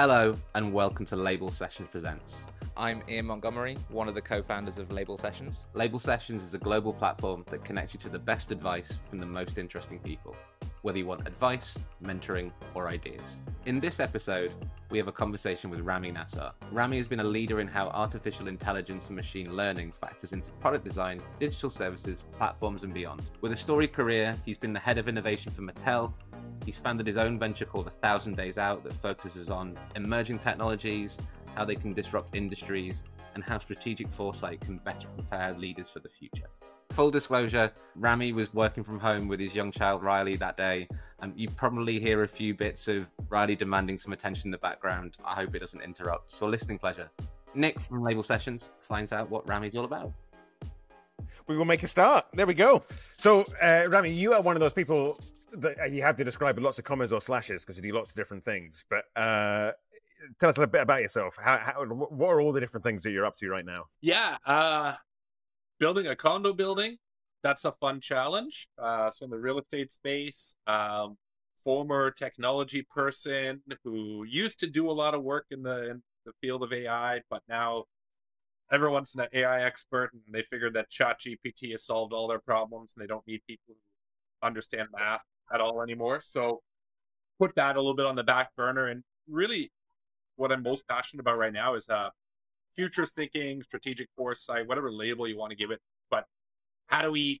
Hello, 0.00 0.32
and 0.54 0.72
welcome 0.72 1.04
to 1.06 1.16
Label 1.16 1.50
Sessions 1.50 1.88
Presents. 1.90 2.44
I'm 2.76 3.02
Ian 3.08 3.26
Montgomery, 3.26 3.76
one 3.88 4.06
of 4.06 4.14
the 4.14 4.22
co 4.22 4.40
founders 4.44 4.78
of 4.78 4.92
Label 4.92 5.18
Sessions. 5.18 5.64
Label 5.74 5.98
Sessions 5.98 6.44
is 6.44 6.54
a 6.54 6.58
global 6.58 6.92
platform 6.92 7.44
that 7.50 7.64
connects 7.64 7.94
you 7.94 8.00
to 8.02 8.08
the 8.08 8.16
best 8.16 8.52
advice 8.52 9.00
from 9.10 9.18
the 9.18 9.26
most 9.26 9.58
interesting 9.58 9.98
people, 9.98 10.36
whether 10.82 10.98
you 10.98 11.04
want 11.04 11.26
advice, 11.26 11.76
mentoring, 12.00 12.52
or 12.76 12.86
ideas. 12.86 13.38
In 13.66 13.80
this 13.80 13.98
episode, 13.98 14.52
we 14.88 14.98
have 14.98 15.08
a 15.08 15.12
conversation 15.12 15.68
with 15.68 15.80
Ramy 15.80 16.12
Nassar. 16.12 16.52
Ramy 16.70 16.98
has 16.98 17.08
been 17.08 17.18
a 17.18 17.24
leader 17.24 17.58
in 17.58 17.66
how 17.66 17.88
artificial 17.88 18.46
intelligence 18.46 19.08
and 19.08 19.16
machine 19.16 19.56
learning 19.56 19.90
factors 19.90 20.32
into 20.32 20.52
product 20.60 20.84
design, 20.84 21.20
digital 21.40 21.70
services, 21.70 22.22
platforms, 22.36 22.84
and 22.84 22.94
beyond. 22.94 23.32
With 23.40 23.50
a 23.50 23.56
storied 23.56 23.92
career, 23.92 24.36
he's 24.46 24.58
been 24.58 24.72
the 24.72 24.78
head 24.78 24.98
of 24.98 25.08
innovation 25.08 25.50
for 25.50 25.62
Mattel, 25.62 26.12
He's 26.64 26.78
founded 26.78 27.06
his 27.06 27.16
own 27.16 27.38
venture 27.38 27.64
called 27.64 27.86
A 27.86 27.90
Thousand 27.90 28.36
Days 28.36 28.58
Out 28.58 28.84
that 28.84 28.92
focuses 28.92 29.50
on 29.50 29.78
emerging 29.96 30.38
technologies, 30.38 31.18
how 31.54 31.64
they 31.64 31.76
can 31.76 31.94
disrupt 31.94 32.34
industries, 32.34 33.04
and 33.34 33.44
how 33.44 33.58
strategic 33.58 34.10
foresight 34.10 34.60
can 34.60 34.78
better 34.78 35.08
prepare 35.08 35.54
leaders 35.56 35.88
for 35.88 36.00
the 36.00 36.08
future. 36.08 36.48
Full 36.90 37.10
disclosure, 37.10 37.70
Ramy 37.96 38.32
was 38.32 38.52
working 38.52 38.82
from 38.82 38.98
home 38.98 39.28
with 39.28 39.38
his 39.40 39.54
young 39.54 39.70
child 39.70 40.02
Riley 40.02 40.36
that 40.36 40.56
day, 40.56 40.88
and 41.20 41.32
you 41.38 41.48
probably 41.48 42.00
hear 42.00 42.22
a 42.22 42.28
few 42.28 42.54
bits 42.54 42.88
of 42.88 43.10
Riley 43.28 43.54
demanding 43.54 43.98
some 43.98 44.12
attention 44.12 44.48
in 44.48 44.50
the 44.50 44.58
background. 44.58 45.16
I 45.24 45.34
hope 45.34 45.54
it 45.54 45.60
doesn't 45.60 45.82
interrupt. 45.82 46.32
So, 46.32 46.46
listening 46.46 46.78
pleasure. 46.78 47.10
Nick 47.54 47.78
from 47.78 48.02
Label 48.02 48.22
Sessions 48.22 48.70
finds 48.80 49.12
out 49.12 49.30
what 49.30 49.48
Ramy's 49.48 49.76
all 49.76 49.84
about. 49.84 50.12
We 51.46 51.56
will 51.56 51.64
make 51.64 51.82
a 51.82 51.88
start. 51.88 52.26
There 52.34 52.46
we 52.46 52.54
go. 52.54 52.82
So, 53.16 53.44
uh, 53.62 53.86
Rami, 53.88 54.10
you 54.10 54.34
are 54.34 54.42
one 54.42 54.56
of 54.56 54.60
those 54.60 54.74
people 54.74 55.18
that 55.54 55.92
you 55.92 56.02
have 56.02 56.16
to 56.16 56.24
describe 56.24 56.56
with 56.56 56.64
lots 56.64 56.78
of 56.78 56.84
commas 56.84 57.12
or 57.12 57.20
slashes 57.20 57.62
because 57.62 57.76
you 57.76 57.82
do 57.82 57.92
lots 57.92 58.10
of 58.10 58.16
different 58.16 58.44
things. 58.44 58.84
But 58.88 59.04
uh, 59.20 59.72
tell 60.38 60.48
us 60.48 60.56
a 60.56 60.60
little 60.60 60.72
bit 60.72 60.82
about 60.82 61.02
yourself. 61.02 61.36
How, 61.40 61.58
how, 61.58 61.84
what 61.84 62.28
are 62.28 62.40
all 62.40 62.52
the 62.52 62.60
different 62.60 62.84
things 62.84 63.02
that 63.02 63.10
you're 63.10 63.26
up 63.26 63.36
to 63.36 63.48
right 63.48 63.64
now? 63.64 63.84
Yeah, 64.00 64.36
uh, 64.46 64.94
building 65.78 66.06
a 66.06 66.16
condo 66.16 66.52
building. 66.52 66.96
That's 67.42 67.64
a 67.64 67.72
fun 67.72 68.00
challenge. 68.00 68.68
Uh, 68.78 69.10
so 69.10 69.24
in 69.24 69.30
the 69.30 69.38
real 69.38 69.58
estate 69.58 69.92
space, 69.92 70.54
um, 70.66 71.16
former 71.64 72.10
technology 72.10 72.82
person 72.82 73.62
who 73.84 74.24
used 74.24 74.58
to 74.60 74.66
do 74.66 74.90
a 74.90 74.92
lot 74.92 75.14
of 75.14 75.22
work 75.22 75.46
in 75.50 75.62
the 75.62 75.90
in 75.90 76.02
the 76.26 76.32
field 76.40 76.62
of 76.62 76.72
AI, 76.72 77.20
but 77.30 77.42
now 77.48 77.84
everyone's 78.70 79.14
an 79.14 79.26
AI 79.32 79.62
expert, 79.62 80.10
and 80.12 80.34
they 80.34 80.42
figured 80.42 80.74
that 80.74 80.90
ChatGPT 80.90 81.70
has 81.70 81.84
solved 81.84 82.12
all 82.12 82.26
their 82.28 82.40
problems, 82.40 82.92
and 82.94 83.02
they 83.02 83.06
don't 83.06 83.26
need 83.26 83.40
people 83.46 83.64
who 83.68 84.46
understand 84.46 84.88
math 84.96 85.22
at 85.52 85.60
all 85.60 85.82
anymore. 85.82 86.22
So 86.26 86.60
put 87.38 87.54
that 87.56 87.76
a 87.76 87.78
little 87.78 87.94
bit 87.94 88.06
on 88.06 88.16
the 88.16 88.24
back 88.24 88.54
burner. 88.56 88.86
And 88.86 89.02
really, 89.28 89.70
what 90.36 90.52
I'm 90.52 90.62
most 90.62 90.86
passionate 90.88 91.20
about 91.20 91.38
right 91.38 91.52
now 91.52 91.74
is 91.74 91.88
uh, 91.88 92.10
future 92.74 93.06
thinking, 93.06 93.62
strategic 93.62 94.08
foresight, 94.16 94.66
whatever 94.66 94.90
label 94.90 95.26
you 95.26 95.36
want 95.36 95.50
to 95.50 95.56
give 95.56 95.70
it. 95.70 95.80
But 96.10 96.26
how 96.86 97.02
do 97.02 97.10
we 97.10 97.40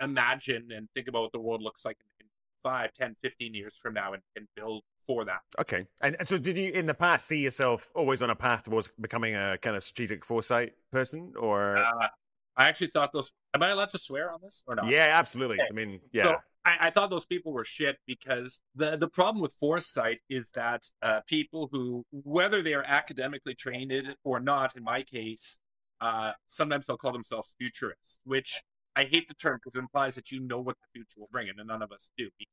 imagine 0.00 0.70
and 0.72 0.88
think 0.94 1.08
about 1.08 1.22
what 1.22 1.32
the 1.32 1.40
world 1.40 1.62
looks 1.62 1.84
like 1.84 1.96
in, 2.20 2.26
in 2.26 2.30
5, 2.62 2.92
10, 2.92 3.16
15 3.22 3.54
years 3.54 3.78
from 3.80 3.94
now 3.94 4.12
and, 4.12 4.22
and 4.34 4.46
build 4.56 4.82
for 5.06 5.24
that. 5.24 5.40
Okay. 5.60 5.86
And, 6.00 6.16
and 6.18 6.26
so 6.26 6.36
did 6.36 6.58
you 6.58 6.72
in 6.72 6.86
the 6.86 6.94
past 6.94 7.28
see 7.28 7.38
yourself 7.38 7.90
always 7.94 8.22
on 8.22 8.30
a 8.30 8.34
path 8.34 8.64
towards 8.64 8.88
becoming 9.00 9.34
a 9.34 9.56
kind 9.62 9.76
of 9.76 9.84
strategic 9.84 10.24
foresight 10.24 10.74
person 10.90 11.32
or 11.38 11.76
uh, 11.78 12.08
I 12.56 12.68
actually 12.68 12.88
thought 12.88 13.12
those 13.12 13.32
am 13.54 13.62
I 13.62 13.68
allowed 13.68 13.90
to 13.90 13.98
swear 13.98 14.32
on 14.32 14.40
this 14.42 14.62
or 14.66 14.74
not? 14.74 14.88
Yeah, 14.88 15.06
absolutely. 15.12 15.60
Okay. 15.60 15.68
I 15.70 15.74
mean, 15.74 16.00
yeah. 16.12 16.24
So 16.24 16.36
I, 16.66 16.88
I, 16.88 16.90
thought 16.90 17.10
those 17.10 17.24
people 17.24 17.52
were 17.52 17.64
shit 17.64 17.96
because 18.06 18.60
the 18.74 18.96
the 18.96 19.08
problem 19.08 19.40
with 19.40 19.54
foresight 19.60 20.18
is 20.28 20.50
that 20.54 20.82
uh, 21.00 21.20
people 21.28 21.68
who, 21.70 22.04
whether 22.10 22.60
they 22.60 22.74
are 22.74 22.84
academically 22.84 23.54
trained 23.54 24.16
or 24.24 24.40
not, 24.40 24.76
in 24.76 24.82
my 24.82 25.02
case, 25.02 25.58
uh, 26.00 26.32
sometimes 26.48 26.86
they'll 26.86 26.96
call 26.96 27.12
themselves 27.12 27.54
futurists, 27.58 28.18
which 28.24 28.60
I 28.96 29.04
hate 29.04 29.28
the 29.28 29.34
term 29.34 29.60
because 29.62 29.78
it 29.78 29.80
implies 29.80 30.16
that 30.16 30.32
you 30.32 30.40
know 30.40 30.60
what 30.60 30.76
the 30.80 30.86
future 30.92 31.20
will 31.20 31.28
bring, 31.30 31.48
and 31.48 31.58
none 31.64 31.82
of 31.82 31.92
us 31.92 32.10
do. 32.18 32.24
We 32.24 32.46
can 32.46 32.52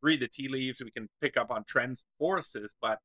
read 0.00 0.20
the 0.20 0.28
tea 0.28 0.48
leaves, 0.48 0.80
we 0.80 0.92
can 0.92 1.08
pick 1.20 1.36
up 1.36 1.50
on 1.50 1.64
trends 1.64 2.04
and 2.04 2.18
forces, 2.18 2.72
but 2.80 3.00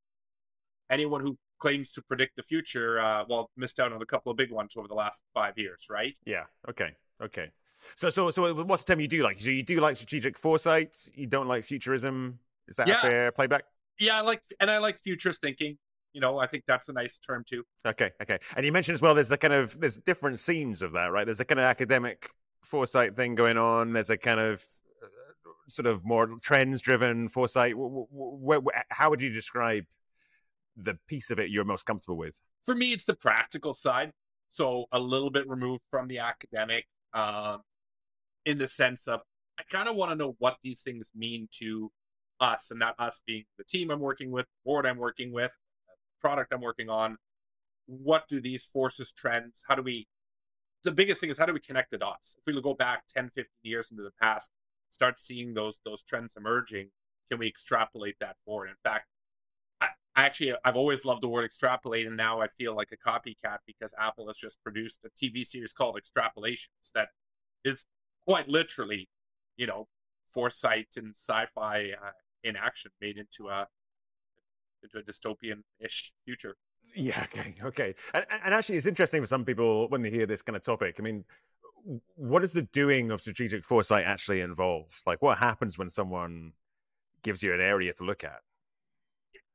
anyone 0.91 1.21
who 1.21 1.37
claims 1.57 1.91
to 1.93 2.03
predict 2.03 2.35
the 2.35 2.43
future, 2.43 2.99
uh, 2.99 3.25
well, 3.27 3.49
missed 3.57 3.79
out 3.79 3.91
on 3.91 4.01
a 4.01 4.05
couple 4.05 4.31
of 4.31 4.37
big 4.37 4.51
ones 4.51 4.73
over 4.77 4.87
the 4.87 4.93
last 4.93 5.23
five 5.33 5.57
years, 5.57 5.87
right? 5.89 6.15
Yeah. 6.25 6.43
Okay. 6.69 6.91
Okay. 7.21 7.51
So, 7.95 8.09
so, 8.09 8.29
so, 8.29 8.53
what's 8.63 8.83
the 8.83 8.93
term 8.93 8.99
you 8.99 9.07
do 9.07 9.23
like? 9.23 9.39
So, 9.39 9.49
you 9.49 9.63
do 9.63 9.79
like 9.79 9.95
strategic 9.95 10.37
foresight. 10.37 11.09
You 11.13 11.27
don't 11.27 11.47
like 11.47 11.63
futurism. 11.63 12.39
Is 12.67 12.75
that 12.77 12.87
yeah. 12.87 12.97
a 12.97 13.01
fair 13.01 13.31
playback? 13.31 13.63
Yeah, 13.99 14.17
I 14.17 14.21
like, 14.21 14.41
and 14.59 14.69
I 14.69 14.77
like 14.77 14.99
futurist 15.03 15.41
thinking. 15.41 15.77
You 16.13 16.21
know, 16.21 16.39
I 16.39 16.47
think 16.47 16.63
that's 16.67 16.89
a 16.89 16.93
nice 16.93 17.19
term 17.19 17.43
too. 17.47 17.63
Okay, 17.85 18.11
okay. 18.21 18.39
And 18.55 18.65
you 18.65 18.71
mentioned 18.71 18.95
as 18.95 19.01
well, 19.01 19.13
there's 19.13 19.29
the 19.29 19.37
kind 19.37 19.53
of 19.53 19.79
there's 19.79 19.97
different 19.97 20.39
scenes 20.39 20.81
of 20.81 20.93
that, 20.93 21.11
right? 21.11 21.25
There's 21.25 21.39
a 21.39 21.45
kind 21.45 21.59
of 21.59 21.65
academic 21.65 22.31
foresight 22.63 23.15
thing 23.15 23.35
going 23.35 23.57
on. 23.57 23.93
There's 23.93 24.09
a 24.09 24.17
kind 24.17 24.39
of 24.39 24.63
uh, 25.03 25.07
sort 25.67 25.85
of 25.85 26.03
more 26.03 26.29
trends-driven 26.41 27.29
foresight. 27.29 27.75
how 28.89 29.09
would 29.09 29.21
you 29.21 29.29
describe 29.29 29.85
the 30.75 30.97
piece 31.07 31.29
of 31.29 31.39
it 31.39 31.49
you're 31.49 31.65
most 31.65 31.85
comfortable 31.85 32.17
with? 32.17 32.35
For 32.65 32.75
me, 32.75 32.93
it's 32.93 33.03
the 33.05 33.15
practical 33.15 33.73
side. 33.73 34.11
So 34.49 34.85
a 34.91 34.99
little 34.99 35.29
bit 35.29 35.47
removed 35.47 35.83
from 35.91 36.07
the 36.07 36.19
academic 36.19 36.85
um, 37.13 37.61
in 38.49 38.57
the 38.57 38.67
sense 38.67 39.07
of 39.07 39.21
I 39.59 39.63
kind 39.69 39.87
of 39.87 39.95
want 39.95 40.11
to 40.11 40.15
know 40.15 40.35
what 40.39 40.57
these 40.63 40.81
things 40.81 41.11
mean 41.15 41.47
to 41.59 41.91
us, 42.39 42.71
and 42.71 42.81
that 42.81 42.95
us 42.97 43.21
being 43.27 43.43
the 43.59 43.63
team 43.63 43.91
I'm 43.91 43.99
working 43.99 44.31
with, 44.31 44.45
the 44.45 44.71
board 44.71 44.87
I'm 44.87 44.97
working 44.97 45.31
with, 45.31 45.51
product 46.19 46.51
I'm 46.51 46.61
working 46.61 46.89
on. 46.89 47.17
What 47.85 48.27
do 48.27 48.41
these 48.41 48.67
forces, 48.73 49.11
trends, 49.11 49.63
how 49.67 49.75
do 49.75 49.83
we? 49.83 50.07
The 50.83 50.91
biggest 50.91 51.21
thing 51.21 51.29
is 51.29 51.37
how 51.37 51.45
do 51.45 51.53
we 51.53 51.59
connect 51.59 51.91
the 51.91 51.99
dots? 51.99 52.37
If 52.37 52.51
we 52.51 52.59
go 52.59 52.73
back 52.73 53.03
10, 53.15 53.29
15 53.35 53.45
years 53.61 53.91
into 53.91 54.01
the 54.01 54.13
past, 54.19 54.49
start 54.89 55.19
seeing 55.19 55.53
those 55.53 55.79
those 55.85 56.01
trends 56.01 56.33
emerging, 56.35 56.89
can 57.29 57.39
we 57.39 57.47
extrapolate 57.47 58.15
that 58.19 58.37
forward? 58.45 58.69
In 58.69 58.75
fact, 58.83 59.05
I 59.79 59.89
actually 60.15 60.55
I've 60.65 60.77
always 60.77 61.05
loved 61.05 61.21
the 61.21 61.29
word 61.29 61.45
extrapolate, 61.45 62.07
and 62.07 62.17
now 62.17 62.41
I 62.41 62.47
feel 62.57 62.75
like 62.75 62.89
a 62.93 63.09
copycat 63.09 63.59
because 63.67 63.93
Apple 63.99 64.25
has 64.25 64.37
just 64.37 64.57
produced 64.63 65.01
a 65.05 65.09
TV 65.09 65.45
series 65.45 65.71
called 65.71 65.99
Extrapolations 66.01 66.91
that 66.95 67.09
is 67.63 67.85
quite 68.27 68.47
literally, 68.47 69.09
you 69.57 69.67
know, 69.67 69.87
foresight 70.33 70.87
and 70.95 71.13
sci-fi 71.15 71.91
uh, 72.03 72.11
in 72.43 72.55
action 72.55 72.91
made 73.01 73.17
into 73.17 73.49
a 73.49 73.67
into 74.81 74.97
a 74.97 75.03
dystopian-ish 75.03 76.13
future. 76.25 76.55
Yeah. 76.95 77.25
Okay. 77.25 77.55
Okay. 77.63 77.95
And, 78.13 78.25
and 78.43 78.53
actually, 78.53 78.77
it's 78.77 78.85
interesting 78.85 79.21
for 79.21 79.27
some 79.27 79.43
people 79.43 79.89
when 79.89 80.01
they 80.01 80.09
hear 80.09 80.25
this 80.25 80.41
kind 80.41 80.55
of 80.55 80.63
topic. 80.63 80.95
I 80.99 81.01
mean, 81.01 81.25
what 82.15 82.41
does 82.41 82.53
the 82.53 82.61
doing 82.61 83.11
of 83.11 83.21
strategic 83.21 83.65
foresight 83.65 84.05
actually 84.05 84.41
involve? 84.41 84.87
Like, 85.05 85.21
what 85.21 85.37
happens 85.37 85.77
when 85.77 85.89
someone 85.89 86.53
gives 87.23 87.43
you 87.43 87.53
an 87.53 87.59
area 87.59 87.93
to 87.93 88.03
look 88.03 88.23
at? 88.23 88.39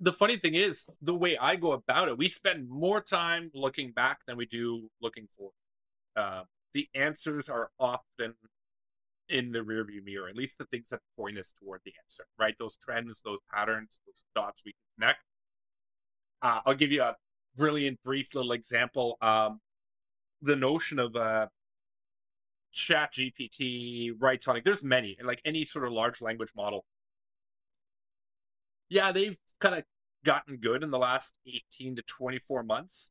the 0.01 0.13
funny 0.13 0.37
thing 0.37 0.55
is, 0.55 0.87
the 1.03 1.15
way 1.15 1.37
I 1.39 1.57
go 1.57 1.73
about 1.73 2.09
it, 2.09 2.19
we 2.19 2.29
spend 2.29 2.69
more 2.69 3.01
time 3.01 3.51
looking 3.55 3.93
back 3.93 4.21
than 4.27 4.37
we 4.37 4.47
do 4.47 4.91
looking 5.01 5.29
forward. 5.37 5.55
Uh, 6.17 6.43
the 6.75 6.89
answers 6.95 7.49
are 7.49 7.71
often 7.79 8.35
in 9.29 9.53
the 9.53 9.61
rearview 9.61 10.05
mirror, 10.05 10.29
at 10.29 10.37
least 10.37 10.59
the 10.59 10.67
things 10.67 10.87
that 10.91 11.01
point 11.17 11.39
us 11.39 11.55
toward 11.59 11.81
the 11.85 11.93
answer, 12.05 12.25
right? 12.39 12.55
Those 12.59 12.77
trends, 12.77 13.21
those 13.25 13.39
patterns, 13.53 14.01
those 14.07 14.25
dots 14.35 14.63
we 14.65 14.73
can 14.73 14.81
connect. 15.01 15.21
Uh, 16.43 16.61
I'll 16.67 16.75
give 16.75 16.93
you 16.93 17.03
a 17.03 17.17
brilliant, 17.57 18.03
brief 18.05 18.35
little 18.35 18.53
example. 18.53 19.17
Um, 19.23 19.61
the 20.43 20.57
notion 20.57 20.99
of 20.99 21.17
uh, 21.17 21.47
Chat 22.73 23.15
GPT, 23.15 24.13
right? 24.19 24.43
Sonic, 24.43 24.65
there's 24.65 24.83
many, 24.83 25.17
like 25.23 25.41
any 25.45 25.65
sort 25.65 25.87
of 25.87 25.93
large 25.93 26.21
language 26.21 26.51
model. 26.55 26.85
Yeah, 28.91 29.13
they've 29.13 29.37
kind 29.61 29.77
of 29.77 29.85
gotten 30.25 30.59
good 30.59 30.83
in 30.83 30.91
the 30.91 30.99
last 30.99 31.39
18 31.47 31.97
to 31.97 32.03
24 32.03 32.63
months. 32.63 33.11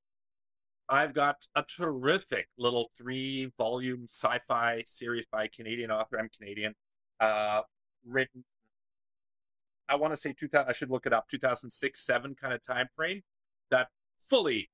I've 0.89 1.13
got 1.13 1.37
a 1.55 1.63
terrific 1.63 2.47
little 2.57 2.91
three 2.97 3.51
volume 3.57 4.05
sci 4.09 4.39
fi 4.47 4.83
series 4.85 5.25
by 5.31 5.45
a 5.45 5.47
Canadian 5.47 5.91
author. 5.91 6.19
I'm 6.19 6.29
Canadian. 6.29 6.75
Uh, 7.19 7.61
written, 8.05 8.43
I 9.87 9.95
want 9.95 10.13
to 10.13 10.17
say 10.17 10.33
2000, 10.33 10.69
I 10.69 10.73
should 10.73 10.89
look 10.89 11.05
it 11.05 11.13
up, 11.13 11.27
2006 11.29 12.05
7 12.05 12.35
kind 12.35 12.53
of 12.53 12.61
time 12.63 12.87
frame 12.95 13.21
that 13.71 13.87
fully, 14.29 14.69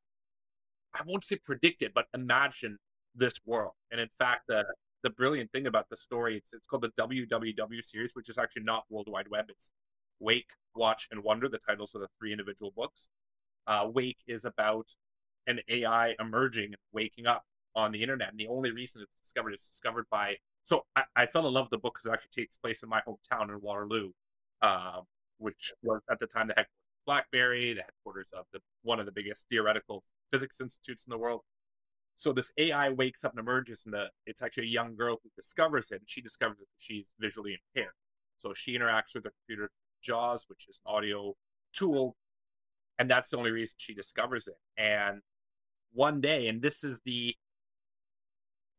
I 0.94 1.02
won't 1.06 1.24
say 1.24 1.38
predicted, 1.38 1.92
but 1.94 2.08
imagine 2.14 2.78
this 3.16 3.34
world. 3.46 3.74
And 3.92 4.02
in 4.02 4.10
fact, 4.18 4.44
the, 4.48 4.66
the 5.04 5.12
brilliant 5.12 5.52
thing 5.52 5.68
about 5.68 5.90
the 5.90 5.98
story, 5.98 6.38
it's, 6.38 6.54
it's 6.54 6.66
called 6.66 6.84
the 6.84 6.92
WWW 7.00 7.84
series, 7.84 8.12
which 8.14 8.30
is 8.30 8.38
actually 8.38 8.64
not 8.64 8.86
World 8.90 9.08
Wide 9.10 9.28
Web. 9.30 9.46
It's 9.50 9.72
Wake, 10.20 10.50
Watch, 10.76 11.08
and 11.12 11.24
Wonder, 11.24 11.48
the 11.50 11.60
titles 11.60 11.94
of 11.94 12.02
the 12.02 12.08
three 12.18 12.32
individual 12.32 12.74
books. 12.76 13.08
Uh, 13.68 13.88
Wake 13.94 14.20
is 14.28 14.46
about 14.46 14.88
an 15.50 15.60
AI 15.68 16.16
emerging 16.20 16.66
and 16.66 16.78
waking 16.92 17.28
up 17.28 17.44
on 17.76 17.92
the 17.92 18.02
internet. 18.02 18.30
And 18.30 18.40
the 18.40 18.48
only 18.48 18.72
reason 18.72 19.02
it's 19.02 19.12
discovered 19.24 19.54
is 19.54 19.66
discovered 19.66 20.06
by. 20.10 20.38
So 20.64 20.86
I, 20.96 21.04
I 21.16 21.26
fell 21.26 21.48
in 21.48 21.54
love 21.54 21.66
with 21.66 21.72
the 21.72 21.78
book 21.80 21.96
because 21.96 22.06
it 22.06 22.14
actually 22.14 22.44
takes 22.44 22.58
place 22.58 22.84
in 22.84 22.90
my 22.90 23.02
hometown 23.08 23.50
in 23.50 23.60
Waterloo, 23.62 24.12
uh, 24.62 25.02
which 25.38 25.74
was 25.84 26.02
at 26.10 26.20
the 26.20 26.28
time 26.28 26.48
the 26.48 26.54
headquarters 26.54 26.68
of 26.68 27.06
BlackBerry, 27.06 27.74
the 27.74 27.82
headquarters 27.82 28.30
of 28.34 28.46
the 28.54 28.60
one 28.84 29.00
of 29.00 29.06
the 29.06 29.12
biggest 29.12 29.46
theoretical 29.50 30.04
physics 30.32 30.62
institutes 30.62 31.06
in 31.06 31.12
the 31.12 31.18
world. 31.18 31.42
So 32.16 32.34
this 32.34 32.52
AI 32.58 32.90
wakes 32.90 33.24
up 33.24 33.32
and 33.32 33.40
emerges, 33.40 33.84
and 33.86 33.94
the 33.94 34.10
it's 34.26 34.42
actually 34.42 34.66
a 34.66 34.72
young 34.72 34.96
girl 34.96 35.20
who 35.24 35.30
discovers 35.36 35.92
it, 35.92 35.96
and 35.96 36.10
she 36.10 36.22
discovers 36.22 36.58
that 36.60 36.66
she's 36.78 37.06
visually 37.20 37.58
impaired. 37.76 37.94
So 38.40 38.54
she 38.54 38.78
interacts 38.78 39.16
with 39.16 39.24
the 39.24 39.32
computer 39.32 39.72
JAWS, 40.02 40.46
which 40.48 40.68
is 40.70 40.80
an 40.86 40.94
audio 40.94 41.34
tool, 41.74 42.16
and 43.00 43.10
that's 43.10 43.30
the 43.30 43.38
only 43.38 43.52
reason 43.52 43.76
she 43.78 43.94
discovers 43.94 44.48
it. 44.48 44.58
And 44.78 45.22
one 45.94 46.22
day, 46.22 46.48
and 46.48 46.62
this 46.62 46.84
is 46.84 47.00
the 47.06 47.36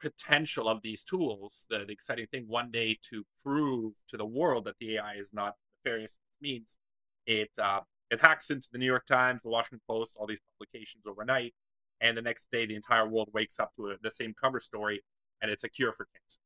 potential 0.01 0.69
of 0.69 0.83
these 0.83 1.05
tools, 1.05 1.67
the, 1.71 1.85
the 1.85 1.93
exciting 1.93 2.27
thing, 2.27 2.45
one 2.49 2.71
day 2.71 2.99
to 3.11 3.25
prove 3.45 3.93
to 4.09 4.17
the 4.17 4.27
world 4.27 4.65
that 4.65 4.77
the 4.81 4.97
AI 4.97 5.15
is 5.15 5.29
not 5.33 5.55
nefarious 5.85 6.19
means, 6.41 6.79
it 7.27 7.51
uh, 7.59 7.81
it 8.11 8.21
hacks 8.21 8.51
into 8.51 8.69
the 8.73 8.79
New 8.79 8.87
York 8.87 9.07
Times, 9.07 9.41
the 9.43 9.51
Washington 9.51 9.81
Post, 9.89 10.15
all 10.17 10.27
these 10.27 10.41
publications 10.59 11.05
overnight, 11.07 11.55
and 12.01 12.17
the 12.17 12.23
next 12.23 12.49
day 12.51 12.67
the 12.67 12.75
entire 12.75 13.09
world 13.09 13.29
wakes 13.33 13.59
up 13.61 13.73
to 13.75 13.91
a, 13.91 13.97
the 14.03 14.11
same 14.11 14.35
cover 14.41 14.59
story, 14.59 15.03
and 15.43 15.51
it's 15.51 15.65
a 15.65 15.69
cure 15.69 15.93
for 15.93 16.07
cancer. 16.07 16.41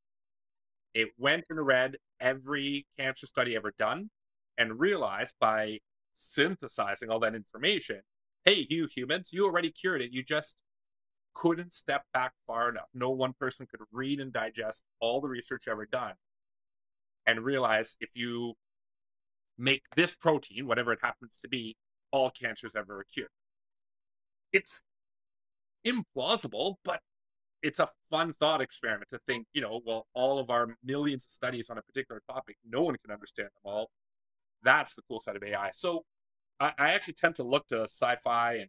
It 0.94 1.08
went 1.18 1.44
and 1.50 1.64
read 1.64 1.96
every 2.20 2.86
cancer 2.98 3.26
study 3.26 3.56
ever 3.56 3.72
done, 3.78 4.10
and 4.58 4.78
realized 4.78 5.34
by 5.40 5.78
synthesizing 6.16 7.10
all 7.10 7.20
that 7.20 7.34
information, 7.34 8.00
hey, 8.44 8.66
you 8.68 8.88
humans, 8.94 9.30
you 9.32 9.44
already 9.44 9.70
cured 9.70 10.02
it. 10.02 10.12
You 10.12 10.22
just 10.22 10.56
couldn't 11.34 11.74
step 11.74 12.04
back 12.12 12.32
far 12.46 12.68
enough. 12.68 12.88
No 12.94 13.10
one 13.10 13.34
person 13.38 13.66
could 13.66 13.80
read 13.92 14.20
and 14.20 14.32
digest 14.32 14.84
all 15.00 15.20
the 15.20 15.28
research 15.28 15.64
ever 15.68 15.86
done 15.86 16.14
and 17.26 17.40
realize 17.40 17.96
if 18.00 18.10
you 18.14 18.54
make 19.58 19.82
this 19.96 20.14
protein, 20.14 20.66
whatever 20.66 20.92
it 20.92 20.98
happens 21.02 21.38
to 21.42 21.48
be, 21.48 21.76
all 22.12 22.30
cancers 22.30 22.72
ever 22.76 23.04
cured. 23.12 23.28
It's 24.52 24.82
implausible, 25.86 26.76
but 26.84 27.00
it's 27.62 27.78
a 27.78 27.88
fun 28.10 28.34
thought 28.40 28.60
experiment 28.60 29.08
to 29.10 29.18
think, 29.26 29.46
you 29.52 29.62
know, 29.62 29.80
well, 29.84 30.06
all 30.14 30.38
of 30.38 30.50
our 30.50 30.76
millions 30.84 31.24
of 31.24 31.30
studies 31.30 31.70
on 31.70 31.78
a 31.78 31.82
particular 31.82 32.20
topic, 32.30 32.56
no 32.68 32.82
one 32.82 32.96
can 33.02 33.12
understand 33.12 33.48
them 33.48 33.72
all. 33.72 33.90
That's 34.62 34.94
the 34.94 35.02
cool 35.08 35.20
side 35.20 35.36
of 35.36 35.42
AI. 35.42 35.70
So 35.74 36.04
I, 36.64 36.72
I 36.78 36.90
actually 36.92 37.14
tend 37.14 37.34
to 37.36 37.42
look 37.42 37.68
to 37.68 37.82
sci-fi 37.84 38.54
and 38.54 38.68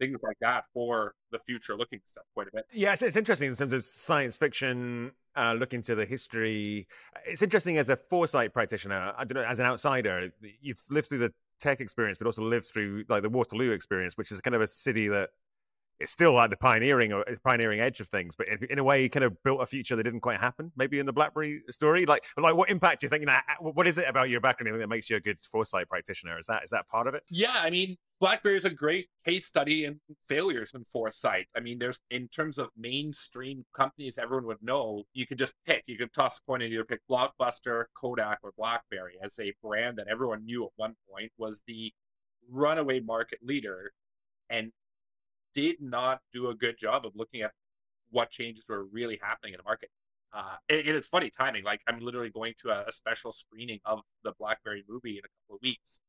things 0.00 0.18
like 0.22 0.36
that 0.40 0.64
for 0.72 1.14
the 1.30 1.38
future 1.38 1.76
looking 1.76 2.00
stuff 2.06 2.24
quite 2.34 2.48
a 2.48 2.50
bit. 2.52 2.64
It's, 2.72 3.02
it's 3.02 3.16
interesting 3.16 3.48
in 3.48 3.54
terms 3.54 3.72
of 3.72 3.84
science 3.84 4.36
fiction, 4.36 5.12
uh, 5.36 5.54
looking 5.56 5.82
to 5.82 5.94
the 5.94 6.04
history. 6.04 6.88
It's 7.24 7.42
interesting 7.42 7.78
as 7.78 7.88
a 7.88 7.96
foresight 7.96 8.52
practitioner, 8.52 9.12
I 9.16 9.24
don't 9.24 9.40
know, 9.42 9.48
as 9.48 9.60
an 9.60 9.66
outsider, 9.66 10.30
you've 10.60 10.82
lived 10.90 11.08
through 11.08 11.18
the 11.18 11.32
tech 11.60 11.80
experience, 11.80 12.18
but 12.18 12.26
also 12.26 12.42
lived 12.42 12.66
through 12.66 13.04
like 13.08 13.22
the 13.22 13.28
Waterloo 13.28 13.70
experience, 13.70 14.16
which 14.16 14.32
is 14.32 14.40
kind 14.40 14.56
of 14.56 14.62
a 14.62 14.66
city 14.66 15.06
that 15.08 15.30
it's 16.00 16.12
still 16.12 16.34
like 16.34 16.50
the 16.50 16.56
pioneering 16.56 17.12
uh, 17.12 17.18
or 17.18 17.24
pioneering 17.44 17.80
edge 17.80 18.00
of 18.00 18.08
things, 18.08 18.34
but 18.36 18.46
in 18.68 18.78
a 18.78 18.84
way, 18.84 19.02
you 19.02 19.10
kind 19.10 19.24
of 19.24 19.40
built 19.42 19.62
a 19.62 19.66
future 19.66 19.96
that 19.96 20.02
didn't 20.02 20.20
quite 20.20 20.40
happen. 20.40 20.72
Maybe 20.76 20.98
in 20.98 21.06
the 21.06 21.12
BlackBerry 21.12 21.62
story, 21.70 22.04
like 22.06 22.24
like 22.36 22.54
what 22.54 22.70
impact 22.70 23.00
do 23.00 23.06
you 23.06 23.10
think? 23.10 23.22
You 23.22 23.26
know, 23.26 23.38
what 23.60 23.86
is 23.86 23.98
it 23.98 24.06
about 24.08 24.28
your 24.28 24.40
background 24.40 24.80
that 24.80 24.88
makes 24.88 25.08
you 25.08 25.16
a 25.16 25.20
good 25.20 25.38
foresight 25.40 25.88
practitioner? 25.88 26.38
Is 26.38 26.46
that 26.46 26.64
is 26.64 26.70
that 26.70 26.88
part 26.88 27.06
of 27.06 27.14
it? 27.14 27.22
Yeah, 27.30 27.54
I 27.54 27.70
mean, 27.70 27.96
BlackBerry 28.20 28.56
is 28.56 28.64
a 28.64 28.70
great 28.70 29.08
case 29.24 29.46
study 29.46 29.84
in 29.84 30.00
failures 30.28 30.72
in 30.74 30.84
foresight. 30.92 31.46
I 31.56 31.60
mean, 31.60 31.78
there's 31.78 31.98
in 32.10 32.28
terms 32.28 32.58
of 32.58 32.70
mainstream 32.76 33.64
companies 33.74 34.18
everyone 34.18 34.46
would 34.46 34.62
know, 34.62 35.04
you 35.12 35.26
could 35.26 35.38
just 35.38 35.52
pick. 35.66 35.84
You 35.86 35.96
could 35.96 36.12
toss 36.12 36.38
a 36.38 36.40
coin 36.42 36.62
and 36.62 36.72
either 36.72 36.84
pick 36.84 37.00
Blockbuster, 37.10 37.84
Kodak, 37.94 38.40
or 38.42 38.52
BlackBerry 38.58 39.14
as 39.22 39.38
a 39.38 39.54
brand 39.62 39.98
that 39.98 40.08
everyone 40.08 40.44
knew 40.44 40.64
at 40.64 40.70
one 40.76 40.96
point 41.10 41.32
was 41.38 41.62
the 41.66 41.92
runaway 42.50 43.00
market 43.00 43.38
leader 43.42 43.92
and 44.50 44.72
did 45.54 45.80
not 45.80 46.20
do 46.32 46.48
a 46.48 46.54
good 46.54 46.78
job 46.78 47.06
of 47.06 47.12
looking 47.14 47.42
at 47.42 47.52
what 48.10 48.30
changes 48.30 48.64
were 48.68 48.84
really 48.84 49.18
happening 49.22 49.54
in 49.54 49.58
the 49.58 49.64
market. 49.64 49.90
Uh, 50.32 50.56
and, 50.68 50.80
and, 50.80 50.96
it's 50.96 51.06
funny 51.06 51.30
timing. 51.30 51.62
Like 51.62 51.80
I'm 51.86 52.00
literally 52.00 52.30
going 52.30 52.54
to 52.62 52.70
a, 52.70 52.88
a, 52.88 52.92
special 52.92 53.30
screening 53.30 53.78
of 53.84 54.00
the 54.24 54.32
BlackBerry 54.38 54.84
movie 54.88 55.12
in 55.12 55.18
a 55.18 55.28
couple 55.28 55.56
of 55.56 55.62
weeks 55.62 56.00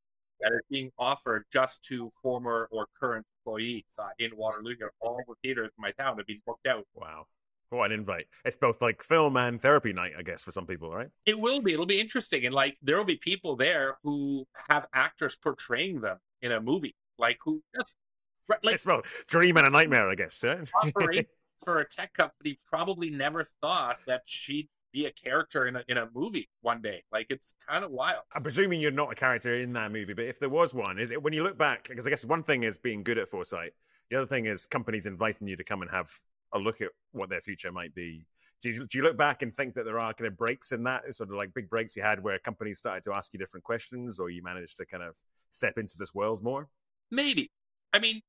that 0.42 0.52
is 0.52 0.62
being 0.70 0.92
offered 0.98 1.46
just 1.52 1.84
to 1.86 2.12
former 2.24 2.68
or 2.72 2.88
current 3.00 3.26
employees 3.40 3.84
uh, 4.00 4.10
in 4.18 4.32
Waterloo. 4.36 4.76
All 5.00 5.22
the 5.28 5.36
theaters 5.44 5.70
in 5.78 5.82
my 5.82 5.92
town 5.92 6.18
have 6.18 6.26
been 6.26 6.42
booked 6.46 6.66
out. 6.66 6.86
Wow. 6.96 7.28
What 7.70 7.92
an 7.92 8.00
invite. 8.00 8.28
It's 8.46 8.58
both 8.58 8.82
like 8.82 9.04
film 9.04 9.38
and 9.38 9.62
therapy 9.62 9.92
night, 9.92 10.14
I 10.18 10.22
guess, 10.22 10.44
for 10.44 10.52
some 10.52 10.66
people, 10.66 10.92
right? 10.92 11.10
It 11.26 11.40
will 11.40 11.62
be. 11.62 11.74
It'll 11.74 11.86
be 11.86 12.00
interesting. 12.00 12.46
And 12.46 12.54
like 12.54 12.78
there 12.82 12.98
will 12.98 13.06
be 13.06 13.18
people 13.18 13.56
there 13.56 13.98
who 14.04 14.46
have 14.70 14.88
actors 14.94 15.36
portraying 15.36 16.02
them 16.02 16.18
in 16.42 16.52
a 16.52 16.62
movie, 16.62 16.96
like 17.18 17.38
who 17.44 17.62
just 17.76 17.94
like, 18.50 18.76
it's 18.76 18.86
well, 18.86 19.02
dream 19.28 19.58
and 19.58 19.68
a 19.68 19.70
nightmare, 19.70 20.10
I 20.10 20.16
guess. 20.16 20.44
for 21.64 21.80
a 21.80 21.90
tech 21.90 22.14
company, 22.14 22.60
probably 22.68 23.10
never 23.10 23.48
thought 23.62 23.98
that 24.08 24.24
she'd 24.26 24.70
be 24.92 25.06
a 25.08 25.12
character 25.12 25.68
in 25.68 25.76
a 25.76 25.84
in 25.90 25.98
a 25.98 26.08
movie 26.14 26.50
one 26.62 26.82
day. 26.82 27.04
Like 27.12 27.28
it's 27.30 27.54
kind 27.68 27.84
of 27.84 27.92
wild. 27.92 28.24
I'm 28.34 28.44
presuming 28.44 28.80
you're 28.80 28.92
not 28.92 29.12
a 29.12 29.16
character 29.16 29.56
in 29.56 29.74
that 29.74 29.92
movie, 29.92 30.14
but 30.14 30.26
if 30.26 30.40
there 30.40 30.50
was 30.50 30.74
one, 30.74 31.00
is 31.00 31.12
it 31.12 31.22
when 31.22 31.34
you 31.34 31.44
look 31.44 31.58
back? 31.58 31.90
Because 31.90 32.08
I 32.08 32.10
guess 32.10 32.24
one 32.24 32.44
thing 32.44 32.64
is 32.64 32.78
being 32.78 33.04
good 33.04 33.18
at 33.18 33.28
foresight. 33.28 33.74
The 34.10 34.18
other 34.18 34.26
thing 34.26 34.46
is 34.46 34.66
companies 34.66 35.06
inviting 35.06 35.48
you 35.48 35.58
to 35.58 35.64
come 35.64 35.82
and 35.82 35.92
have 35.92 36.10
a 36.54 36.60
look 36.60 36.80
at 36.80 36.90
what 37.12 37.30
their 37.30 37.42
future 37.42 37.72
might 37.72 37.94
be. 37.94 38.26
Do 38.62 38.70
you, 38.70 38.88
do 38.88 38.98
you 38.98 39.04
look 39.04 39.18
back 39.18 39.42
and 39.42 39.56
think 39.56 39.74
that 39.76 39.84
there 39.84 40.00
are 40.00 40.14
kind 40.14 40.28
of 40.28 40.38
breaks 40.38 40.72
in 40.72 40.84
that, 40.84 41.14
sort 41.14 41.30
of 41.30 41.36
like 41.36 41.54
big 41.54 41.70
breaks 41.70 41.96
you 41.96 42.02
had 42.02 42.24
where 42.24 42.40
companies 42.40 42.80
started 42.80 43.04
to 43.04 43.14
ask 43.14 43.34
you 43.34 43.40
different 43.40 43.64
questions, 43.64 44.18
or 44.18 44.30
you 44.30 44.42
managed 44.42 44.78
to 44.78 44.86
kind 44.86 45.04
of 45.04 45.14
step 45.52 45.78
into 45.78 45.98
this 45.98 46.14
world 46.14 46.42
more? 46.42 46.70
Maybe. 47.12 47.52
I 47.94 48.00
mean, 48.00 48.22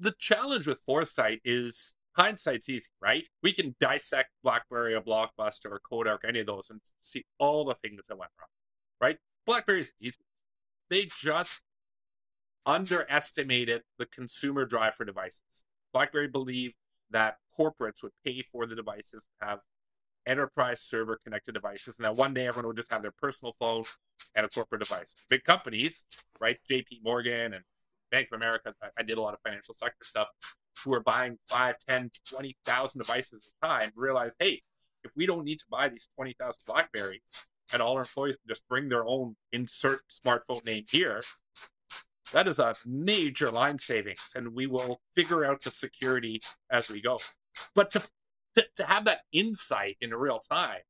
the 0.00 0.14
challenge 0.18 0.66
with 0.66 0.80
foresight 0.80 1.40
is 1.44 1.94
hindsight's 2.16 2.68
easy, 2.68 2.86
right? 3.00 3.24
We 3.42 3.52
can 3.52 3.76
dissect 3.80 4.30
BlackBerry 4.42 4.94
or 4.94 5.02
Blockbuster 5.02 5.66
or 5.66 5.80
Kodak 5.88 6.20
any 6.26 6.40
of 6.40 6.46
those 6.46 6.70
and 6.70 6.80
see 7.02 7.24
all 7.38 7.64
the 7.64 7.74
things 7.74 8.00
that 8.08 8.16
went 8.18 8.30
wrong, 8.38 8.48
right? 9.00 9.18
BlackBerry's 9.46 9.92
easy. 10.00 10.16
They 10.88 11.08
just 11.20 11.60
underestimated 12.66 13.82
the 13.98 14.06
consumer 14.06 14.64
drive 14.64 14.94
for 14.94 15.04
devices. 15.04 15.42
BlackBerry 15.92 16.28
believed 16.28 16.74
that 17.10 17.36
corporates 17.58 18.02
would 18.02 18.12
pay 18.24 18.42
for 18.50 18.66
the 18.66 18.74
devices 18.74 19.22
to 19.40 19.46
have 19.46 19.60
enterprise 20.26 20.80
server 20.80 21.18
connected 21.24 21.52
devices, 21.52 21.96
and 21.98 22.04
that 22.04 22.16
one 22.16 22.34
day 22.34 22.46
everyone 22.46 22.68
would 22.68 22.76
just 22.76 22.90
have 22.92 23.02
their 23.02 23.12
personal 23.12 23.54
phone 23.58 23.84
and 24.34 24.46
a 24.46 24.48
corporate 24.48 24.82
device. 24.82 25.14
Big 25.28 25.42
companies, 25.44 26.04
right? 26.40 26.58
JP 26.70 27.02
Morgan 27.02 27.54
and 27.54 27.64
Bank 28.10 28.28
of 28.32 28.40
America, 28.40 28.74
I, 28.96 29.02
did 29.02 29.18
a 29.18 29.20
lot 29.20 29.34
of 29.34 29.40
financial 29.44 29.74
sector 29.74 30.04
stuff, 30.04 30.28
who 30.84 30.94
are 30.94 31.00
buying 31.00 31.38
five, 31.48 31.76
10, 31.88 32.10
20,000 32.28 33.00
devices 33.00 33.50
at 33.62 33.68
a 33.68 33.70
time, 33.70 33.92
realize, 33.94 34.32
hey, 34.38 34.62
if 35.04 35.10
we 35.16 35.26
don't 35.26 35.44
need 35.44 35.58
to 35.58 35.64
buy 35.70 35.88
these 35.88 36.08
20,000 36.16 36.54
Blackberries 36.66 37.20
and 37.72 37.80
all 37.80 37.94
our 37.94 38.00
employees 38.00 38.36
just 38.48 38.66
bring 38.68 38.88
their 38.88 39.06
own 39.06 39.36
insert 39.52 40.00
smartphone 40.10 40.64
name 40.64 40.84
here, 40.90 41.20
that 42.32 42.48
is 42.48 42.58
a 42.58 42.74
major 42.86 43.50
line 43.50 43.78
savings. 43.78 44.30
And 44.34 44.54
we 44.54 44.66
will 44.66 45.00
figure 45.16 45.44
out 45.44 45.62
the 45.62 45.70
security 45.70 46.40
as 46.70 46.90
we 46.90 47.00
go. 47.00 47.18
But 47.74 47.90
to, 47.92 48.02
to, 48.56 48.66
to 48.76 48.84
have 48.84 49.04
that 49.06 49.20
insight 49.32 49.96
in 50.00 50.10
real 50.14 50.40
time 50.50 50.80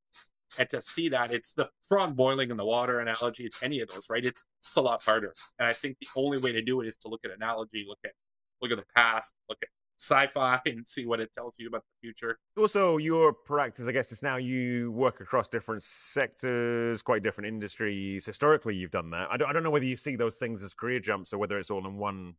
and 0.58 0.68
to 0.70 0.80
see 0.80 1.08
that 1.08 1.32
it's 1.32 1.52
the 1.52 1.68
frog 1.88 2.16
boiling 2.16 2.50
in 2.50 2.56
the 2.56 2.64
water 2.64 3.00
analogy 3.00 3.44
it's 3.44 3.62
any 3.62 3.80
of 3.80 3.88
those 3.88 4.06
right? 4.10 4.24
It's, 4.24 4.44
it's 4.60 4.76
a 4.76 4.80
lot 4.80 5.02
harder. 5.02 5.32
And 5.58 5.68
i 5.68 5.72
think 5.72 5.98
the 6.00 6.08
only 6.16 6.38
way 6.38 6.52
to 6.52 6.62
do 6.62 6.80
it 6.80 6.88
is 6.88 6.96
to 6.98 7.08
look 7.08 7.20
at 7.24 7.30
analogy 7.30 7.84
look 7.88 7.98
at 8.04 8.12
look 8.60 8.70
at 8.70 8.78
the 8.78 8.84
past 8.94 9.32
look 9.48 9.58
at 9.62 9.68
sci-fi 9.98 10.58
and 10.66 10.86
see 10.86 11.06
what 11.06 11.20
it 11.20 11.30
tells 11.36 11.56
you 11.58 11.68
about 11.68 11.82
the 11.82 12.06
future. 12.06 12.38
Also 12.56 12.96
your 12.96 13.32
practice 13.32 13.86
i 13.86 13.92
guess 13.92 14.12
is 14.12 14.22
now 14.22 14.36
you 14.36 14.90
work 14.92 15.20
across 15.20 15.48
different 15.48 15.82
sectors 15.82 17.02
quite 17.02 17.22
different 17.22 17.48
industries. 17.48 18.26
Historically 18.26 18.74
you've 18.74 18.90
done 18.90 19.10
that. 19.10 19.28
I 19.30 19.36
don't, 19.36 19.48
I 19.48 19.52
don't 19.52 19.62
know 19.62 19.70
whether 19.70 19.84
you 19.84 19.96
see 19.96 20.16
those 20.16 20.36
things 20.36 20.62
as 20.62 20.74
career 20.74 21.00
jumps 21.00 21.32
or 21.32 21.38
whether 21.38 21.58
it's 21.58 21.70
all 21.70 21.86
in 21.86 21.96
one 21.96 22.34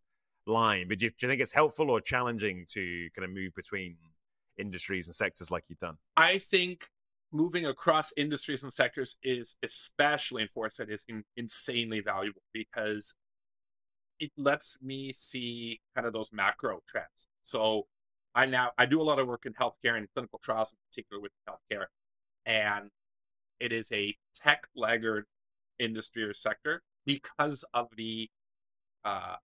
line 0.48 0.88
but 0.88 0.98
do 0.98 1.06
you, 1.06 1.12
do 1.12 1.16
you 1.22 1.28
think 1.30 1.42
it's 1.42 1.52
helpful 1.52 1.92
or 1.92 2.02
challenging 2.02 2.66
to 2.68 3.10
kind 3.16 3.26
of 3.26 3.32
move 3.32 3.54
between 3.56 3.96
industries 4.58 5.08
and 5.08 5.16
sectors 5.16 5.52
like 5.52 5.64
you've 5.68 5.80
done? 5.80 5.98
I 6.16 6.38
think 6.38 6.88
moving 7.32 7.66
across 7.66 8.12
industries 8.18 8.64
and 8.64 8.74
sectors 8.74 9.16
is 9.24 9.56
especially 9.64 10.42
in 10.44 10.48
foresight 10.50 10.90
is 10.90 11.04
in, 11.08 11.24
insanely 11.38 12.02
valuable 12.02 12.42
because 12.54 13.14
it 14.20 14.32
lets 14.38 14.78
me 14.82 15.12
see 15.14 15.80
kind 15.96 16.06
of 16.06 16.14
those 16.14 16.32
macro 16.32 16.80
trends. 16.88 17.28
So 17.42 17.88
I 18.36 18.46
now 18.46 18.72
I 18.78 18.86
do 18.86 19.02
a 19.02 19.04
lot 19.04 19.20
of 19.20 19.28
work 19.28 19.46
in 19.46 19.54
healthcare 19.54 19.98
and 19.98 20.08
clinical 20.14 20.40
trials 20.44 20.72
in 20.72 20.78
particular 20.90 21.22
with 21.22 21.32
healthcare, 21.50 21.86
and 22.46 22.90
it 23.60 23.72
is 23.72 23.92
a 23.92 24.16
tech 24.36 24.68
laggard 24.76 25.26
industry 25.80 26.24
or 26.24 26.34
sector 26.34 26.82
because 27.06 27.66
of 27.74 27.88
the 27.98 28.30
uh, 29.04 29.36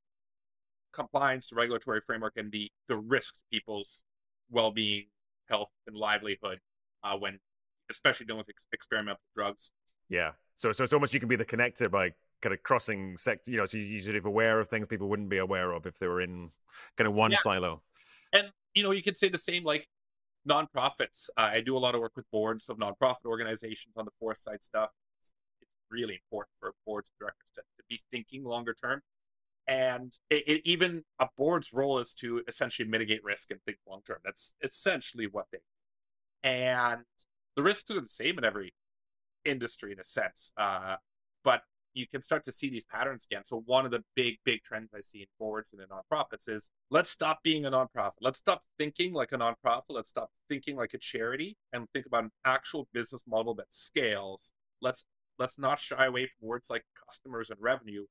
compliance, 0.94 1.52
regulatory 1.52 2.02
framework, 2.02 2.34
and 2.38 2.52
the 2.52 2.72
the 2.88 2.98
risks 2.98 3.38
people's 3.52 4.02
well 4.50 4.72
being, 4.72 5.06
health, 5.50 5.70
and 5.88 5.96
livelihood 5.96 6.60
uh, 7.04 7.18
when 7.18 7.40
especially 7.92 8.26
dealing 8.26 8.40
with 8.40 8.50
ex- 8.50 8.62
experimental 8.74 9.22
drugs. 9.36 9.72
Yeah. 10.10 10.32
So 10.58 10.72
so 10.72 10.84
it's 10.84 10.94
almost 10.94 11.14
you 11.14 11.20
can 11.20 11.30
be 11.30 11.36
the 11.36 11.46
connector 11.46 11.90
by 11.90 12.12
kind 12.42 12.54
of 12.54 12.64
crossing 12.64 13.18
sector. 13.18 13.52
You 13.52 13.58
know, 13.58 13.66
so 13.66 13.78
you're 13.78 14.02
sort 14.02 14.16
of 14.16 14.26
aware 14.26 14.60
of 14.60 14.68
things 14.68 14.88
people 14.88 15.10
wouldn't 15.10 15.30
be 15.30 15.38
aware 15.38 15.72
of 15.72 15.86
if 15.86 15.98
they 16.00 16.08
were 16.08 16.22
in 16.22 16.52
kind 16.98 17.08
of 17.08 17.14
one 17.14 17.32
Yeah. 17.32 17.38
silo. 17.40 17.82
and 18.34 18.52
you 18.74 18.84
know 18.84 18.92
you 18.92 19.02
could 19.02 19.18
say 19.18 19.30
the 19.30 19.38
same 19.38 19.64
like 19.64 19.88
nonprofits 20.48 21.30
uh, 21.38 21.50
i 21.54 21.62
do 21.62 21.76
a 21.76 21.80
lot 21.80 21.96
of 21.96 22.02
work 22.02 22.12
with 22.16 22.30
boards 22.32 22.70
of 22.70 22.78
nonprofit 22.78 23.26
organizations 23.26 23.94
on 23.98 24.06
the 24.06 24.12
foresight 24.20 24.64
stuff 24.64 24.90
it's, 25.20 25.32
it's 25.62 25.72
really 25.90 26.14
important 26.16 26.52
for 26.60 26.74
boards 26.86 27.10
of 27.10 27.18
directors 27.20 27.50
to, 27.56 27.62
to 27.62 27.84
be 27.90 28.00
thinking 28.12 28.44
longer 28.44 28.74
term 28.74 29.02
and 29.68 30.14
it, 30.30 30.44
it, 30.48 30.62
even 30.64 31.04
a 31.20 31.28
board's 31.38 31.74
role 31.74 32.00
is 32.00 32.14
to 32.14 32.42
essentially 32.48 32.88
mitigate 32.88 33.24
risk 33.24 33.52
and 33.52 33.60
think 33.66 33.78
long 33.90 34.02
term 34.06 34.20
that's 34.24 34.54
essentially 34.62 35.28
what 35.28 35.46
they 35.52 35.58
do 35.58 36.50
and 36.50 37.02
the 37.58 37.64
risks 37.64 37.92
are 37.92 38.00
the 38.00 38.08
same 38.08 38.38
in 38.38 38.46
every 38.46 38.74
industry 39.44 39.92
in 39.92 40.00
a 40.00 40.04
sense 40.04 40.52
uh, 40.58 40.96
but 41.44 41.62
you 41.98 42.08
can 42.08 42.22
start 42.22 42.46
to 42.46 42.52
see 42.52 42.70
these 42.70 42.86
patterns 42.86 43.26
again. 43.30 43.44
So 43.44 43.64
one 43.66 43.84
of 43.84 43.92
the 43.92 44.04
big, 44.16 44.38
big 44.46 44.62
trends 44.64 44.92
I 44.94 45.02
see 45.02 45.22
in 45.22 45.26
boards 45.40 45.74
and 45.74 45.82
in 45.82 45.88
nonprofits 45.88 46.48
is 46.48 46.70
let's 46.92 47.10
stop 47.10 47.40
being 47.44 47.66
a 47.66 47.72
nonprofit. 47.72 48.12
Let's 48.22 48.40
stop 48.40 48.62
thinking 48.78 49.14
like 49.14 49.32
a 49.32 49.38
nonprofit. 49.38 49.90
Let's 49.90 50.10
stop 50.10 50.30
thinking 50.48 50.78
like 50.78 50.94
a 50.94 51.00
charity 51.00 51.58
and 51.74 51.88
think 51.94 52.06
about 52.06 52.26
an 52.26 52.32
actual 52.46 52.88
business 52.94 53.24
model 53.28 53.56
that 53.56 53.66
scales. 53.70 54.52
Let's 54.82 55.04
let's 55.40 55.58
not 55.58 55.80
shy 55.80 56.06
away 56.06 56.28
from 56.28 56.48
words 56.48 56.70
like 56.70 56.84
customers 57.08 57.50
and 57.50 57.60
revenue 57.60 58.06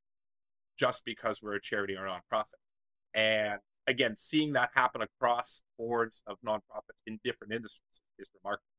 just 0.79 1.03
because 1.05 1.41
we're 1.41 1.55
a 1.55 1.61
charity 1.61 1.95
or 1.95 2.07
a 2.07 2.11
nonprofit. 2.11 2.45
And 3.15 3.61
again, 3.87 4.17
seeing 4.17 4.53
that 4.55 4.71
happen 4.75 5.03
across 5.03 5.63
boards 5.79 6.23
of 6.27 6.39
nonprofits 6.45 7.03
in 7.07 7.21
different 7.23 7.53
industries 7.53 8.01
is 8.19 8.29
remarkable. 8.43 8.76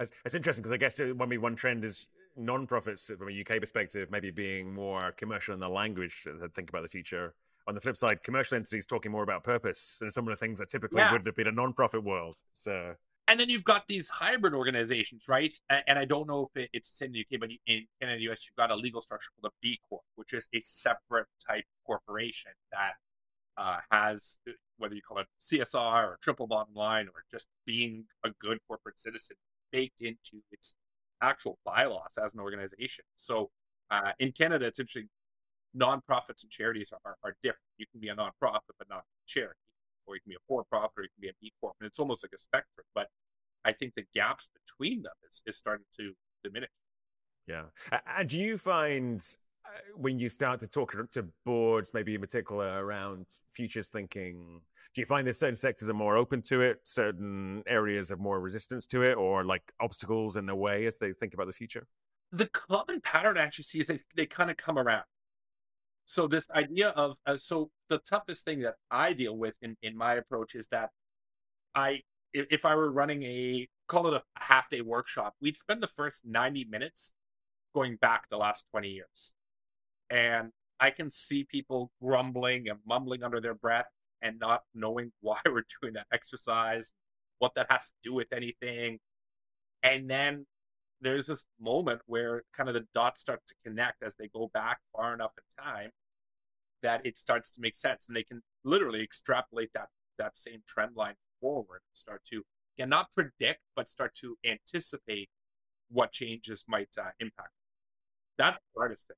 It's, 0.00 0.12
it's 0.24 0.34
interesting 0.34 0.62
because 0.62 0.72
I 0.72 0.76
guess 0.76 0.98
uh, 1.00 1.06
one 1.16 1.30
one 1.40 1.56
trend 1.56 1.84
is 1.84 2.08
non-profits 2.36 3.10
from 3.18 3.28
a 3.28 3.40
UK 3.40 3.60
perspective 3.60 4.10
maybe 4.10 4.30
being 4.30 4.72
more 4.74 5.12
commercial 5.12 5.54
in 5.54 5.60
the 5.60 5.68
language 5.68 6.22
to 6.24 6.48
think 6.54 6.68
about 6.68 6.82
the 6.82 6.88
future. 6.88 7.34
On 7.66 7.74
the 7.74 7.80
flip 7.80 7.96
side, 7.96 8.22
commercial 8.22 8.56
entities 8.56 8.86
talking 8.86 9.10
more 9.10 9.22
about 9.22 9.42
purpose 9.42 9.98
and 10.02 10.12
some 10.12 10.28
of 10.28 10.32
the 10.32 10.36
things 10.36 10.58
that 10.58 10.68
typically 10.68 11.00
Yeah. 11.00 11.10
would 11.12 11.26
have 11.26 11.34
been 11.34 11.46
a 11.48 11.52
non-profit 11.52 12.02
world. 12.04 12.38
So 12.54 12.94
and 13.28 13.40
then 13.40 13.48
you've 13.48 13.64
got 13.64 13.88
these 13.88 14.08
hybrid 14.08 14.54
organizations, 14.54 15.26
right? 15.26 15.58
And 15.68 15.98
I 15.98 16.04
don't 16.04 16.28
know 16.28 16.48
if 16.54 16.62
it- 16.62 16.70
it's 16.72 17.02
in 17.02 17.10
the 17.10 17.18
UK, 17.28 17.40
but 17.40 17.50
in 17.66 17.88
Canada, 18.00 18.20
US, 18.30 18.46
you've 18.46 18.54
got 18.54 18.70
a 18.70 18.76
legal 18.76 19.02
structure 19.02 19.30
called 19.32 19.52
a 19.52 19.56
B 19.60 19.80
Corp, 19.88 20.04
which 20.14 20.32
is 20.32 20.46
a 20.52 20.60
separate 20.60 21.26
type 21.44 21.64
corporation 21.84 22.52
that 22.70 22.94
uh, 23.58 23.80
has 23.90 24.36
whether 24.76 24.94
you 24.94 25.00
call 25.00 25.18
it 25.18 25.26
CSR 25.38 26.10
or 26.12 26.18
triple 26.20 26.46
bottom 26.46 26.74
line 26.74 27.08
or 27.08 27.24
just 27.30 27.48
being 27.64 28.06
a 28.22 28.30
good 28.32 28.60
corporate 28.68 29.00
citizen 29.00 29.34
baked 29.76 30.00
into 30.00 30.42
its 30.52 30.72
actual 31.20 31.58
bylaws 31.66 32.16
as 32.24 32.32
an 32.32 32.40
organization. 32.40 33.04
So 33.16 33.50
uh, 33.90 34.12
in 34.18 34.32
Canada, 34.32 34.64
it's 34.64 34.78
interesting. 34.78 35.10
Nonprofits 35.76 36.42
and 36.42 36.50
charities 36.50 36.90
are, 37.04 37.16
are, 37.22 37.36
different. 37.42 37.60
You 37.76 37.84
can 37.92 38.00
be 38.00 38.08
a 38.08 38.16
nonprofit 38.16 38.74
but 38.78 38.88
not 38.88 39.00
a 39.00 39.02
charity, 39.26 39.60
or 40.06 40.14
you 40.14 40.22
can 40.22 40.30
be 40.30 40.36
a 40.36 40.44
for-profit, 40.48 40.92
or 40.96 41.02
you 41.02 41.08
can 41.14 41.20
be 41.20 41.28
a 41.28 41.36
B 41.42 41.52
Corp, 41.60 41.74
and 41.78 41.86
it's 41.86 41.98
almost 41.98 42.24
like 42.24 42.32
a 42.34 42.40
spectrum. 42.40 42.86
But 42.94 43.08
I 43.66 43.72
think 43.72 43.94
the 43.94 44.06
gaps 44.14 44.48
between 44.54 45.02
them 45.02 45.12
is, 45.30 45.42
is 45.44 45.58
starting 45.58 45.84
to 45.98 46.14
diminish. 46.42 46.70
Yeah. 47.46 47.64
And 48.16 48.28
do 48.28 48.38
you 48.38 48.56
find 48.56 49.22
when 49.94 50.18
you 50.18 50.28
start 50.28 50.60
to 50.60 50.66
talk 50.66 50.94
to 51.12 51.26
boards, 51.44 51.92
maybe 51.94 52.14
in 52.14 52.20
particular 52.20 52.84
around 52.84 53.26
futures 53.54 53.88
thinking, 53.88 54.60
do 54.94 55.00
you 55.00 55.06
find 55.06 55.26
that 55.26 55.36
certain 55.36 55.56
sectors 55.56 55.88
are 55.88 55.94
more 55.94 56.16
open 56.16 56.42
to 56.42 56.60
it, 56.60 56.80
certain 56.84 57.62
areas 57.66 58.08
have 58.08 58.18
more 58.18 58.40
resistance 58.40 58.86
to 58.86 59.02
it, 59.02 59.14
or 59.14 59.44
like 59.44 59.62
obstacles 59.80 60.36
in 60.36 60.46
the 60.46 60.54
way 60.54 60.86
as 60.86 60.96
they 60.98 61.12
think 61.12 61.34
about 61.34 61.46
the 61.46 61.52
future? 61.52 61.86
the 62.32 62.46
common 62.46 63.00
pattern 63.00 63.38
I 63.38 63.42
actually 63.42 63.64
see 63.64 63.80
is 63.80 63.86
they, 63.86 64.00
they 64.14 64.26
kind 64.26 64.50
of 64.50 64.56
come 64.56 64.78
around. 64.78 65.04
So 66.06 66.28
this 66.28 66.48
idea 66.50 66.90
of 66.90 67.16
uh, 67.26 67.36
so 67.36 67.70
the 67.88 67.98
toughest 67.98 68.44
thing 68.44 68.60
that 68.60 68.74
I 68.90 69.12
deal 69.12 69.36
with 69.36 69.54
in, 69.62 69.76
in 69.82 69.96
my 69.96 70.14
approach 70.14 70.54
is 70.54 70.68
that 70.68 70.90
I 71.74 72.02
if, 72.32 72.46
if 72.50 72.64
I 72.64 72.74
were 72.74 72.92
running 72.92 73.22
a 73.24 73.68
call 73.88 74.06
it 74.08 74.14
a 74.14 74.22
half 74.36 74.68
day 74.70 74.82
workshop, 74.82 75.34
we'd 75.40 75.56
spend 75.56 75.82
the 75.82 75.90
first 75.96 76.22
90 76.24 76.66
minutes 76.66 77.12
going 77.74 77.96
back 77.96 78.28
the 78.28 78.36
last 78.36 78.66
20 78.70 78.88
years. 78.88 79.32
And 80.10 80.50
I 80.78 80.90
can 80.90 81.10
see 81.10 81.44
people 81.44 81.90
grumbling 82.02 82.68
and 82.68 82.78
mumbling 82.86 83.22
under 83.22 83.40
their 83.40 83.54
breath 83.54 83.86
and 84.22 84.38
not 84.38 84.62
knowing 84.74 85.12
why 85.20 85.38
we're 85.46 85.64
doing 85.82 85.94
that 85.94 86.06
exercise, 86.12 86.92
what 87.38 87.54
that 87.54 87.66
has 87.70 87.86
to 87.86 87.92
do 88.02 88.14
with 88.14 88.32
anything. 88.32 88.98
And 89.82 90.08
then 90.10 90.46
there's 91.00 91.26
this 91.26 91.44
moment 91.60 92.00
where 92.06 92.42
kind 92.56 92.68
of 92.68 92.74
the 92.74 92.86
dots 92.94 93.20
start 93.20 93.40
to 93.48 93.54
connect 93.64 94.02
as 94.02 94.14
they 94.18 94.28
go 94.28 94.50
back 94.52 94.78
far 94.94 95.14
enough 95.14 95.32
in 95.36 95.64
time 95.64 95.90
that 96.82 97.04
it 97.04 97.16
starts 97.16 97.50
to 97.52 97.60
make 97.60 97.76
sense 97.76 98.06
and 98.08 98.16
they 98.16 98.22
can 98.22 98.42
literally 98.64 99.02
extrapolate 99.02 99.70
that 99.74 99.88
that 100.18 100.36
same 100.36 100.62
trend 100.66 100.96
line 100.96 101.14
forward 101.40 101.80
and 101.88 101.96
start 101.96 102.22
to 102.24 102.42
yeah 102.76 102.84
not 102.84 103.08
predict 103.14 103.60
but 103.74 103.88
start 103.88 104.14
to 104.14 104.36
anticipate 104.46 105.28
what 105.90 106.12
changes 106.12 106.64
might 106.66 106.88
uh, 106.98 107.10
impact 107.20 107.50
that's 108.38 108.58
the 108.58 108.78
hardest 108.78 109.06
thing 109.06 109.16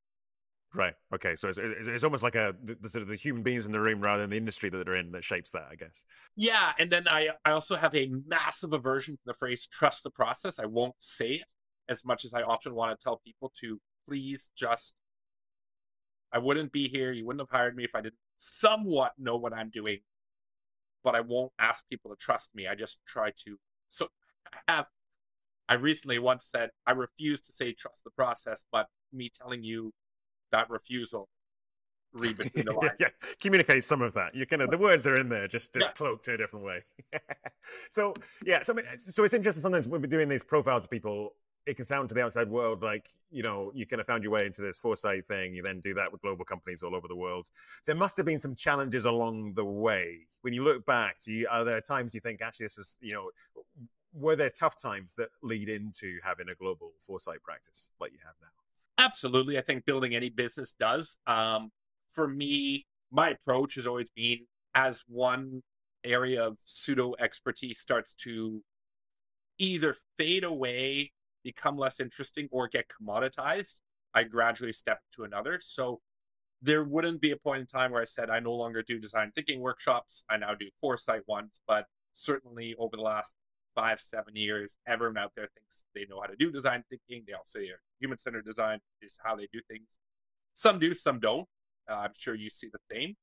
Right. 0.75 0.93
Okay. 1.15 1.35
So 1.35 1.49
it's, 1.49 1.59
it's, 1.59 2.05
almost 2.05 2.23
like 2.23 2.35
a 2.35 2.55
the, 2.63 2.77
the 2.81 2.89
sort 2.89 3.03
of 3.03 3.09
the 3.09 3.17
human 3.17 3.43
beings 3.43 3.65
in 3.65 3.73
the 3.73 3.81
room 3.81 4.01
rather 4.01 4.23
than 4.23 4.31
the 4.31 4.37
industry 4.37 4.69
that 4.69 4.85
they're 4.85 4.97
in 4.97 5.13
that 5.13 5.25
shapes 5.25 5.51
that, 5.53 5.67
I 5.71 5.77
guess. 5.77 6.05
Yeah, 6.37 6.73
and 6.79 6.91
then 6.91 7.09
I 7.09 7.31
I 7.45 7.53
also 7.53 7.75
have 7.75 7.95
a 7.95 8.11
massive 8.27 8.73
aversion 8.73 9.17
to 9.17 9.23
the 9.25 9.35
phrase 9.35 9.67
trust 9.67 10.03
the 10.03 10.11
process. 10.11 10.59
I 10.59 10.67
won't 10.67 10.95
say 10.99 11.37
it 11.37 11.45
as 11.89 12.05
much 12.05 12.25
as 12.25 12.35
I 12.35 12.43
often 12.43 12.75
want 12.75 12.99
to 12.99 13.03
tell 13.03 13.21
people 13.25 13.51
to 13.61 13.81
please 14.07 14.51
just 14.55 14.95
I 16.33 16.39
wouldn't 16.39 16.73
be 16.73 16.89
here, 16.89 17.13
you 17.13 17.25
wouldn't 17.25 17.41
have 17.41 17.59
hired 17.59 17.75
me 17.75 17.85
if 17.85 17.95
I 17.95 18.03
didn't 18.03 18.19
somewhat 18.37 19.13
know 19.19 19.39
what 19.39 19.55
I'm 19.55 19.71
doing. 19.71 20.01
But 21.03 21.15
I 21.15 21.23
won't 21.23 21.53
ask 21.59 21.83
people 21.89 22.11
to 22.11 22.17
trust 22.17 22.51
me. 22.55 22.67
I 22.67 22.75
just 22.75 22.99
try 23.07 23.31
to 23.47 23.59
so 23.89 24.09
I 24.53 24.73
have 24.73 24.87
I 25.67 25.75
recently 25.75 26.19
once 26.19 26.47
said 26.47 26.71
I 26.87 26.93
refuse 26.93 27.41
to 27.43 27.53
say 27.53 27.73
trust 27.73 28.05
the 28.05 28.11
process, 28.11 28.65
but 28.71 28.89
me 29.15 29.31
telling 29.35 29.63
you 29.63 29.95
that 30.53 30.71
refusal 30.71 31.29
read 32.13 32.39
between 32.39 32.65
the 32.65 32.73
yeah, 32.83 32.89
lines. 32.89 32.93
yeah. 33.01 33.09
Communicate 33.41 33.85
some 33.85 34.03
of 34.03 34.15
that. 34.15 34.35
You 34.35 34.47
kind 34.47 34.63
of 34.63 34.71
the 34.71 34.79
words 34.79 35.07
are 35.07 35.17
in 35.17 35.29
there, 35.29 35.47
just 35.49 35.75
just 35.75 35.91
Yeah. 35.91 35.93
cloaked 35.95 36.29
in 36.29 36.35
a 36.35 36.37
different 36.39 36.65
way. 36.65 36.83
so 37.91 38.15
yeah, 38.45 38.63
so 38.63 38.75
so 38.99 39.25
it's 39.25 39.35
interesting. 39.35 39.63
Sometimes 39.63 39.87
when 39.89 40.01
we're 40.01 40.09
doing 40.09 40.29
these 40.29 40.43
profiles 40.43 40.85
of 40.85 40.91
people, 40.91 41.35
it 41.67 41.77
can 41.77 41.85
sound 41.85 42.09
to 42.09 42.15
the 42.15 42.23
outside 42.23 42.49
world 42.49 42.83
like 42.83 43.11
you 43.31 43.43
know 43.43 43.71
you 43.75 43.85
kind 43.87 44.01
of 44.01 44.07
found 44.07 44.23
your 44.23 44.33
way 44.33 44.47
into 44.47 44.63
this 44.63 44.79
foresight 44.79 45.27
thing. 45.29 45.55
You 45.55 45.63
then 45.63 45.81
do 45.81 45.93
that 45.95 46.11
with 46.11 46.23
global 46.23 46.45
companies 46.47 46.83
all 46.83 46.95
over 46.95 47.09
the 47.09 47.17
world. 47.17 47.49
There 47.85 47.95
must 47.95 48.17
have 48.17 48.25
been 48.25 48.39
some 48.39 48.55
challenges 48.55 49.05
along 49.05 49.53
the 49.55 49.65
way. 49.65 50.21
When 50.41 50.55
you 50.55 50.65
look 50.65 50.87
back, 50.87 51.21
do 51.23 51.33
you, 51.33 51.47
are 51.51 51.65
there 51.65 51.81
times 51.83 52.15
you 52.15 52.21
think 52.21 52.41
actually 52.41 52.67
this 52.67 52.79
was 52.79 52.97
you 53.03 53.13
know 53.13 53.31
were 54.15 54.35
there 54.35 54.49
tough 54.51 54.79
times 54.79 55.15
that 55.19 55.29
lead 55.43 55.69
into 55.69 56.19
having 56.25 56.49
a 56.49 56.55
global 56.55 56.93
foresight 57.07 57.43
practice 57.43 57.91
like 58.01 58.13
you 58.13 58.19
have 58.25 58.35
now? 58.41 58.49
Absolutely. 58.99 59.59
I 59.59 59.61
think 59.61 59.87
building 59.87 60.15
any 60.15 60.29
business 60.29 60.75
does. 60.79 61.17
Um, 61.27 61.71
for 62.15 62.27
me, 62.29 62.87
my 63.11 63.31
approach 63.31 63.77
has 63.77 63.87
always 63.87 64.11
been 64.11 64.41
as 64.75 65.03
one 65.07 65.63
area 66.05 66.45
of 66.45 66.59
pseudo 66.65 67.15
expertise 67.19 67.79
starts 67.79 68.15
to 68.15 68.63
either 69.59 69.97
fade 70.19 70.45
away, 70.45 71.13
become 71.45 71.77
less 71.77 72.01
interesting, 72.01 72.49
or 72.51 72.69
get 72.69 72.87
commoditized, 72.89 73.81
I 74.15 74.25
gradually 74.25 74.73
step 74.73 75.01
to 75.17 75.25
another. 75.25 75.61
So 75.63 76.01
there 76.63 76.85
wouldn't 76.85 77.21
be 77.21 77.33
a 77.33 77.37
point 77.37 77.61
in 77.61 77.67
time 77.67 77.93
where 77.93 78.03
I 78.03 78.07
said 78.07 78.31
I 78.31 78.41
no 78.41 78.55
longer 78.55 78.83
do 78.83 78.99
design 78.99 79.33
thinking 79.35 79.61
workshops. 79.61 80.25
I 80.31 80.37
now 80.39 80.55
do 80.55 80.69
foresight 80.81 81.23
ones, 81.29 81.61
but 81.67 81.87
certainly 82.15 82.75
over 82.79 82.97
the 82.97 83.03
last 83.03 83.35
five, 83.79 84.01
seven 84.01 84.35
years, 84.35 84.77
everyone 84.89 85.17
out 85.17 85.31
there 85.37 85.49
thinks 85.55 85.85
they 85.95 86.05
know 86.11 86.21
how 86.21 86.27
to 86.27 86.35
do 86.37 86.51
design 86.51 86.83
thinking. 86.91 87.23
They 87.27 87.33
all 87.33 87.47
say 87.47 87.71
human 88.01 88.19
centered 88.19 88.45
design 88.45 88.81
is 89.01 89.15
how 89.23 89.37
they 89.37 89.47
do 89.53 89.61
things. 89.71 89.87
Some 90.57 90.81
do, 90.81 90.95
some 90.95 91.21
don't. 91.21 91.47
Uh, 91.89 91.95
I'm 91.95 92.13
sure 92.19 92.35
you 92.35 92.51
see 92.51 92.69
the 92.73 92.81
same. 92.93 93.15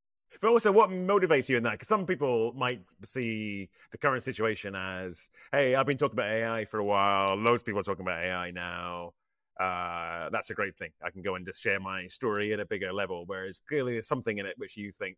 But 0.41 0.49
also, 0.49 0.71
what 0.71 0.89
motivates 0.89 1.49
you 1.49 1.57
in 1.57 1.63
that? 1.63 1.73
Because 1.73 1.89
some 1.89 2.05
people 2.05 2.53
might 2.55 2.81
see 3.03 3.69
the 3.91 3.97
current 3.97 4.23
situation 4.23 4.75
as, 4.75 5.29
"Hey, 5.51 5.75
I've 5.75 5.85
been 5.85 5.97
talking 5.97 6.17
about 6.17 6.29
AI 6.29 6.65
for 6.65 6.79
a 6.79 6.83
while. 6.85 7.35
Loads 7.35 7.61
of 7.61 7.65
people 7.65 7.81
are 7.81 7.83
talking 7.83 8.05
about 8.05 8.23
AI 8.23 8.51
now. 8.51 9.13
Uh, 9.59 10.29
that's 10.29 10.49
a 10.49 10.53
great 10.53 10.75
thing. 10.77 10.91
I 11.03 11.09
can 11.09 11.21
go 11.21 11.35
and 11.35 11.45
just 11.45 11.61
share 11.61 11.79
my 11.79 12.07
story 12.07 12.53
at 12.53 12.59
a 12.59 12.65
bigger 12.65 12.91
level." 12.91 13.23
Whereas 13.25 13.59
clearly, 13.67 13.93
there's 13.93 14.07
something 14.07 14.37
in 14.37 14.45
it 14.45 14.55
which 14.57 14.77
you 14.77 14.91
think 14.91 15.17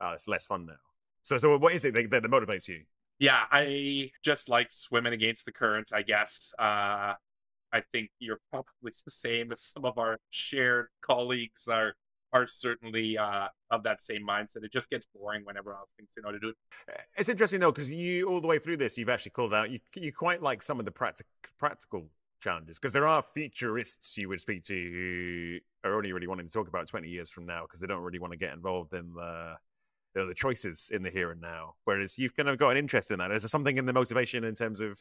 uh, 0.00 0.12
it's 0.14 0.28
less 0.28 0.46
fun 0.46 0.66
now. 0.66 0.82
So, 1.22 1.38
so 1.38 1.56
what 1.56 1.74
is 1.74 1.84
it 1.84 1.94
that, 1.94 2.10
that 2.10 2.24
motivates 2.24 2.68
you? 2.68 2.82
Yeah, 3.22 3.44
I 3.52 4.10
just 4.24 4.48
like 4.48 4.72
swimming 4.72 5.12
against 5.12 5.44
the 5.44 5.52
current, 5.52 5.92
I 5.94 6.02
guess. 6.02 6.52
Uh, 6.58 7.14
I 7.72 7.80
think 7.92 8.10
you're 8.18 8.40
probably 8.50 8.92
the 9.04 9.12
same 9.12 9.52
as 9.52 9.62
some 9.62 9.84
of 9.84 9.96
our 9.96 10.18
shared 10.30 10.88
colleagues 11.02 11.68
are 11.68 11.94
are 12.32 12.48
certainly 12.48 13.16
uh, 13.16 13.46
of 13.70 13.84
that 13.84 14.02
same 14.02 14.26
mindset. 14.26 14.64
It 14.64 14.72
just 14.72 14.90
gets 14.90 15.06
boring 15.14 15.44
when 15.44 15.56
everyone 15.56 15.78
else 15.78 15.90
thinks 15.96 16.14
they 16.16 16.22
know 16.22 16.32
to 16.32 16.40
do 16.40 16.48
it. 16.48 16.56
It's 17.16 17.28
interesting 17.28 17.60
though 17.60 17.70
because 17.70 17.88
you 17.88 18.28
all 18.28 18.40
the 18.40 18.48
way 18.48 18.58
through 18.58 18.78
this, 18.78 18.98
you've 18.98 19.08
actually 19.08 19.30
called 19.30 19.54
out 19.54 19.70
you 19.70 19.78
you 19.94 20.12
quite 20.12 20.42
like 20.42 20.60
some 20.60 20.80
of 20.80 20.84
the 20.84 20.90
practic- 20.90 21.26
practical 21.60 22.08
challenges? 22.40 22.80
Because 22.80 22.92
there 22.92 23.06
are 23.06 23.22
futurists 23.22 24.18
you 24.18 24.28
would 24.30 24.40
speak 24.40 24.64
to 24.64 24.74
who 24.74 25.88
are 25.88 25.94
only 25.94 26.12
really 26.12 26.26
wanting 26.26 26.48
to 26.48 26.52
talk 26.52 26.66
about 26.66 26.88
20 26.88 27.08
years 27.08 27.30
from 27.30 27.46
now 27.46 27.62
because 27.62 27.78
they 27.78 27.86
don't 27.86 28.02
really 28.02 28.18
want 28.18 28.32
to 28.32 28.36
get 28.36 28.52
involved 28.52 28.92
in 28.94 29.14
the 29.14 29.54
the 30.14 30.34
choices 30.34 30.90
in 30.92 31.02
the 31.02 31.10
here 31.10 31.30
and 31.30 31.40
now. 31.40 31.74
Whereas 31.84 32.18
you've 32.18 32.36
kind 32.36 32.48
of 32.48 32.58
got 32.58 32.70
an 32.70 32.76
interest 32.76 33.10
in 33.10 33.18
that. 33.18 33.30
Is 33.30 33.42
there 33.42 33.48
something 33.48 33.76
in 33.78 33.86
the 33.86 33.92
motivation 33.92 34.44
in 34.44 34.54
terms 34.54 34.80
of 34.80 34.98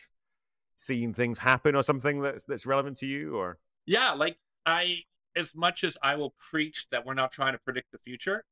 seeing 0.78 1.14
things 1.14 1.38
happen 1.40 1.76
or 1.76 1.84
something 1.84 2.22
that's 2.22 2.44
that's 2.46 2.66
relevant 2.66 2.98
to 2.98 3.06
you 3.06 3.36
or 3.36 3.60
Yeah, 3.86 4.12
like 4.12 4.38
I 4.66 5.04
as 5.36 5.56
much 5.56 5.84
as 5.84 5.98
I 6.02 6.16
will 6.16 6.34
preach 6.38 6.88
that 6.92 7.06
we're 7.06 7.14
not 7.14 7.32
trying 7.32 7.54
to 7.54 7.60
predict 7.60 7.92
the 7.92 8.00
future, 8.00 8.44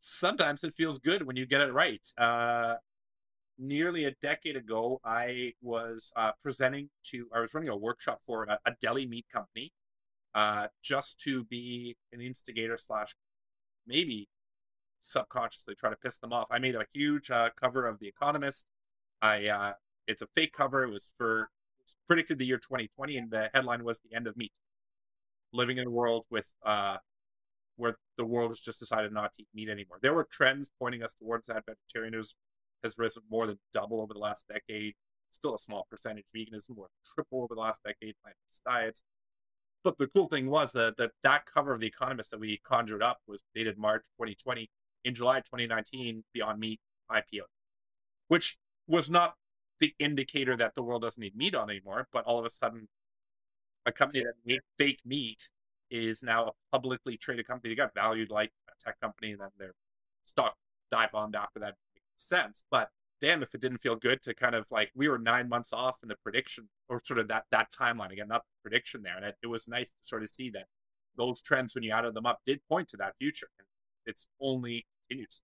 sometimes 0.00 0.64
it 0.64 0.74
feels 0.76 0.98
good 0.98 1.26
when 1.26 1.36
you 1.36 1.46
get 1.46 1.60
it 1.60 1.72
right. 1.72 2.06
Uh 2.16 2.76
nearly 3.58 4.04
a 4.04 4.10
decade 4.22 4.56
ago, 4.56 5.00
I 5.04 5.52
was 5.62 6.12
uh, 6.16 6.32
presenting 6.42 6.88
to, 7.04 7.28
I 7.34 7.40
was 7.40 7.54
running 7.54 7.68
a 7.68 7.76
workshop 7.76 8.20
for 8.26 8.44
a, 8.44 8.58
a 8.66 8.72
deli 8.80 9.06
meat 9.06 9.26
company, 9.32 9.72
uh, 10.34 10.68
just 10.82 11.20
to 11.20 11.44
be 11.44 11.96
an 12.12 12.20
instigator 12.20 12.78
slash 12.78 13.14
maybe 13.86 14.28
subconsciously 15.02 15.74
try 15.74 15.90
to 15.90 15.96
piss 15.96 16.18
them 16.18 16.32
off. 16.32 16.46
I 16.50 16.58
made 16.58 16.74
a 16.74 16.86
huge 16.92 17.30
uh, 17.30 17.50
cover 17.60 17.86
of 17.86 17.98
The 17.98 18.08
Economist. 18.08 18.66
I 19.20 19.48
uh, 19.48 19.72
it's 20.06 20.22
a 20.22 20.26
fake 20.34 20.52
cover. 20.52 20.84
It 20.84 20.90
was 20.90 21.14
for 21.18 21.48
predicted 22.08 22.38
the 22.38 22.46
year 22.46 22.58
2020, 22.58 23.16
and 23.18 23.30
the 23.30 23.50
headline 23.54 23.84
was 23.84 24.00
"The 24.00 24.16
End 24.16 24.26
of 24.26 24.36
Meat." 24.36 24.52
Living 25.52 25.78
in 25.78 25.86
a 25.86 25.90
world 25.90 26.24
with 26.30 26.46
uh, 26.64 26.96
where 27.76 27.96
the 28.16 28.24
world 28.24 28.50
has 28.50 28.60
just 28.60 28.78
decided 28.78 29.12
not 29.12 29.34
to 29.34 29.42
eat 29.42 29.48
meat 29.54 29.68
anymore. 29.68 29.98
There 30.00 30.14
were 30.14 30.26
trends 30.30 30.70
pointing 30.78 31.02
us 31.02 31.14
towards 31.14 31.46
that. 31.46 31.64
Vegetarianism 31.66 32.36
has 32.82 32.94
risen 32.98 33.22
more 33.30 33.46
than 33.46 33.58
double 33.72 34.00
over 34.02 34.12
the 34.14 34.20
last 34.20 34.46
decade. 34.48 34.94
Still 35.30 35.54
a 35.54 35.58
small 35.58 35.86
percentage. 35.90 36.24
Veganism 36.36 36.76
more 36.76 36.88
triple 37.14 37.42
over 37.42 37.54
the 37.54 37.60
last 37.60 37.82
decade. 37.84 38.14
Plant-based 38.22 38.64
diets. 38.64 39.02
But 39.84 39.98
the 39.98 40.06
cool 40.08 40.28
thing 40.28 40.48
was 40.48 40.72
that, 40.72 40.96
that 40.98 41.12
that 41.22 41.46
cover 41.46 41.72
of 41.72 41.80
The 41.80 41.86
Economist 41.86 42.30
that 42.30 42.40
we 42.40 42.60
conjured 42.64 43.02
up 43.02 43.18
was 43.26 43.42
dated 43.54 43.78
March 43.78 44.04
2020. 44.18 44.70
In 45.04 45.14
July 45.14 45.40
2019, 45.40 46.24
Beyond 46.32 46.60
Meat 46.60 46.80
IPO, 47.10 47.42
which 48.28 48.56
was 48.86 49.10
not 49.10 49.34
the 49.80 49.94
indicator 49.98 50.56
that 50.56 50.74
the 50.76 50.82
world 50.82 51.02
doesn't 51.02 51.20
need 51.20 51.36
meat 51.36 51.54
on 51.54 51.68
anymore. 51.68 52.06
But 52.12 52.24
all 52.24 52.38
of 52.38 52.46
a 52.46 52.50
sudden, 52.50 52.88
a 53.84 53.92
company 53.92 54.22
that 54.22 54.34
made 54.46 54.60
fake 54.78 55.00
meat 55.04 55.48
is 55.90 56.22
now 56.22 56.46
a 56.46 56.52
publicly 56.70 57.16
traded 57.16 57.46
company. 57.46 57.74
They 57.74 57.76
got 57.76 57.94
valued 57.94 58.30
like 58.30 58.52
a 58.68 58.72
tech 58.84 59.00
company, 59.00 59.32
and 59.32 59.40
then 59.40 59.50
their 59.58 59.72
stock 60.24 60.54
dive 60.90 61.12
bombed 61.12 61.34
after 61.34 61.58
that. 61.60 61.74
Makes 61.96 62.28
sense, 62.28 62.64
but 62.70 62.90
damn, 63.20 63.42
if 63.42 63.54
it 63.54 63.60
didn't 63.60 63.78
feel 63.78 63.96
good 63.96 64.22
to 64.22 64.34
kind 64.34 64.54
of 64.54 64.66
like 64.70 64.90
we 64.94 65.08
were 65.08 65.18
nine 65.18 65.48
months 65.48 65.72
off 65.72 65.96
in 66.02 66.08
the 66.08 66.16
prediction 66.22 66.68
or 66.88 67.00
sort 67.04 67.18
of 67.18 67.28
that 67.28 67.44
that 67.50 67.68
timeline 67.72 68.12
again, 68.12 68.28
not 68.28 68.42
the 68.42 68.70
prediction 68.70 69.02
there, 69.02 69.16
and 69.16 69.24
it, 69.24 69.36
it 69.42 69.46
was 69.46 69.66
nice 69.68 69.88
to 69.88 70.04
sort 70.04 70.22
of 70.22 70.30
see 70.30 70.50
that 70.50 70.66
those 71.16 71.40
trends 71.42 71.74
when 71.74 71.84
you 71.84 71.92
added 71.92 72.14
them 72.14 72.26
up 72.26 72.40
did 72.46 72.60
point 72.68 72.88
to 72.88 72.96
that 72.96 73.14
future, 73.18 73.48
and 73.58 73.66
it's 74.06 74.26
only 74.40 74.86
continues. 75.12 75.40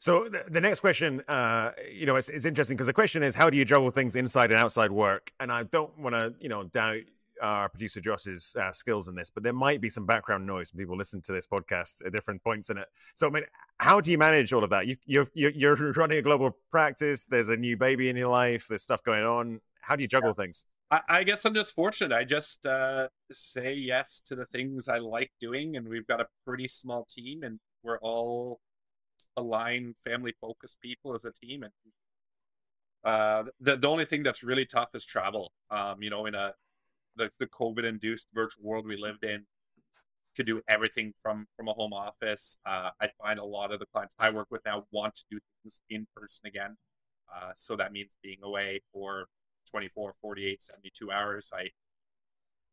So 0.00 0.28
the, 0.28 0.44
the 0.48 0.60
next 0.60 0.80
question, 0.80 1.22
uh, 1.28 1.70
you 1.90 2.06
know, 2.06 2.16
it's, 2.16 2.28
it's 2.28 2.44
interesting 2.44 2.76
because 2.76 2.88
the 2.88 2.92
question 2.92 3.22
is, 3.22 3.34
how 3.34 3.48
do 3.48 3.56
you 3.56 3.64
juggle 3.64 3.90
things 3.90 4.16
inside 4.16 4.50
and 4.50 4.58
outside 4.58 4.90
work? 4.90 5.32
And 5.40 5.50
I 5.50 5.62
don't 5.64 5.96
want 5.98 6.14
to, 6.14 6.34
you 6.40 6.48
know, 6.48 6.64
doubt 6.64 7.02
our 7.40 7.68
producer 7.68 8.00
Josh's 8.00 8.54
uh, 8.60 8.72
skills 8.72 9.08
in 9.08 9.14
this, 9.14 9.30
but 9.30 9.42
there 9.42 9.52
might 9.52 9.80
be 9.80 9.90
some 9.90 10.06
background 10.06 10.46
noise 10.46 10.72
when 10.72 10.80
people 10.80 10.96
listen 10.96 11.20
to 11.22 11.32
this 11.32 11.46
podcast 11.46 12.04
at 12.04 12.12
different 12.12 12.42
points 12.42 12.70
in 12.70 12.78
it. 12.78 12.86
So, 13.14 13.26
I 13.26 13.30
mean, 13.30 13.44
how 13.78 14.00
do 14.00 14.10
you 14.10 14.18
manage 14.18 14.52
all 14.52 14.64
of 14.64 14.70
that? 14.70 14.86
You, 14.86 14.96
you're 15.06 15.26
you're 15.34 15.74
running 15.96 16.18
a 16.18 16.22
global 16.22 16.56
practice. 16.70 17.26
There's 17.26 17.48
a 17.48 17.56
new 17.56 17.76
baby 17.76 18.08
in 18.08 18.16
your 18.16 18.28
life. 18.28 18.66
There's 18.68 18.82
stuff 18.82 19.02
going 19.02 19.24
on. 19.24 19.60
How 19.80 19.96
do 19.96 20.02
you 20.02 20.08
juggle 20.08 20.34
yeah. 20.36 20.44
things? 20.44 20.64
I, 20.90 21.00
I, 21.08 21.24
guess 21.24 21.44
I'm 21.44 21.54
just 21.54 21.74
fortunate. 21.74 22.14
I 22.14 22.24
just 22.24 22.66
uh, 22.66 23.08
say 23.32 23.74
yes 23.74 24.20
to 24.26 24.36
the 24.36 24.46
things 24.46 24.86
I 24.86 24.98
like 24.98 25.32
doing, 25.40 25.76
and 25.76 25.88
we've 25.88 26.06
got 26.06 26.20
a 26.20 26.26
pretty 26.46 26.68
small 26.68 27.06
team, 27.10 27.42
and 27.42 27.58
we're 27.82 27.98
all 27.98 28.60
aligned, 29.36 29.94
family 30.04 30.34
focused 30.40 30.80
people 30.80 31.14
as 31.14 31.24
a 31.24 31.32
team. 31.32 31.62
And 31.62 31.72
uh, 33.04 33.44
the 33.60 33.76
the 33.76 33.88
only 33.88 34.04
thing 34.04 34.22
that's 34.22 34.42
really 34.42 34.66
tough 34.66 34.90
is 34.94 35.04
travel. 35.04 35.52
Um, 35.70 36.02
you 36.02 36.10
know, 36.10 36.26
in 36.26 36.34
a 36.34 36.52
the, 37.16 37.30
the 37.38 37.46
COVID 37.46 37.84
induced 37.84 38.28
virtual 38.34 38.64
world 38.64 38.86
we 38.86 38.96
lived 38.96 39.24
in, 39.24 39.46
could 40.36 40.46
do 40.46 40.62
everything 40.68 41.12
from 41.22 41.46
from 41.56 41.68
a 41.68 41.72
home 41.72 41.92
office. 41.92 42.58
Uh, 42.66 42.90
I 43.00 43.08
find 43.22 43.38
a 43.38 43.44
lot 43.44 43.72
of 43.72 43.80
the 43.80 43.86
clients 43.86 44.14
I 44.18 44.30
work 44.30 44.48
with 44.50 44.62
now 44.64 44.84
want 44.90 45.14
to 45.16 45.24
do 45.30 45.38
things 45.62 45.80
in 45.90 46.06
person 46.16 46.46
again. 46.46 46.76
Uh, 47.34 47.52
so 47.56 47.76
that 47.76 47.92
means 47.92 48.10
being 48.22 48.38
away 48.42 48.80
for 48.92 49.26
24, 49.70 50.14
48, 50.20 50.62
72 50.62 51.10
hours. 51.10 51.50
I 51.52 51.70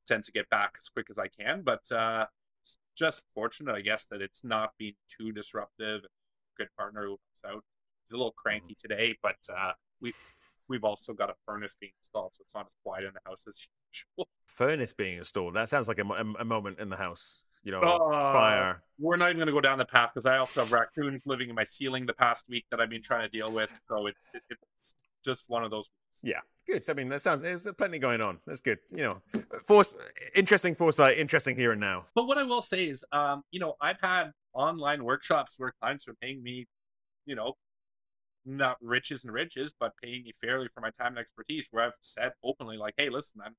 tend 0.08 0.24
to 0.26 0.32
get 0.32 0.50
back 0.50 0.76
as 0.80 0.90
quick 0.90 1.08
as 1.10 1.18
I 1.18 1.28
can, 1.28 1.62
but 1.64 1.90
uh, 1.92 2.26
just 2.96 3.24
fortunate, 3.34 3.76
I 3.76 3.82
guess, 3.82 4.06
that 4.12 4.22
it's 4.22 4.44
not 4.44 4.72
been 4.78 4.94
too 5.18 5.32
disruptive 5.32 6.02
good 6.62 6.76
partner 6.78 7.04
who 7.04 7.18
helps 7.44 7.56
out. 7.56 7.64
He's 8.06 8.14
a 8.14 8.18
little 8.18 8.34
cranky 8.34 8.74
mm-hmm. 8.74 8.88
today, 8.88 9.18
but 9.22 9.38
uh, 9.56 9.72
we 10.02 10.14
we've 10.68 10.84
also 10.84 11.14
got 11.14 11.30
a 11.30 11.36
furnace 11.46 11.76
being 11.80 11.94
installed, 12.00 12.32
so 12.34 12.42
it's 12.42 12.56
not 12.56 12.66
as 12.66 12.76
quiet 12.84 13.06
in 13.06 13.12
the 13.14 13.30
house 13.30 13.46
as 13.48 13.58
usual. 14.18 14.28
Furnace 14.46 14.94
being 14.94 15.18
installed. 15.18 15.56
That 15.56 15.70
sounds 15.70 15.88
like 15.88 16.00
a, 16.00 16.06
a, 16.06 16.42
a 16.42 16.46
moment 16.46 16.80
in 16.80 16.90
the 16.90 16.98
house. 16.98 17.44
You 17.64 17.72
know, 17.74 17.80
uh, 17.80 18.34
fire. 18.34 18.82
We're 18.98 19.18
not 19.18 19.26
even 19.26 19.38
going 19.38 19.48
to 19.48 19.54
go 19.54 19.62
down 19.62 19.78
the 19.78 19.86
path 19.86 20.12
because 20.14 20.26
I 20.26 20.38
also 20.38 20.62
have 20.62 20.72
raccoons 20.72 21.22
living 21.28 21.50
in 21.50 21.54
my 21.54 21.64
ceiling 21.64 22.08
the 22.08 22.14
past 22.14 22.46
week 22.50 22.66
that 22.72 22.82
I've 22.82 22.90
been 22.90 23.04
trying 23.04 23.30
to 23.30 23.30
deal 23.30 23.52
with. 23.52 23.70
So 23.88 24.08
it's 24.08 24.18
it, 24.34 24.42
it's 24.50 24.96
just 25.24 25.48
one 25.48 25.64
of 25.64 25.70
those. 25.70 25.88
Yeah, 26.24 26.40
good. 26.68 26.84
I 26.90 26.94
mean, 26.94 27.10
that 27.10 27.22
sounds 27.22 27.44
there's 27.44 27.68
plenty 27.78 28.00
going 28.00 28.20
on. 28.20 28.40
That's 28.48 28.62
good. 28.62 28.80
You 28.90 29.04
know, 29.04 29.22
force 29.64 29.94
interesting 30.34 30.74
foresight, 30.74 31.20
interesting 31.20 31.56
here 31.56 31.72
and 31.72 31.82
now. 31.82 32.06
But 32.16 32.26
what 32.26 32.40
I 32.40 32.44
will 32.44 32.64
say 32.64 32.86
is, 32.86 33.06
um, 33.12 33.44
you 33.52 33.60
know, 33.60 33.76
I've 33.80 34.02
had 34.02 34.32
online 34.54 35.04
workshops 35.04 35.56
where 35.58 35.74
clients 35.82 36.08
are 36.08 36.16
paying 36.22 36.44
me, 36.44 36.68
you 37.26 37.36
know, 37.36 37.56
not 38.46 38.78
riches 38.82 39.24
and 39.24 39.34
riches, 39.34 39.74
but 39.80 39.94
paying 40.02 40.24
me 40.24 40.34
fairly 40.42 40.68
for 40.74 40.82
my 40.82 40.90
time 41.00 41.10
and 41.10 41.20
expertise. 41.20 41.66
Where 41.72 41.86
I've 41.86 41.94
said 42.02 42.34
openly, 42.44 42.78
like, 42.78 42.96
"Hey, 42.98 43.10
listen, 43.10 43.42
I'm 43.44 43.56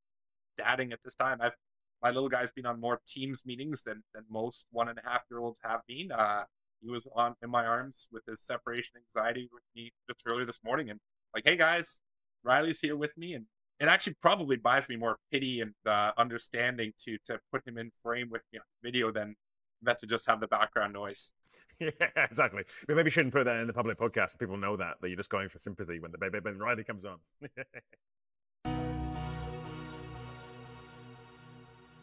dadding 0.58 0.92
at 0.92 1.00
this 1.04 1.14
time. 1.14 1.38
I've 1.40 1.56
my 2.02 2.10
little 2.10 2.28
guy's 2.28 2.50
been 2.52 2.66
on 2.66 2.80
more 2.80 3.00
Teams 3.06 3.42
meetings 3.46 3.82
than 3.82 4.02
than 4.14 4.24
most 4.28 4.66
one 4.72 4.88
and 4.88 4.98
a 4.98 5.08
half 5.08 5.22
year 5.30 5.40
olds 5.40 5.60
have 5.62 5.80
been. 5.86 6.10
Uh, 6.12 6.44
he 6.80 6.90
was 6.90 7.06
on 7.14 7.34
in 7.42 7.50
my 7.50 7.64
arms 7.64 8.08
with 8.12 8.24
his 8.26 8.40
separation 8.40 8.94
anxiety 8.96 9.48
with 9.52 9.62
me 9.76 9.92
just 10.08 10.20
earlier 10.26 10.46
this 10.46 10.58
morning, 10.64 10.90
and 10.90 11.00
like, 11.34 11.44
hey 11.46 11.56
guys, 11.56 11.98
Riley's 12.44 12.80
here 12.80 12.96
with 12.96 13.16
me, 13.16 13.34
and 13.34 13.46
it 13.80 13.88
actually 13.88 14.16
probably 14.20 14.56
buys 14.56 14.88
me 14.88 14.96
more 14.96 15.18
pity 15.30 15.60
and 15.60 15.74
uh, 15.86 16.12
understanding 16.18 16.92
to 17.04 17.18
to 17.26 17.38
put 17.52 17.66
him 17.66 17.78
in 17.78 17.90
frame 18.02 18.28
with 18.30 18.42
video 18.82 19.12
than 19.12 19.36
that 19.82 19.98
to 20.00 20.06
just 20.06 20.26
have 20.26 20.40
the 20.40 20.48
background 20.48 20.92
noise. 20.92 21.32
Yeah, 21.80 21.90
exactly. 22.16 22.62
We 22.86 22.94
maybe 22.94 23.10
shouldn't 23.10 23.34
put 23.34 23.44
that 23.46 23.56
in 23.56 23.66
the 23.66 23.72
public 23.72 23.98
podcast. 23.98 24.38
People 24.38 24.56
know 24.56 24.76
that 24.76 24.98
that 25.00 25.08
you're 25.08 25.16
just 25.16 25.30
going 25.30 25.48
for 25.48 25.58
sympathy 25.58 25.98
when 25.98 26.12
the 26.12 26.18
baby 26.18 26.38
when 26.38 26.58
Riley 26.58 26.84
comes 26.84 27.04
on. 27.04 27.18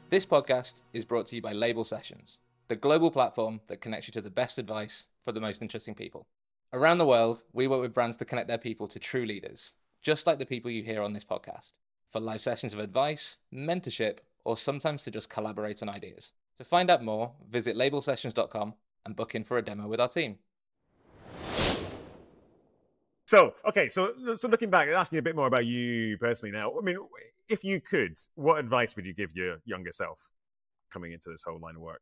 this 0.10 0.26
podcast 0.26 0.82
is 0.92 1.06
brought 1.06 1.28
to 1.28 1.36
you 1.38 1.42
by 1.42 1.54
Label 1.54 1.86
Sessions, 1.86 2.40
the 2.68 2.76
global 2.76 3.10
platform 3.10 3.62
that 3.68 3.80
connects 3.80 4.08
you 4.08 4.12
to 4.14 4.22
the 4.22 4.30
best 4.30 4.58
advice 4.58 5.08
for 5.24 5.32
the 5.32 5.40
most 5.40 5.62
interesting 5.62 5.96
people. 5.96 6.28
Around 6.74 6.98
the 6.98 7.06
world, 7.06 7.44
we 7.54 7.68
work 7.68 7.82
with 7.82 7.94
brands 7.94 8.18
to 8.18 8.26
connect 8.26 8.48
their 8.50 8.58
people 8.58 8.86
to 8.88 9.00
true 9.00 9.26
leaders, 9.26 9.76
just 10.02 10.28
like 10.28 10.40
the 10.40 10.46
people 10.46 10.70
you 10.70 10.84
hear 10.84 11.02
on 11.02 11.14
this 11.14 11.24
podcast, 11.24 11.74
for 12.10 12.20
live 12.20 12.42
sessions 12.42 12.74
of 12.74 12.80
advice, 12.80 13.38
mentorship, 13.54 14.18
or 14.44 14.58
sometimes 14.58 15.04
to 15.04 15.12
just 15.12 15.30
collaborate 15.30 15.82
on 15.82 15.90
ideas. 15.90 16.34
To 16.60 16.66
find 16.66 16.90
out 16.92 17.02
more, 17.02 17.32
visit 17.50 17.78
labelsessions.com 17.78 18.74
and 19.06 19.16
book 19.16 19.34
in 19.34 19.46
for 19.46 19.58
a 19.58 19.62
demo 19.62 19.88
with 19.88 20.02
our 20.02 20.10
team. 20.10 20.38
So, 23.26 23.54
okay, 23.66 23.88
so 23.88 24.14
so 24.38 24.50
looking 24.50 24.70
back, 24.70 24.90
asking 24.90 25.20
a 25.20 25.22
bit 25.22 25.38
more 25.38 25.48
about 25.48 25.66
you 25.66 26.18
personally 26.18 26.52
now. 26.52 26.74
I 26.78 26.82
mean, 26.82 26.98
if 27.48 27.64
you 27.64 27.80
could, 27.80 28.18
what 28.36 28.60
advice 28.60 28.96
would 28.98 29.06
you 29.06 29.14
give 29.14 29.32
your 29.34 29.58
younger 29.64 29.94
self 29.94 30.20
coming 30.92 31.14
into 31.14 31.30
this 31.30 31.44
whole 31.48 31.60
line 31.60 31.76
of 31.76 31.82
work? 31.82 32.02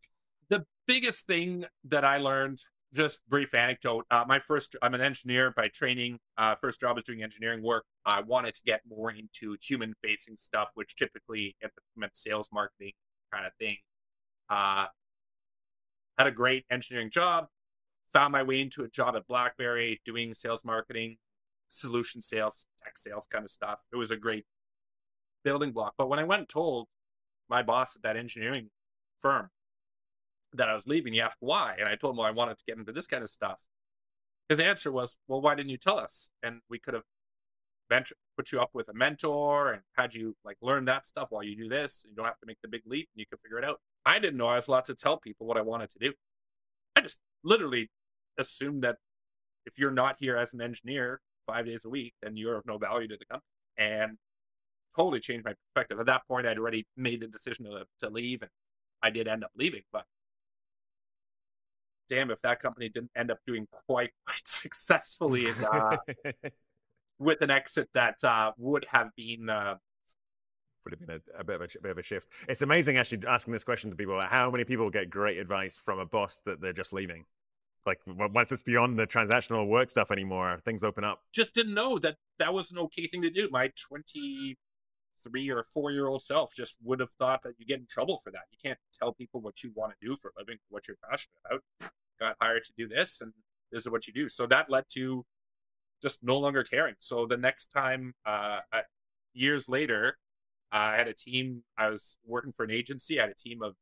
The 0.49 0.65
biggest 0.87 1.27
thing 1.27 1.65
that 1.83 2.03
I 2.03 2.17
learned, 2.17 2.59
just 2.95 3.19
brief 3.29 3.53
anecdote. 3.53 4.05
Uh, 4.09 4.25
my 4.27 4.39
first, 4.39 4.75
I'm 4.81 4.95
an 4.95 5.01
engineer 5.01 5.51
by 5.51 5.67
training. 5.67 6.17
Uh, 6.37 6.55
first 6.59 6.79
job 6.79 6.97
is 6.97 7.03
doing 7.03 7.21
engineering 7.21 7.61
work. 7.61 7.85
I 8.05 8.21
wanted 8.21 8.55
to 8.55 8.61
get 8.65 8.81
more 8.87 9.11
into 9.11 9.55
human-facing 9.61 10.37
stuff, 10.37 10.69
which 10.73 10.95
typically 10.95 11.55
meant 11.95 12.17
sales, 12.17 12.49
marketing 12.51 12.93
kind 13.31 13.45
of 13.45 13.51
thing. 13.59 13.77
Uh, 14.49 14.85
had 16.17 16.27
a 16.27 16.31
great 16.31 16.65
engineering 16.69 17.09
job, 17.11 17.47
found 18.13 18.31
my 18.31 18.43
way 18.43 18.61
into 18.61 18.83
a 18.83 18.87
job 18.87 19.15
at 19.15 19.27
BlackBerry 19.27 20.01
doing 20.05 20.33
sales 20.33 20.65
marketing, 20.65 21.17
solution 21.67 22.21
sales, 22.21 22.65
tech 22.83 22.97
sales 22.97 23.27
kind 23.29 23.45
of 23.45 23.51
stuff. 23.51 23.79
It 23.91 23.97
was 23.97 24.11
a 24.11 24.17
great 24.17 24.45
building 25.43 25.71
block. 25.71 25.93
But 25.97 26.09
when 26.09 26.19
I 26.19 26.23
went 26.23 26.39
and 26.39 26.49
told 26.49 26.87
my 27.49 27.61
boss 27.61 27.95
at 27.95 28.01
that 28.03 28.17
engineering 28.17 28.69
firm 29.21 29.49
that 30.53 30.69
I 30.69 30.75
was 30.75 30.87
leaving, 30.87 31.13
he 31.13 31.21
asked 31.21 31.37
why. 31.39 31.75
And 31.79 31.87
I 31.87 31.95
told 31.95 32.13
him, 32.13 32.17
well, 32.17 32.27
I 32.27 32.31
wanted 32.31 32.57
to 32.57 32.63
get 32.67 32.77
into 32.77 32.91
this 32.91 33.07
kind 33.07 33.23
of 33.23 33.29
stuff. 33.29 33.57
His 34.49 34.59
answer 34.59 34.91
was, 34.91 35.17
well, 35.27 35.41
why 35.41 35.55
didn't 35.55 35.69
you 35.69 35.77
tell 35.77 35.99
us? 35.99 36.29
And 36.41 36.61
we 36.69 36.79
could 36.79 36.93
have 36.93 37.03
put 38.35 38.51
you 38.51 38.59
up 38.59 38.69
with 38.73 38.89
a 38.89 38.93
mentor 38.93 39.73
and 39.73 39.81
had 39.95 40.13
you 40.13 40.35
like 40.43 40.57
learn 40.61 40.85
that 40.85 41.07
stuff 41.07 41.27
while 41.29 41.43
you 41.43 41.55
do 41.55 41.69
this. 41.69 42.05
You 42.07 42.15
don't 42.15 42.25
have 42.25 42.39
to 42.39 42.45
make 42.45 42.57
the 42.61 42.67
big 42.67 42.81
leap 42.85 43.09
and 43.13 43.19
you 43.19 43.25
can 43.25 43.37
figure 43.39 43.57
it 43.57 43.65
out. 43.65 43.79
I 44.07 44.19
didn't 44.19 44.37
know 44.37 44.47
I 44.47 44.55
was 44.55 44.69
allowed 44.69 44.85
to 44.85 44.95
tell 44.95 45.17
people 45.17 45.45
what 45.47 45.57
I 45.57 45.61
wanted 45.61 45.91
to 45.91 45.99
do. 45.99 46.13
I 46.95 47.01
just 47.01 47.17
literally 47.43 47.91
assumed 48.37 48.83
that 48.83 48.95
if 49.65 49.77
you're 49.77 49.91
not 49.91 50.15
here 50.17 50.37
as 50.37 50.53
an 50.53 50.61
engineer 50.61 51.19
five 51.45 51.65
days 51.65 51.83
a 51.83 51.89
week, 51.89 52.13
then 52.21 52.37
you're 52.37 52.55
of 52.55 52.65
no 52.65 52.77
value 52.77 53.09
to 53.09 53.17
the 53.17 53.25
company. 53.25 53.43
And 53.77 54.17
totally 54.95 55.19
changed 55.19 55.43
my 55.43 55.53
perspective. 55.53 55.99
At 55.99 56.05
that 56.05 56.25
point, 56.25 56.47
I'd 56.47 56.57
already 56.57 56.87
made 56.95 57.19
the 57.19 57.27
decision 57.27 57.65
to, 57.65 57.85
to 57.99 58.09
leave, 58.09 58.43
and 58.43 58.51
I 59.03 59.09
did 59.09 59.27
end 59.27 59.43
up 59.43 59.51
leaving. 59.57 59.83
But 59.91 60.05
damn, 62.07 62.31
if 62.31 62.41
that 62.43 62.61
company 62.61 62.87
didn't 62.87 63.11
end 63.13 63.29
up 63.29 63.39
doing 63.45 63.67
quite 63.87 64.11
quite 64.25 64.47
successfully 64.47 65.47
uh, 65.69 65.97
with 67.19 67.41
an 67.41 67.51
exit 67.51 67.89
that 67.93 68.23
uh, 68.23 68.53
would 68.57 68.85
have 68.89 69.09
been. 69.17 69.49
Uh, 69.49 69.75
would 70.87 70.97
have 70.97 71.05
been 71.05 71.21
a, 71.35 71.39
a, 71.39 71.43
bit 71.43 71.55
of 71.55 71.61
a, 71.61 71.77
a, 71.77 71.81
bit 71.81 71.91
of 71.91 71.97
a 71.97 72.03
shift. 72.03 72.29
It's 72.47 72.61
amazing 72.61 72.97
actually 72.97 73.27
asking 73.27 73.53
this 73.53 73.63
question 73.63 73.89
to 73.89 73.95
people. 73.95 74.21
How 74.21 74.49
many 74.49 74.63
people 74.63 74.89
get 74.89 75.09
great 75.09 75.37
advice 75.37 75.75
from 75.75 75.99
a 75.99 76.05
boss 76.05 76.41
that 76.45 76.61
they're 76.61 76.73
just 76.73 76.93
leaving? 76.93 77.25
Like 77.85 77.99
once 78.05 78.51
it's 78.51 78.61
beyond 78.61 78.99
the 78.99 79.07
transactional 79.07 79.67
work 79.67 79.89
stuff 79.89 80.11
anymore, 80.11 80.59
things 80.65 80.83
open 80.83 81.03
up. 81.03 81.21
Just 81.33 81.53
didn't 81.53 81.73
know 81.73 81.97
that 81.99 82.17
that 82.39 82.53
was 82.53 82.71
an 82.71 82.77
okay 82.79 83.07
thing 83.07 83.21
to 83.21 83.29
do. 83.29 83.49
My 83.49 83.71
twenty 83.77 84.57
three 85.25 85.49
or 85.49 85.65
four 85.73 85.91
year 85.91 86.07
old 86.07 86.21
self 86.21 86.53
just 86.53 86.75
would 86.83 86.99
have 86.99 87.11
thought 87.11 87.43
that 87.43 87.53
you 87.57 87.65
get 87.65 87.79
in 87.79 87.85
trouble 87.87 88.21
for 88.23 88.31
that. 88.31 88.43
You 88.51 88.57
can't 88.63 88.79
tell 88.97 89.13
people 89.13 89.41
what 89.41 89.63
you 89.63 89.71
want 89.73 89.93
to 89.93 90.07
do 90.07 90.17
for 90.21 90.29
a 90.29 90.39
living, 90.39 90.57
what 90.69 90.87
you're 90.87 90.97
passionate 91.09 91.37
about. 91.45 91.91
Got 92.19 92.35
hired 92.41 92.65
to 92.65 92.71
do 92.77 92.87
this, 92.87 93.21
and 93.21 93.31
this 93.71 93.81
is 93.83 93.89
what 93.89 94.05
you 94.05 94.13
do. 94.13 94.27
So 94.27 94.45
that 94.47 94.69
led 94.69 94.83
to 94.95 95.25
just 96.01 96.23
no 96.23 96.37
longer 96.37 96.63
caring. 96.63 96.95
So 96.99 97.25
the 97.25 97.37
next 97.37 97.67
time, 97.67 98.13
uh, 98.25 98.59
years 99.33 99.69
later, 99.69 100.17
I 100.71 100.95
had 100.95 101.07
a 101.07 101.13
team. 101.13 101.63
I 101.77 101.89
was 101.89 102.17
working 102.25 102.51
for 102.51 102.63
an 102.63 102.71
agency. 102.71 103.19
I 103.19 103.23
had 103.23 103.31
a 103.31 103.35
team 103.35 103.61
of 103.61 103.75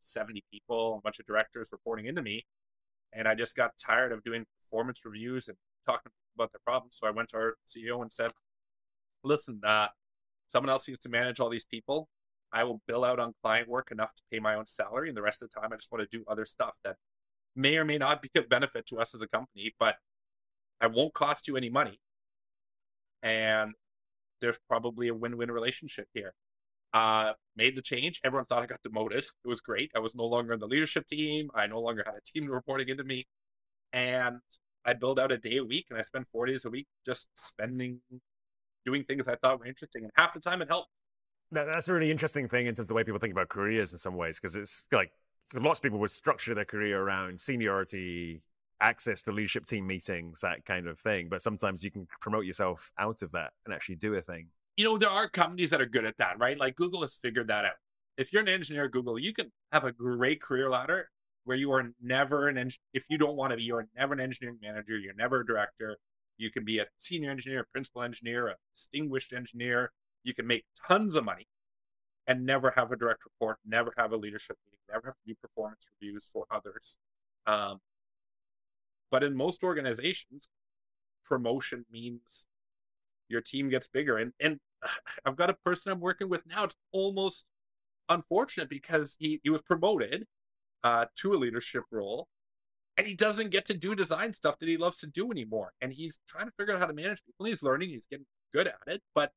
70 0.00 0.42
people, 0.50 0.98
a 0.98 1.00
bunch 1.02 1.18
of 1.18 1.26
directors 1.26 1.70
reporting 1.72 2.06
into 2.06 2.22
me. 2.22 2.44
And 3.12 3.26
I 3.26 3.34
just 3.34 3.56
got 3.56 3.72
tired 3.78 4.12
of 4.12 4.22
doing 4.22 4.44
performance 4.62 5.00
reviews 5.04 5.48
and 5.48 5.56
talking 5.86 6.12
about 6.36 6.52
their 6.52 6.60
problems. 6.64 6.96
So 7.00 7.06
I 7.06 7.10
went 7.10 7.30
to 7.30 7.36
our 7.36 7.54
CEO 7.66 8.02
and 8.02 8.12
said, 8.12 8.30
listen, 9.24 9.60
uh, 9.64 9.88
someone 10.46 10.70
else 10.70 10.86
needs 10.86 11.00
to 11.00 11.08
manage 11.08 11.40
all 11.40 11.48
these 11.48 11.64
people. 11.64 12.08
I 12.52 12.64
will 12.64 12.80
bill 12.86 13.04
out 13.04 13.20
on 13.20 13.34
client 13.42 13.68
work 13.68 13.90
enough 13.90 14.14
to 14.14 14.22
pay 14.30 14.40
my 14.40 14.54
own 14.54 14.66
salary. 14.66 15.08
And 15.08 15.16
the 15.16 15.22
rest 15.22 15.42
of 15.42 15.50
the 15.50 15.60
time, 15.60 15.72
I 15.72 15.76
just 15.76 15.90
want 15.92 16.08
to 16.08 16.18
do 16.18 16.24
other 16.28 16.46
stuff 16.46 16.74
that 16.84 16.96
may 17.54 17.76
or 17.76 17.84
may 17.84 17.98
not 17.98 18.22
be 18.22 18.30
of 18.36 18.48
benefit 18.48 18.86
to 18.86 18.98
us 18.98 19.14
as 19.14 19.22
a 19.22 19.28
company, 19.28 19.74
but 19.78 19.96
I 20.80 20.86
won't 20.86 21.14
cost 21.14 21.46
you 21.46 21.56
any 21.56 21.68
money. 21.68 22.00
And 23.22 23.74
there's 24.40 24.58
probably 24.68 25.08
a 25.08 25.14
win-win 25.14 25.50
relationship 25.50 26.08
here. 26.14 26.32
Uh, 26.92 27.32
made 27.56 27.76
the 27.76 27.82
change. 27.82 28.20
Everyone 28.24 28.46
thought 28.46 28.62
I 28.62 28.66
got 28.66 28.82
demoted. 28.82 29.24
It 29.44 29.48
was 29.48 29.60
great. 29.60 29.92
I 29.94 30.00
was 30.00 30.14
no 30.14 30.24
longer 30.24 30.52
in 30.52 30.60
the 30.60 30.66
leadership 30.66 31.06
team. 31.06 31.50
I 31.54 31.66
no 31.66 31.80
longer 31.80 32.02
had 32.04 32.14
a 32.16 32.20
team 32.20 32.50
reporting 32.50 32.88
into 32.88 33.04
me. 33.04 33.26
And 33.92 34.38
I 34.84 34.94
billed 34.94 35.20
out 35.20 35.30
a 35.30 35.38
day 35.38 35.58
a 35.58 35.64
week 35.64 35.86
and 35.90 35.98
I 35.98 36.02
spend 36.02 36.26
four 36.28 36.46
days 36.46 36.64
a 36.64 36.70
week 36.70 36.86
just 37.06 37.28
spending 37.36 38.00
doing 38.84 39.04
things 39.04 39.28
I 39.28 39.36
thought 39.36 39.60
were 39.60 39.66
interesting. 39.66 40.02
And 40.02 40.12
half 40.16 40.34
the 40.34 40.40
time 40.40 40.62
it 40.62 40.68
helped. 40.68 40.88
That's 41.52 41.88
a 41.88 41.92
really 41.92 42.10
interesting 42.10 42.48
thing 42.48 42.66
in 42.66 42.74
terms 42.74 42.84
of 42.84 42.88
the 42.88 42.94
way 42.94 43.04
people 43.04 43.20
think 43.20 43.32
about 43.32 43.48
careers 43.48 43.92
in 43.92 43.98
some 43.98 44.16
ways, 44.16 44.38
because 44.40 44.56
it's 44.56 44.84
like 44.92 45.10
lots 45.52 45.80
of 45.80 45.82
people 45.82 45.98
would 45.98 46.10
structure 46.10 46.54
their 46.54 46.64
career 46.64 47.00
around 47.00 47.40
seniority, 47.40 48.42
access 48.80 49.22
to 49.22 49.32
leadership 49.32 49.66
team 49.66 49.86
meetings, 49.86 50.40
that 50.40 50.64
kind 50.64 50.86
of 50.86 50.98
thing. 50.98 51.28
But 51.28 51.42
sometimes 51.42 51.82
you 51.82 51.90
can 51.90 52.06
promote 52.20 52.44
yourself 52.44 52.90
out 52.98 53.22
of 53.22 53.32
that 53.32 53.52
and 53.64 53.74
actually 53.74 53.96
do 53.96 54.14
a 54.14 54.20
thing. 54.20 54.48
You 54.76 54.84
know, 54.84 54.98
there 54.98 55.10
are 55.10 55.28
companies 55.28 55.70
that 55.70 55.80
are 55.80 55.86
good 55.86 56.04
at 56.04 56.16
that, 56.18 56.38
right? 56.38 56.58
Like 56.58 56.76
Google 56.76 57.02
has 57.02 57.18
figured 57.22 57.48
that 57.48 57.64
out. 57.64 57.72
If 58.16 58.32
you're 58.32 58.42
an 58.42 58.48
engineer 58.48 58.84
at 58.84 58.92
Google, 58.92 59.18
you 59.18 59.32
can 59.32 59.50
have 59.72 59.84
a 59.84 59.92
great 59.92 60.40
career 60.40 60.70
ladder 60.70 61.08
where 61.44 61.56
you 61.56 61.72
are 61.72 61.90
never 62.02 62.48
an 62.48 62.58
engineer. 62.58 62.78
If 62.94 63.04
you 63.08 63.18
don't 63.18 63.36
want 63.36 63.50
to 63.50 63.56
be, 63.56 63.64
you're 63.64 63.86
never 63.96 64.14
an 64.14 64.20
engineering 64.20 64.58
manager. 64.62 64.96
You're 64.98 65.14
never 65.14 65.40
a 65.40 65.46
director. 65.46 65.98
You 66.38 66.50
can 66.50 66.64
be 66.64 66.78
a 66.78 66.86
senior 66.98 67.30
engineer, 67.30 67.60
a 67.60 67.64
principal 67.72 68.02
engineer, 68.02 68.48
a 68.48 68.56
distinguished 68.74 69.32
engineer. 69.32 69.92
You 70.24 70.34
can 70.34 70.46
make 70.46 70.64
tons 70.86 71.14
of 71.14 71.24
money 71.24 71.46
and 72.26 72.46
never 72.46 72.72
have 72.76 72.92
a 72.92 72.96
direct 72.96 73.24
report, 73.24 73.58
never 73.66 73.92
have 73.96 74.12
a 74.12 74.16
leadership 74.16 74.56
meeting, 74.64 74.78
never 74.90 75.08
have 75.08 75.14
to 75.14 75.26
do 75.26 75.34
performance 75.42 75.86
reviews 76.00 76.28
for 76.32 76.46
others. 76.50 76.96
Um, 77.46 77.78
but 79.10 79.22
in 79.22 79.34
most 79.34 79.62
organizations, 79.62 80.48
promotion 81.24 81.84
means 81.90 82.46
your 83.28 83.40
team 83.40 83.68
gets 83.68 83.88
bigger. 83.88 84.18
And 84.18 84.32
and 84.40 84.58
I've 85.24 85.36
got 85.36 85.50
a 85.50 85.54
person 85.64 85.92
I'm 85.92 86.00
working 86.00 86.28
with 86.28 86.46
now. 86.46 86.64
It's 86.64 86.76
almost 86.92 87.44
unfortunate 88.08 88.68
because 88.68 89.16
he, 89.18 89.40
he 89.42 89.50
was 89.50 89.62
promoted 89.62 90.26
uh, 90.82 91.06
to 91.16 91.34
a 91.34 91.36
leadership 91.36 91.84
role 91.90 92.26
and 92.96 93.06
he 93.06 93.14
doesn't 93.14 93.50
get 93.50 93.64
to 93.66 93.74
do 93.74 93.94
design 93.94 94.32
stuff 94.32 94.58
that 94.58 94.68
he 94.68 94.76
loves 94.76 94.98
to 94.98 95.06
do 95.06 95.30
anymore. 95.30 95.72
And 95.80 95.92
he's 95.92 96.18
trying 96.28 96.46
to 96.46 96.52
figure 96.58 96.74
out 96.74 96.80
how 96.80 96.86
to 96.86 96.92
manage 96.92 97.24
people. 97.24 97.46
He's 97.46 97.62
learning, 97.62 97.88
he's 97.88 98.06
getting 98.06 98.26
good 98.52 98.66
at 98.66 98.80
it, 98.86 99.00
but 99.14 99.32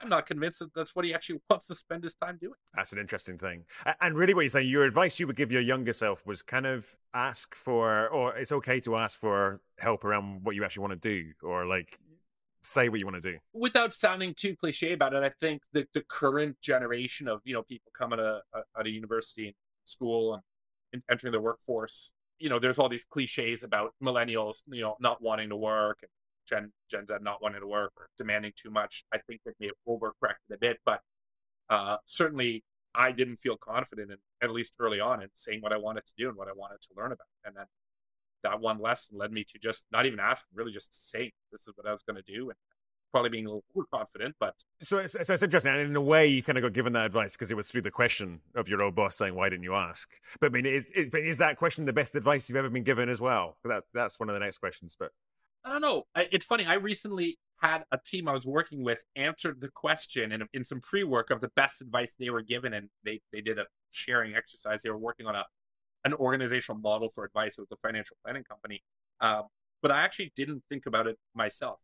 I'm 0.00 0.08
not 0.08 0.26
convinced 0.26 0.60
that 0.60 0.72
that's 0.74 0.94
what 0.94 1.04
he 1.04 1.12
actually 1.14 1.40
wants 1.50 1.66
to 1.66 1.74
spend 1.74 2.04
his 2.04 2.14
time 2.14 2.38
doing. 2.40 2.54
That's 2.74 2.92
an 2.92 2.98
interesting 2.98 3.38
thing. 3.38 3.64
And 4.00 4.16
really, 4.16 4.34
what 4.34 4.42
you're 4.42 4.50
saying, 4.50 4.68
your 4.68 4.84
advice 4.84 5.18
you 5.18 5.26
would 5.26 5.36
give 5.36 5.50
your 5.50 5.62
younger 5.62 5.92
self 5.92 6.24
was 6.26 6.42
kind 6.42 6.66
of 6.66 6.86
ask 7.14 7.54
for, 7.54 8.08
or 8.08 8.36
it's 8.36 8.52
okay 8.52 8.80
to 8.80 8.96
ask 8.96 9.18
for 9.18 9.60
help 9.78 10.04
around 10.04 10.44
what 10.44 10.54
you 10.54 10.64
actually 10.64 10.82
want 10.82 11.02
to 11.02 11.08
do, 11.08 11.32
or 11.42 11.66
like 11.66 11.98
say 12.62 12.88
what 12.88 13.00
you 13.00 13.06
want 13.06 13.20
to 13.20 13.32
do. 13.32 13.38
Without 13.52 13.94
sounding 13.94 14.34
too 14.34 14.54
cliche 14.56 14.92
about 14.92 15.14
it, 15.14 15.22
I 15.22 15.32
think 15.40 15.62
that 15.72 15.88
the 15.94 16.04
current 16.08 16.60
generation 16.60 17.28
of 17.28 17.40
you 17.44 17.54
know 17.54 17.62
people 17.62 17.90
coming 17.96 18.18
to 18.18 18.40
out 18.54 18.64
of 18.76 18.86
university 18.86 19.46
and 19.46 19.54
school 19.84 20.40
and 20.92 21.02
entering 21.10 21.32
the 21.32 21.40
workforce, 21.40 22.12
you 22.38 22.48
know, 22.48 22.58
there's 22.58 22.78
all 22.78 22.88
these 22.88 23.04
cliches 23.04 23.62
about 23.62 23.94
millennials, 24.02 24.62
you 24.68 24.80
know, 24.80 24.96
not 25.00 25.20
wanting 25.20 25.48
to 25.48 25.56
work 25.56 25.98
and 26.02 26.10
Gen 26.48 26.72
Gen 26.90 27.06
Z 27.06 27.14
not 27.20 27.42
wanting 27.42 27.60
to 27.60 27.66
work 27.66 27.92
or 27.96 28.08
demanding 28.16 28.52
too 28.56 28.70
much. 28.70 29.04
I 29.12 29.18
think 29.18 29.40
they 29.44 29.52
may 29.60 29.66
have 29.66 29.74
overcorrected 29.88 30.54
a 30.54 30.58
bit, 30.58 30.78
but 30.84 31.00
uh, 31.68 31.98
certainly 32.06 32.64
I 32.94 33.12
didn't 33.12 33.36
feel 33.36 33.56
confident 33.56 34.10
in 34.10 34.18
at 34.42 34.50
least 34.50 34.74
early 34.80 35.00
on 35.00 35.22
in 35.22 35.28
saying 35.34 35.60
what 35.60 35.72
I 35.72 35.76
wanted 35.76 36.06
to 36.06 36.12
do 36.16 36.28
and 36.28 36.36
what 36.36 36.48
I 36.48 36.52
wanted 36.52 36.80
to 36.82 36.88
learn 36.96 37.12
about. 37.12 37.26
And 37.44 37.56
then 37.56 37.66
that 38.42 38.60
one 38.60 38.80
lesson 38.80 39.18
led 39.18 39.32
me 39.32 39.44
to 39.44 39.58
just 39.58 39.84
not 39.92 40.06
even 40.06 40.20
asking, 40.20 40.48
really 40.54 40.72
just 40.72 41.10
saying 41.10 41.30
this 41.52 41.62
is 41.62 41.72
what 41.76 41.86
I 41.86 41.92
was 41.92 42.02
going 42.02 42.16
to 42.16 42.22
do 42.22 42.50
and 42.50 42.58
probably 43.12 43.30
being 43.30 43.46
a 43.46 43.48
little 43.48 43.64
overconfident. 43.76 44.36
But 44.38 44.54
so 44.82 45.06
so 45.06 45.18
it's 45.20 45.42
interesting. 45.42 45.72
And 45.72 45.82
in 45.82 45.96
a 45.96 46.00
way, 46.00 46.26
you 46.26 46.42
kind 46.42 46.58
of 46.58 46.62
got 46.62 46.72
given 46.72 46.92
that 46.94 47.06
advice 47.06 47.32
because 47.32 47.50
it 47.50 47.56
was 47.56 47.70
through 47.70 47.82
the 47.82 47.90
question 47.90 48.40
of 48.54 48.68
your 48.68 48.82
old 48.82 48.94
boss 48.94 49.16
saying, 49.16 49.34
"Why 49.34 49.48
didn't 49.48 49.64
you 49.64 49.74
ask?" 49.74 50.08
But 50.40 50.48
I 50.48 50.50
mean, 50.50 50.66
is, 50.66 50.90
is, 50.90 51.08
is 51.12 51.38
that 51.38 51.56
question 51.56 51.84
the 51.84 51.92
best 51.92 52.14
advice 52.14 52.48
you've 52.48 52.56
ever 52.56 52.70
been 52.70 52.84
given 52.84 53.08
as 53.08 53.20
well? 53.20 53.56
That 53.64 53.84
that's 53.94 54.18
one 54.20 54.28
of 54.28 54.34
the 54.34 54.40
next 54.40 54.58
questions. 54.58 54.96
But 54.98 55.12
I 55.68 55.72
don't 55.72 55.82
know. 55.82 56.04
It's 56.16 56.46
funny. 56.46 56.64
I 56.64 56.74
recently 56.74 57.38
had 57.58 57.84
a 57.92 57.98
team 57.98 58.26
I 58.26 58.32
was 58.32 58.46
working 58.46 58.82
with 58.82 59.02
answered 59.16 59.60
the 59.60 59.68
question 59.68 60.32
in, 60.32 60.46
in 60.54 60.64
some 60.64 60.80
pre 60.80 61.04
work 61.04 61.30
of 61.30 61.42
the 61.42 61.50
best 61.56 61.82
advice 61.82 62.10
they 62.18 62.30
were 62.30 62.40
given, 62.40 62.72
and 62.72 62.88
they, 63.04 63.20
they 63.32 63.42
did 63.42 63.58
a 63.58 63.66
sharing 63.90 64.34
exercise. 64.34 64.80
They 64.82 64.90
were 64.90 64.98
working 64.98 65.26
on 65.26 65.34
a 65.34 65.44
an 66.04 66.14
organizational 66.14 66.80
model 66.80 67.10
for 67.10 67.24
advice 67.24 67.56
with 67.58 67.70
a 67.72 67.76
financial 67.86 68.16
planning 68.24 68.44
company. 68.44 68.82
Um, 69.20 69.42
but 69.82 69.90
I 69.90 70.00
actually 70.02 70.32
didn't 70.36 70.62
think 70.70 70.86
about 70.86 71.06
it 71.06 71.18
myself. 71.34 71.80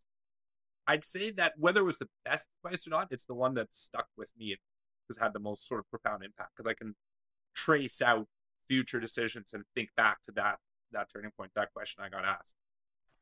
I'd 0.86 1.04
say 1.04 1.32
that 1.32 1.52
whether 1.58 1.80
it 1.80 1.84
was 1.84 1.98
the 1.98 2.08
best 2.24 2.46
advice 2.64 2.86
or 2.86 2.90
not, 2.90 3.08
it's 3.10 3.26
the 3.26 3.34
one 3.34 3.54
that 3.54 3.68
stuck 3.72 4.06
with 4.16 4.28
me 4.38 4.52
and 4.52 4.58
has 5.08 5.18
had 5.18 5.34
the 5.34 5.40
most 5.40 5.68
sort 5.68 5.80
of 5.80 5.90
profound 5.90 6.24
impact 6.24 6.52
because 6.56 6.70
I 6.70 6.74
can 6.74 6.94
trace 7.54 8.00
out 8.00 8.26
future 8.68 9.00
decisions 9.00 9.50
and 9.52 9.64
think 9.74 9.90
back 9.96 10.18
to 10.26 10.32
that 10.36 10.58
that 10.92 11.08
turning 11.12 11.32
point, 11.36 11.50
that 11.56 11.72
question 11.74 12.02
I 12.04 12.08
got 12.08 12.24
asked. 12.24 12.54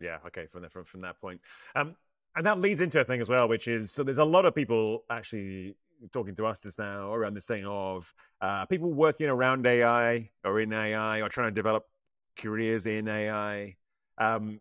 Yeah, 0.03 0.19
okay, 0.27 0.47
from 0.47 0.69
from 0.69 0.85
from 0.85 1.01
that 1.03 1.21
point, 1.21 1.41
um, 1.77 1.95
and 2.35 2.45
that 2.45 2.61
leads 2.61 2.81
into 2.81 3.01
a 3.01 3.05
thing 3.05 3.21
as 3.21 3.29
well, 3.29 3.49
which 3.49 3.69
is 3.69 3.93
so 3.93 4.03
there's 4.03 4.19
a 4.19 4.25
lot 4.25 4.45
of 4.45 4.55
people 4.55 5.05
actually 5.09 5.77
talking 6.13 6.35
to 6.35 6.47
us 6.47 6.61
just 6.61 6.79
now 6.79 7.13
around 7.13 7.35
this 7.35 7.47
thing 7.47 7.65
of 7.65 8.13
uh, 8.41 8.67
people 8.67 8.93
working 8.93 9.29
around 9.29 9.67
AI 9.67 10.29
or 10.45 10.61
in 10.61 10.73
AI 10.73 11.21
or 11.21 11.29
trying 11.29 11.49
to 11.49 11.55
develop 11.55 11.85
careers 12.37 12.87
in 12.87 13.07
AI. 13.07 13.77
Um, 14.19 14.61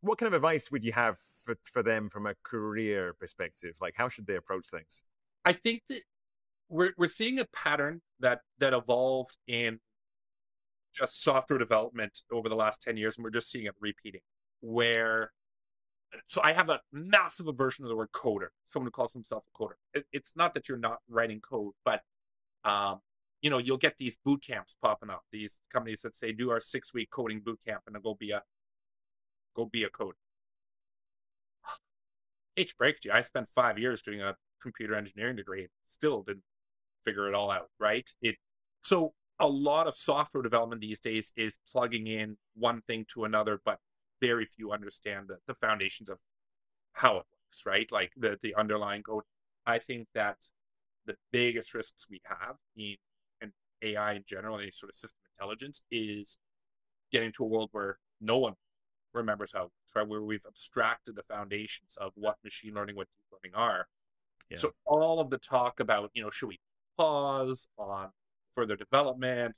what 0.00 0.18
kind 0.18 0.26
of 0.26 0.34
advice 0.34 0.70
would 0.70 0.82
you 0.82 0.92
have 0.92 1.18
for, 1.44 1.54
for 1.72 1.82
them 1.82 2.08
from 2.08 2.26
a 2.26 2.34
career 2.42 3.14
perspective? 3.14 3.74
Like, 3.80 3.94
how 3.96 4.08
should 4.08 4.26
they 4.26 4.36
approach 4.36 4.68
things? 4.70 5.02
I 5.44 5.52
think 5.52 5.82
that 5.88 6.00
we're 6.68 6.92
we're 6.96 7.08
seeing 7.08 7.38
a 7.38 7.44
pattern 7.46 8.00
that 8.20 8.40
that 8.58 8.72
evolved 8.72 9.36
in 9.46 9.78
just 10.92 11.22
software 11.22 11.58
development 11.58 12.22
over 12.32 12.48
the 12.48 12.56
last 12.56 12.82
10 12.82 12.96
years 12.96 13.16
and 13.16 13.22
we're 13.22 13.30
just 13.30 13.50
seeing 13.50 13.66
it 13.66 13.74
repeating 13.80 14.22
where 14.60 15.32
so 16.26 16.40
I 16.42 16.52
have 16.52 16.68
a 16.70 16.80
massive 16.92 17.46
aversion 17.46 17.84
to 17.84 17.88
the 17.88 17.96
word 17.96 18.10
coder. 18.12 18.48
Someone 18.68 18.86
who 18.86 18.90
calls 18.90 19.12
himself 19.12 19.44
a 19.46 19.62
coder. 19.62 19.74
It, 19.94 20.06
it's 20.12 20.32
not 20.34 20.54
that 20.54 20.68
you're 20.68 20.78
not 20.78 20.98
writing 21.08 21.40
code, 21.40 21.72
but 21.84 22.02
um, 22.64 23.00
you 23.42 23.50
know, 23.50 23.58
you'll 23.58 23.78
get 23.78 23.94
these 23.98 24.16
boot 24.24 24.42
camps 24.42 24.76
popping 24.82 25.10
up. 25.10 25.22
These 25.32 25.56
companies 25.72 26.02
that 26.02 26.16
say 26.16 26.32
do 26.32 26.50
our 26.50 26.60
six 26.60 26.92
week 26.92 27.10
coding 27.10 27.40
boot 27.44 27.60
camp 27.66 27.82
and 27.86 28.00
go 28.02 28.14
be 28.14 28.32
a 28.32 28.42
go 29.54 29.66
be 29.66 29.84
a 29.84 29.88
coder. 29.88 30.12
it 32.56 32.72
to 32.78 32.94
you, 33.04 33.12
I 33.12 33.22
spent 33.22 33.48
five 33.54 33.78
years 33.78 34.02
doing 34.02 34.20
a 34.20 34.36
computer 34.60 34.94
engineering 34.94 35.36
degree, 35.36 35.60
and 35.60 35.70
still 35.88 36.22
didn't 36.22 36.42
figure 37.04 37.28
it 37.28 37.34
all 37.34 37.50
out, 37.50 37.68
right? 37.78 38.08
It 38.20 38.36
so 38.82 39.14
a 39.38 39.48
lot 39.48 39.86
of 39.86 39.96
software 39.96 40.42
development 40.42 40.82
these 40.82 41.00
days 41.00 41.32
is 41.36 41.56
plugging 41.72 42.06
in 42.06 42.36
one 42.54 42.82
thing 42.82 43.06
to 43.14 43.24
another, 43.24 43.60
but 43.64 43.78
very 44.20 44.46
few 44.46 44.72
understand 44.72 45.28
the, 45.28 45.38
the 45.46 45.54
foundations 45.54 46.08
of 46.08 46.18
how 46.92 47.12
it 47.12 47.24
works, 47.32 47.62
right? 47.66 47.90
Like 47.90 48.12
the 48.16 48.38
the 48.42 48.54
underlying 48.54 49.02
code. 49.02 49.24
I 49.66 49.78
think 49.78 50.08
that 50.14 50.36
the 51.06 51.16
biggest 51.32 51.74
risks 51.74 52.06
we 52.10 52.20
have 52.24 52.56
in, 52.76 52.96
in 53.40 53.52
AI 53.82 54.14
in 54.14 54.24
general, 54.26 54.58
any 54.58 54.70
sort 54.70 54.90
of 54.90 54.96
system 54.96 55.18
intelligence, 55.34 55.82
is 55.90 56.38
getting 57.12 57.32
to 57.32 57.44
a 57.44 57.46
world 57.46 57.68
where 57.72 57.98
no 58.20 58.38
one 58.38 58.54
remembers 59.12 59.52
how 59.52 59.60
it 59.60 59.64
works, 59.64 59.92
right? 59.96 60.08
Where 60.08 60.22
we've 60.22 60.44
abstracted 60.46 61.16
the 61.16 61.22
foundations 61.22 61.96
of 62.00 62.12
what 62.14 62.36
machine 62.44 62.74
learning, 62.74 62.96
what 62.96 63.08
deep 63.16 63.26
learning 63.32 63.54
are. 63.54 63.86
Yeah. 64.50 64.58
So 64.58 64.72
all 64.84 65.20
of 65.20 65.30
the 65.30 65.38
talk 65.38 65.80
about, 65.80 66.10
you 66.14 66.22
know, 66.22 66.30
should 66.30 66.48
we 66.48 66.60
pause 66.96 67.66
on 67.78 68.10
further 68.54 68.76
development? 68.76 69.56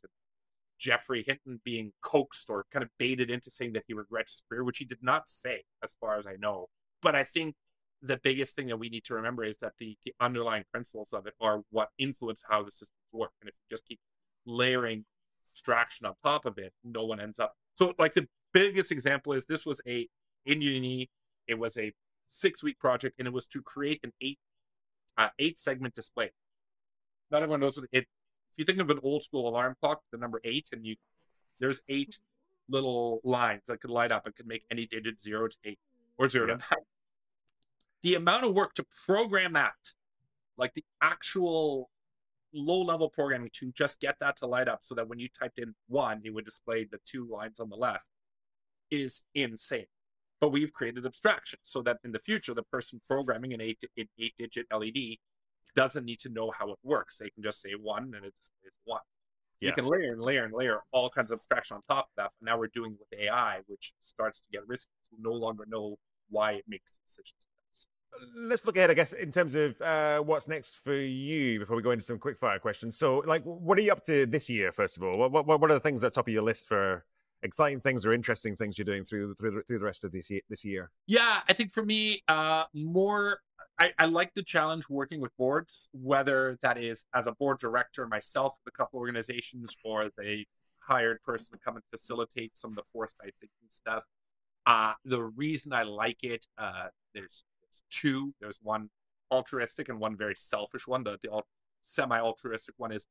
Geoffrey 0.82 1.22
Hinton 1.24 1.60
being 1.64 1.92
coaxed 2.02 2.50
or 2.50 2.66
kind 2.72 2.82
of 2.82 2.90
baited 2.98 3.30
into 3.30 3.52
saying 3.52 3.72
that 3.74 3.84
he 3.86 3.94
regrets 3.94 4.32
his 4.32 4.42
career, 4.48 4.64
which 4.64 4.78
he 4.78 4.84
did 4.84 4.98
not 5.00 5.30
say, 5.30 5.62
as 5.84 5.94
far 6.00 6.18
as 6.18 6.26
I 6.26 6.34
know. 6.40 6.66
But 7.00 7.14
I 7.14 7.22
think 7.22 7.54
the 8.02 8.18
biggest 8.24 8.56
thing 8.56 8.66
that 8.66 8.76
we 8.76 8.88
need 8.88 9.04
to 9.04 9.14
remember 9.14 9.44
is 9.44 9.56
that 9.60 9.74
the, 9.78 9.96
the 10.04 10.12
underlying 10.18 10.64
principles 10.72 11.06
of 11.12 11.26
it 11.28 11.34
are 11.40 11.62
what 11.70 11.90
influence 11.98 12.42
how 12.48 12.64
the 12.64 12.72
systems 12.72 12.90
work. 13.12 13.30
And 13.40 13.48
if 13.48 13.54
you 13.54 13.76
just 13.76 13.86
keep 13.86 14.00
layering 14.44 15.04
abstraction 15.54 16.04
on 16.04 16.14
top 16.24 16.46
of 16.46 16.58
it, 16.58 16.72
no 16.82 17.04
one 17.04 17.20
ends 17.20 17.38
up. 17.38 17.54
So, 17.78 17.94
like 18.00 18.14
the 18.14 18.26
biggest 18.52 18.90
example 18.90 19.34
is 19.34 19.46
this 19.46 19.64
was 19.64 19.80
a 19.86 20.08
in 20.46 20.60
Uni, 20.60 21.08
it 21.46 21.56
was 21.56 21.76
a 21.76 21.92
six 22.30 22.60
week 22.64 22.80
project, 22.80 23.20
and 23.20 23.28
it 23.28 23.32
was 23.32 23.46
to 23.46 23.62
create 23.62 24.00
an 24.02 24.12
eight 24.20 24.40
uh, 25.16 25.28
eight 25.38 25.60
segment 25.60 25.94
display. 25.94 26.32
Not 27.30 27.42
everyone 27.42 27.60
knows 27.60 27.76
what 27.76 27.86
it. 27.92 28.06
If 28.52 28.58
you 28.58 28.64
think 28.64 28.80
of 28.80 28.90
an 28.90 29.00
old 29.02 29.24
school 29.24 29.48
alarm 29.48 29.76
clock, 29.80 30.02
the 30.10 30.18
number 30.18 30.40
eight, 30.44 30.68
and 30.72 30.84
you 30.86 30.96
there's 31.58 31.80
eight 31.88 32.18
little 32.68 33.20
lines 33.24 33.62
that 33.66 33.80
could 33.80 33.90
light 33.90 34.12
up 34.12 34.26
and 34.26 34.34
could 34.34 34.46
make 34.46 34.64
any 34.70 34.86
digit 34.86 35.20
zero 35.22 35.48
to 35.48 35.56
eight 35.64 35.78
or 36.18 36.28
zero 36.28 36.48
Yeah. 36.48 36.56
to 36.56 36.60
nine. 36.70 36.84
The 38.02 38.14
amount 38.16 38.44
of 38.44 38.52
work 38.54 38.74
to 38.74 38.84
program 39.06 39.52
that, 39.54 39.74
like 40.56 40.74
the 40.74 40.84
actual 41.00 41.90
low 42.52 42.82
level 42.82 43.08
programming 43.08 43.48
to 43.54 43.72
just 43.72 44.00
get 44.00 44.18
that 44.20 44.36
to 44.38 44.46
light 44.46 44.68
up 44.68 44.80
so 44.82 44.94
that 44.96 45.08
when 45.08 45.18
you 45.18 45.28
typed 45.28 45.58
in 45.58 45.74
one, 45.86 46.20
it 46.24 46.30
would 46.30 46.44
display 46.44 46.84
the 46.84 46.98
two 47.06 47.26
lines 47.26 47.60
on 47.60 47.70
the 47.70 47.76
left, 47.76 48.04
is 48.90 49.22
insane. 49.34 49.86
But 50.40 50.50
we've 50.50 50.72
created 50.72 51.06
abstraction 51.06 51.60
so 51.62 51.80
that 51.82 51.98
in 52.04 52.12
the 52.12 52.18
future, 52.18 52.52
the 52.52 52.64
person 52.64 53.00
programming 53.08 53.54
an 53.54 53.60
eight, 53.60 53.82
an 53.96 54.08
eight 54.18 54.34
digit 54.36 54.66
LED 54.70 55.18
doesn't 55.74 56.04
need 56.04 56.20
to 56.20 56.28
know 56.28 56.52
how 56.56 56.70
it 56.70 56.78
works. 56.82 57.18
They 57.18 57.30
can 57.30 57.42
just 57.42 57.61
say 57.61 57.72
one 57.72 58.12
and 58.14 58.24
it 58.24 58.35
displays 58.37 58.72
one. 58.85 59.00
You 59.61 59.72
can 59.72 59.87
layer 59.87 60.12
and 60.12 60.20
layer 60.20 60.44
and 60.44 60.52
layer 60.52 60.80
all 60.90 61.08
kinds 61.08 61.30
of 61.30 61.38
abstraction 61.38 61.76
on 61.76 61.82
top 61.88 62.06
of 62.06 62.11
that. 62.16 62.30
But 62.40 62.46
now 62.50 62.58
we're 62.58 62.66
doing 62.74 62.92
it 62.92 62.98
with 62.98 63.20
AI, 63.20 63.61
which 63.68 63.92
starts 64.02 64.40
to 64.40 64.44
get 64.50 64.66
risky. 64.66 64.90
We 65.12 65.18
no 65.22 65.32
longer 65.32 65.64
know 65.68 65.98
why 66.30 66.52
it 66.52 66.64
makes 66.66 66.92
decisions. 67.06 67.46
let's 68.37 68.66
look 68.66 68.76
ahead, 68.76 68.90
I 68.90 68.94
guess, 68.94 69.12
in 69.12 69.30
terms 69.30 69.54
of 69.54 69.80
uh, 69.80 70.18
what's 70.18 70.48
next 70.48 70.82
for 70.82 70.94
you 70.94 71.61
before 71.61 71.76
we 71.76 71.82
go 71.82 71.92
into 71.92 72.04
some 72.04 72.18
quick 72.18 72.38
fire 72.38 72.58
questions. 72.58 72.98
So, 72.98 73.22
like, 73.24 73.44
what 73.44 73.78
are 73.78 73.82
you 73.82 73.92
up 73.92 74.04
to 74.06 74.26
this 74.26 74.50
year? 74.50 74.72
First 74.72 74.96
of 74.96 75.04
all, 75.04 75.16
what 75.16 75.30
what, 75.30 75.46
what 75.61 75.70
are 75.70 75.74
the 75.74 75.80
things 75.80 76.02
at 76.02 76.11
the 76.11 76.14
top 76.16 76.26
of 76.26 76.35
your 76.35 76.42
list 76.42 76.66
for 76.66 77.04
exciting 77.42 77.81
things 77.81 78.07
or 78.07 78.12
interesting 78.12 78.57
things 78.57 78.78
you're 78.78 78.85
doing 78.85 79.05
through 79.05 79.35
through 79.35 79.62
through 79.64 79.78
the 79.78 79.85
rest 79.85 80.05
of 80.05 80.12
this 80.12 80.31
year? 80.31 80.40
This 80.48 80.64
year, 80.64 80.90
Yeah, 81.07 81.40
I 81.48 81.52
think 81.52 81.72
for 81.72 81.85
me, 81.85 82.22
uh, 82.28 82.64
more. 82.74 83.40
I, 83.78 83.92
I 83.98 84.05
like 84.05 84.33
the 84.35 84.42
challenge 84.42 84.85
working 84.88 85.20
with 85.20 85.35
boards, 85.38 85.88
whether 85.92 86.59
that 86.62 86.76
is 86.76 87.05
as 87.14 87.26
a 87.26 87.33
board 87.33 87.59
director 87.59 88.07
myself 88.07 88.55
with 88.64 88.74
a 88.74 88.76
couple 88.76 89.00
organizations, 89.00 89.74
or 89.85 90.02
as 90.02 90.12
a 90.22 90.46
hired 90.78 91.22
person 91.22 91.52
to 91.52 91.59
come 91.64 91.76
and 91.76 91.85
facilitate 91.90 92.52
some 92.55 92.72
of 92.72 92.76
the 92.76 92.83
foresight 92.92 93.35
thinking 93.40 93.68
stuff. 93.70 94.05
Uh, 94.66 94.92
the 95.05 95.22
reason 95.22 95.72
I 95.72 95.85
like 95.85 96.22
it, 96.22 96.46
uh, 96.59 96.88
there's, 97.14 97.44
there's 97.62 97.83
two. 97.90 98.35
There's 98.40 98.59
one 98.62 98.90
altruistic 99.31 99.88
and 99.88 99.98
one 99.98 100.16
very 100.16 100.35
selfish 100.37 100.87
one. 100.87 101.02
The, 101.02 101.18
the 101.22 101.31
al- 101.33 101.46
semi-altruistic 101.85 102.74
one 102.76 102.92
is 102.92 103.07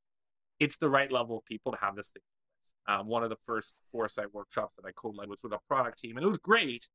it's 0.59 0.77
the 0.77 0.89
right 0.89 1.11
level 1.11 1.37
of 1.39 1.45
people 1.45 1.71
to 1.71 1.77
have 1.79 1.95
this 1.95 2.09
thing. 2.09 2.21
Um, 2.87 3.07
one 3.07 3.23
of 3.23 3.29
the 3.29 3.37
first 3.45 3.73
foresight 3.91 4.33
workshops 4.33 4.75
that 4.75 4.87
I 4.87 4.91
co-led 4.93 5.29
was 5.29 5.43
with 5.43 5.53
a 5.53 5.59
product 5.67 5.99
team, 5.99 6.17
and 6.17 6.25
it 6.25 6.29
was 6.29 6.37
great. 6.37 6.87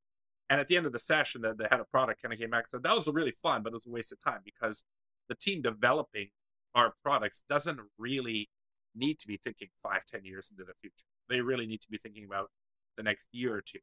And 0.49 0.61
at 0.61 0.69
the 0.69 0.77
end 0.77 0.87
of 0.87 0.93
the 0.93 0.99
session, 0.99 1.43
the, 1.43 1.55
the 1.55 1.69
head 1.69 1.81
of 1.81 1.91
product 1.91 2.23
kind 2.23 2.33
of 2.33 2.39
came 2.39 2.51
back 2.51 2.65
and 2.65 2.71
said, 2.71 2.83
That 2.83 2.97
was 2.97 3.07
really 3.07 3.35
fun, 3.43 3.63
but 3.63 3.73
it 3.73 3.77
was 3.77 3.87
a 3.87 3.91
waste 3.91 4.13
of 4.13 4.23
time 4.23 4.41
because 4.45 4.85
the 5.29 5.35
team 5.35 5.63
developing 5.63 6.29
our 6.75 6.95
products 7.03 7.43
doesn't 7.49 7.81
really 7.99 8.49
need 8.95 9.19
to 9.19 9.27
be 9.27 9.41
thinking 9.45 9.69
five, 9.83 10.03
ten 10.11 10.25
years 10.25 10.51
into 10.51 10.65
the 10.65 10.73
future. 10.81 11.07
They 11.29 11.41
really 11.41 11.67
need 11.67 11.81
to 11.83 11.89
be 11.91 11.99
thinking 11.99 12.25
about 12.25 12.51
the 12.97 13.03
next 13.03 13.27
year 13.33 13.55
or 13.55 13.61
two. 13.61 13.79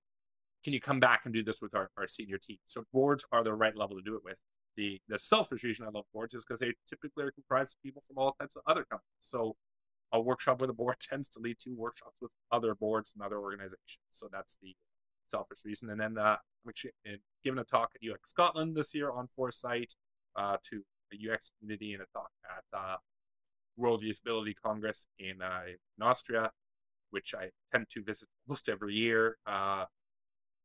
Can 0.64 0.74
you 0.74 0.80
come 0.80 1.00
back 1.00 1.22
and 1.26 1.34
do 1.34 1.44
this 1.44 1.62
with 1.62 1.76
our, 1.76 1.90
our 1.98 2.08
senior 2.08 2.38
team? 2.38 2.58
So 2.68 2.84
boards 2.94 3.26
are 3.32 3.44
the 3.44 3.54
right 3.54 3.76
level 3.76 3.98
to 3.98 4.02
do 4.02 4.16
it 4.16 4.24
with. 4.24 4.38
The 4.76 5.00
the 5.08 5.20
selfish 5.20 5.64
reason 5.64 5.86
I 5.86 5.90
love 5.90 6.06
boards 6.14 6.34
is 6.34 6.46
because 6.46 6.60
they 6.60 6.74
typically 6.90 7.26
are 7.26 7.32
comprised 7.32 7.76
of 7.76 7.84
people 7.84 8.04
from 8.08 8.18
all 8.18 8.36
types 8.40 8.56
of 8.56 8.64
other 8.66 8.86
companies. 8.86 9.04
So 9.20 9.56
a 10.14 10.22
workshop 10.22 10.62
with 10.62 10.70
a 10.70 10.74
board 10.74 10.96
tends 11.10 11.28
to 11.30 11.40
lead 11.40 11.58
to 11.60 11.76
workshops 11.76 12.16
with 12.22 12.32
other 12.52 12.76
boards 12.76 13.14
and 13.16 13.24
other 13.24 13.40
organizations. 13.40 14.00
So 14.12 14.30
that's 14.32 14.58
the 14.62 14.74
selfish 15.30 15.60
reason. 15.66 15.90
And 15.90 16.00
then 16.00 16.18
uh, 16.18 16.38
I'm 16.38 16.70
actually 16.70 16.92
uh, 17.08 17.18
giving 17.44 17.60
a 17.60 17.64
talk 17.64 17.92
at 17.96 18.10
UX 18.10 18.30
Scotland 18.30 18.76
this 18.76 18.94
year 18.94 19.12
on 19.12 19.28
foresight 19.36 19.94
uh, 20.36 20.58
to 20.70 20.82
the 21.12 21.32
UX 21.32 21.52
community 21.60 21.94
and 21.94 22.02
a 22.02 22.06
talk 22.14 22.30
at 22.50 22.78
uh, 22.78 22.96
World 23.78 24.04
Usability 24.04 24.54
Congress 24.64 25.08
in, 25.20 25.42
uh, 25.42 25.62
in 25.68 26.04
Austria, 26.04 26.52
which 27.12 27.34
I 27.36 27.50
tend 27.72 27.88
to 27.92 28.04
visit 28.04 28.28
almost 28.48 28.70
every 28.70 28.94
year. 28.94 29.38
Uh, 29.46 29.86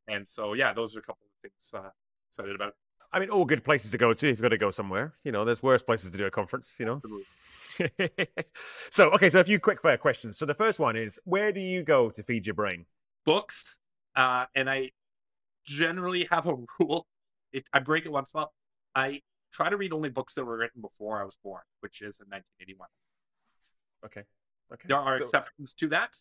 and 0.08 0.26
so, 0.26 0.54
yeah, 0.54 0.72
those 0.72 0.94
are 0.96 1.00
a 1.00 1.02
couple 1.02 1.26
of 1.26 1.50
things 1.50 1.72
uh, 1.74 1.90
excited 2.30 2.54
about. 2.54 2.74
I 3.12 3.20
mean, 3.20 3.30
all 3.30 3.46
good 3.46 3.64
places 3.64 3.90
to 3.92 3.98
go 3.98 4.12
to 4.12 4.26
if 4.26 4.32
you've 4.32 4.42
got 4.42 4.50
to 4.50 4.58
go 4.58 4.70
somewhere. 4.70 5.14
You 5.24 5.32
know, 5.32 5.44
there's 5.44 5.62
worse 5.62 5.82
places 5.82 6.12
to 6.12 6.18
do 6.18 6.26
a 6.26 6.30
conference. 6.30 6.74
You 6.78 6.84
know. 6.84 7.00
so, 8.90 9.10
okay, 9.10 9.30
so 9.30 9.40
a 9.40 9.44
few 9.44 9.58
quick 9.60 9.80
fire 9.80 9.96
questions. 9.96 10.38
So 10.38 10.46
the 10.46 10.54
first 10.54 10.78
one 10.78 10.96
is, 10.96 11.18
where 11.24 11.52
do 11.52 11.60
you 11.60 11.82
go 11.82 12.10
to 12.10 12.22
feed 12.22 12.46
your 12.46 12.54
brain? 12.54 12.86
Books, 13.24 13.76
uh, 14.16 14.46
and 14.54 14.68
I 14.70 14.90
generally 15.64 16.26
have 16.30 16.46
a 16.46 16.54
rule. 16.80 17.06
It, 17.52 17.64
I 17.72 17.78
break 17.80 18.06
it 18.06 18.12
once 18.12 18.30
in 18.34 18.38
a 18.38 18.42
while. 18.42 18.52
I 18.94 19.22
try 19.52 19.68
to 19.68 19.76
read 19.76 19.92
only 19.92 20.10
books 20.10 20.34
that 20.34 20.44
were 20.44 20.56
written 20.58 20.82
before 20.82 21.20
I 21.20 21.24
was 21.24 21.36
born, 21.42 21.62
which 21.80 22.00
is 22.02 22.18
in 22.20 22.26
1981. 22.28 22.88
Okay. 24.04 24.22
Okay. 24.72 24.86
There 24.88 24.98
are 24.98 25.18
So- 25.18 25.24
exceptions 25.24 25.72
to 25.74 25.88
that, 25.88 26.16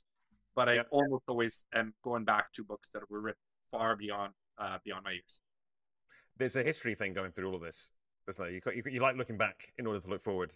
but 0.55 0.69
I 0.69 0.75
Yeah. 0.75 0.83
almost 0.91 1.23
always 1.27 1.65
am 1.73 1.93
going 2.03 2.23
back 2.23 2.51
to 2.53 2.63
books 2.63 2.89
that 2.93 3.09
were 3.09 3.19
written 3.21 3.41
far 3.71 3.95
beyond 3.95 4.33
uh, 4.57 4.79
beyond 4.83 5.03
my 5.03 5.11
years. 5.11 5.41
there's 6.37 6.55
a 6.55 6.63
history 6.63 6.95
thing 6.95 7.13
going 7.13 7.31
through 7.31 7.47
all 7.49 7.55
of 7.55 7.61
this. 7.61 7.89
Isn't 8.27 8.43
there? 8.43 8.51
You, 8.51 8.61
you, 8.73 8.83
you 8.93 8.99
like 9.01 9.15
looking 9.17 9.37
back 9.37 9.71
in 9.77 9.85
order 9.85 9.99
to 9.99 10.07
look 10.09 10.21
forward. 10.21 10.53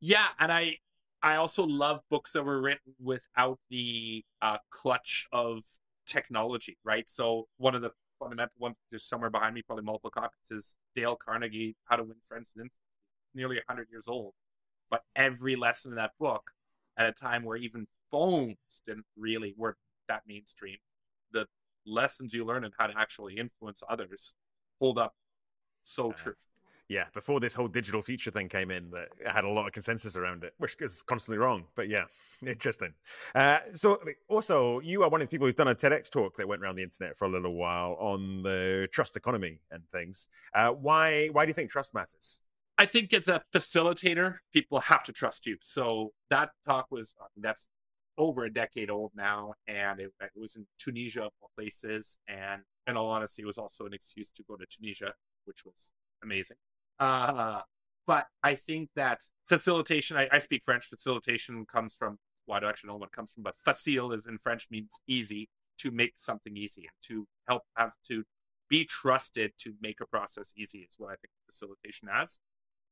Yeah, 0.00 0.26
and 0.38 0.50
I 0.52 0.78
I 1.22 1.36
also 1.36 1.64
love 1.66 2.00
books 2.10 2.32
that 2.32 2.44
were 2.44 2.60
written 2.60 2.94
without 2.98 3.58
the 3.68 4.24
uh, 4.40 4.58
clutch 4.70 5.26
of 5.32 5.62
technology, 6.06 6.78
right? 6.84 7.08
So 7.10 7.48
one 7.58 7.74
of 7.74 7.82
the 7.82 7.90
fundamental 8.18 8.54
ones 8.58 8.76
just 8.92 9.08
somewhere 9.08 9.30
behind 9.30 9.54
me, 9.54 9.62
probably 9.62 9.84
multiple 9.84 10.10
copies, 10.10 10.50
is 10.50 10.74
Dale 10.94 11.16
Carnegie, 11.16 11.76
How 11.84 11.96
to 11.96 12.04
Win 12.04 12.16
Friends 12.28 12.50
and 12.56 12.62
Influence, 12.64 12.72
nearly 13.34 13.60
hundred 13.68 13.88
years 13.90 14.08
old. 14.08 14.34
But 14.90 15.04
every 15.16 15.56
lesson 15.56 15.92
in 15.92 15.96
that 15.96 16.12
book, 16.18 16.50
at 16.96 17.06
a 17.06 17.12
time 17.12 17.44
where 17.44 17.56
even 17.56 17.86
phones 18.10 18.56
didn't 18.86 19.06
really 19.16 19.54
weren't 19.56 19.76
that 20.08 20.22
mainstream, 20.26 20.78
the 21.32 21.46
lessons 21.86 22.34
you 22.34 22.44
learn 22.44 22.64
and 22.64 22.74
how 22.78 22.86
to 22.86 22.98
actually 22.98 23.36
influence 23.36 23.82
others 23.88 24.34
hold 24.80 24.98
up 24.98 25.14
so 25.82 26.10
Uh, 26.10 26.14
true. 26.14 26.34
Yeah, 26.90 27.04
before 27.14 27.38
this 27.38 27.54
whole 27.54 27.68
digital 27.68 28.02
future 28.02 28.32
thing 28.32 28.48
came 28.48 28.72
in, 28.72 28.90
that 28.90 29.10
had 29.24 29.44
a 29.44 29.48
lot 29.48 29.64
of 29.64 29.72
consensus 29.72 30.16
around 30.16 30.42
it, 30.42 30.54
which 30.58 30.74
is 30.80 31.02
constantly 31.02 31.38
wrong. 31.38 31.62
But 31.76 31.88
yeah, 31.88 32.06
interesting. 32.44 32.92
Uh, 33.32 33.58
so, 33.74 34.00
also, 34.28 34.80
you 34.80 35.04
are 35.04 35.08
one 35.08 35.22
of 35.22 35.28
the 35.28 35.30
people 35.30 35.46
who's 35.46 35.54
done 35.54 35.68
a 35.68 35.74
TEDx 35.74 36.10
talk 36.10 36.36
that 36.36 36.48
went 36.48 36.62
around 36.62 36.74
the 36.74 36.82
internet 36.82 37.16
for 37.16 37.26
a 37.26 37.28
little 37.28 37.54
while 37.54 37.96
on 38.00 38.42
the 38.42 38.88
trust 38.90 39.16
economy 39.16 39.60
and 39.70 39.84
things. 39.92 40.26
Uh, 40.52 40.70
why? 40.70 41.28
Why 41.28 41.44
do 41.44 41.50
you 41.50 41.54
think 41.54 41.70
trust 41.70 41.94
matters? 41.94 42.40
I 42.76 42.86
think 42.86 43.14
as 43.14 43.28
a 43.28 43.40
facilitator, 43.54 44.38
people 44.52 44.80
have 44.80 45.04
to 45.04 45.12
trust 45.12 45.46
you. 45.46 45.58
So 45.60 46.12
that 46.30 46.50
talk 46.66 46.86
was 46.90 47.14
that's 47.36 47.66
over 48.18 48.46
a 48.46 48.52
decade 48.52 48.90
old 48.90 49.12
now, 49.14 49.54
and 49.68 50.00
it, 50.00 50.10
it 50.20 50.30
was 50.34 50.56
in 50.56 50.66
Tunisia 50.80 51.22
of 51.22 51.32
all 51.40 51.52
places. 51.56 52.16
And 52.26 52.62
in 52.88 52.96
all 52.96 53.10
honesty, 53.10 53.42
it 53.42 53.46
was 53.46 53.58
also 53.58 53.86
an 53.86 53.94
excuse 53.94 54.30
to 54.30 54.42
go 54.48 54.56
to 54.56 54.66
Tunisia, 54.66 55.14
which 55.44 55.64
was 55.64 55.90
amazing. 56.24 56.56
Uh, 57.00 57.62
but 58.06 58.26
I 58.42 58.54
think 58.54 58.90
that 58.96 59.20
facilitation. 59.48 60.16
I, 60.16 60.28
I 60.30 60.38
speak 60.38 60.62
French. 60.64 60.86
Facilitation 60.86 61.66
comes 61.66 61.94
from. 61.98 62.18
Well, 62.46 62.56
I 62.56 62.60
don't 62.60 62.70
actually 62.70 62.88
know 62.88 62.96
what 62.96 63.12
comes 63.12 63.32
from, 63.32 63.42
but 63.42 63.54
facile 63.64 64.12
is 64.12 64.26
in 64.26 64.38
French 64.38 64.66
means 64.70 64.90
easy 65.06 65.48
to 65.78 65.90
make 65.90 66.14
something 66.16 66.56
easy 66.56 66.82
and 66.82 66.90
to 67.08 67.26
help 67.48 67.62
have 67.76 67.92
to 68.08 68.24
be 68.68 68.84
trusted 68.84 69.52
to 69.58 69.74
make 69.80 70.00
a 70.00 70.06
process 70.06 70.52
easy 70.56 70.78
is 70.78 70.94
what 70.98 71.08
I 71.08 71.16
think 71.16 71.32
facilitation 71.46 72.08
has. 72.12 72.38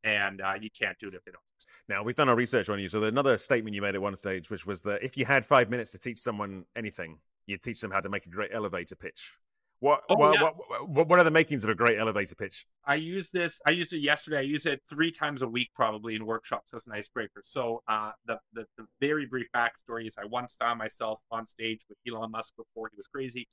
And 0.05 0.41
uh, 0.41 0.55
you 0.61 0.71
can't 0.71 0.97
do 0.99 1.09
it 1.09 1.15
if 1.15 1.25
they 1.25 1.33
don't. 1.33 1.43
Now 1.89 2.03
we've 2.03 2.15
done 2.15 2.29
our 2.29 2.37
research 2.37 2.69
on 2.69 2.79
you. 2.79 2.89
So 2.89 3.03
another 3.03 3.37
statement 3.37 3.75
you 3.75 3.83
made 3.83 3.95
at 3.95 4.03
one 4.03 4.17
stage, 4.17 4.49
which 4.49 4.65
was 4.65 4.81
that 4.83 5.03
if 5.03 5.17
you 5.17 5.25
had 5.25 5.45
five 5.45 5.71
minutes 5.71 5.91
to 5.93 5.99
teach 5.99 6.19
someone 6.21 6.65
anything, 6.77 7.19
you'd 7.47 7.63
teach 7.63 7.81
them 7.81 7.91
how 7.91 8.01
to 8.01 8.09
make 8.09 8.27
a 8.27 8.29
great 8.29 8.51
elevator 8.53 8.95
pitch. 8.95 9.33
What 9.81 10.01
Oh, 10.09 10.17
what, 10.17 10.35
yeah. 10.35 10.43
what, 10.43 10.89
what 10.89 11.09
what 11.09 11.19
are 11.21 11.25
the 11.25 11.31
makings 11.31 11.63
of 11.65 11.71
a 11.71 11.75
great 11.75 11.99
elevator 11.99 12.35
pitch? 12.35 12.67
I 12.85 12.97
use 12.97 13.31
this. 13.31 13.61
I 13.67 13.71
used 13.71 13.93
it 13.93 13.99
yesterday. 14.01 14.39
I 14.39 14.43
use 14.43 14.67
it 14.67 14.83
three 14.89 15.13
times 15.13 15.43
a 15.43 15.49
week, 15.49 15.71
probably 15.75 16.17
in 16.17 16.27
workshops 16.27 16.73
as 16.75 16.87
an 16.87 16.93
icebreaker. 16.93 17.43
So, 17.45 17.83
uh, 17.87 18.11
the, 18.27 18.39
the 18.53 18.65
the 18.77 18.87
very 19.01 19.27
brief 19.27 19.47
backstory 19.55 20.09
is 20.09 20.15
I 20.19 20.25
once 20.27 20.57
found 20.59 20.79
myself 20.79 21.21
on 21.31 21.47
stage 21.47 21.83
with 21.89 21.99
Elon 22.09 22.31
Musk 22.33 22.55
before 22.57 22.89
he 22.91 22.97
was 22.97 23.07
crazy. 23.07 23.47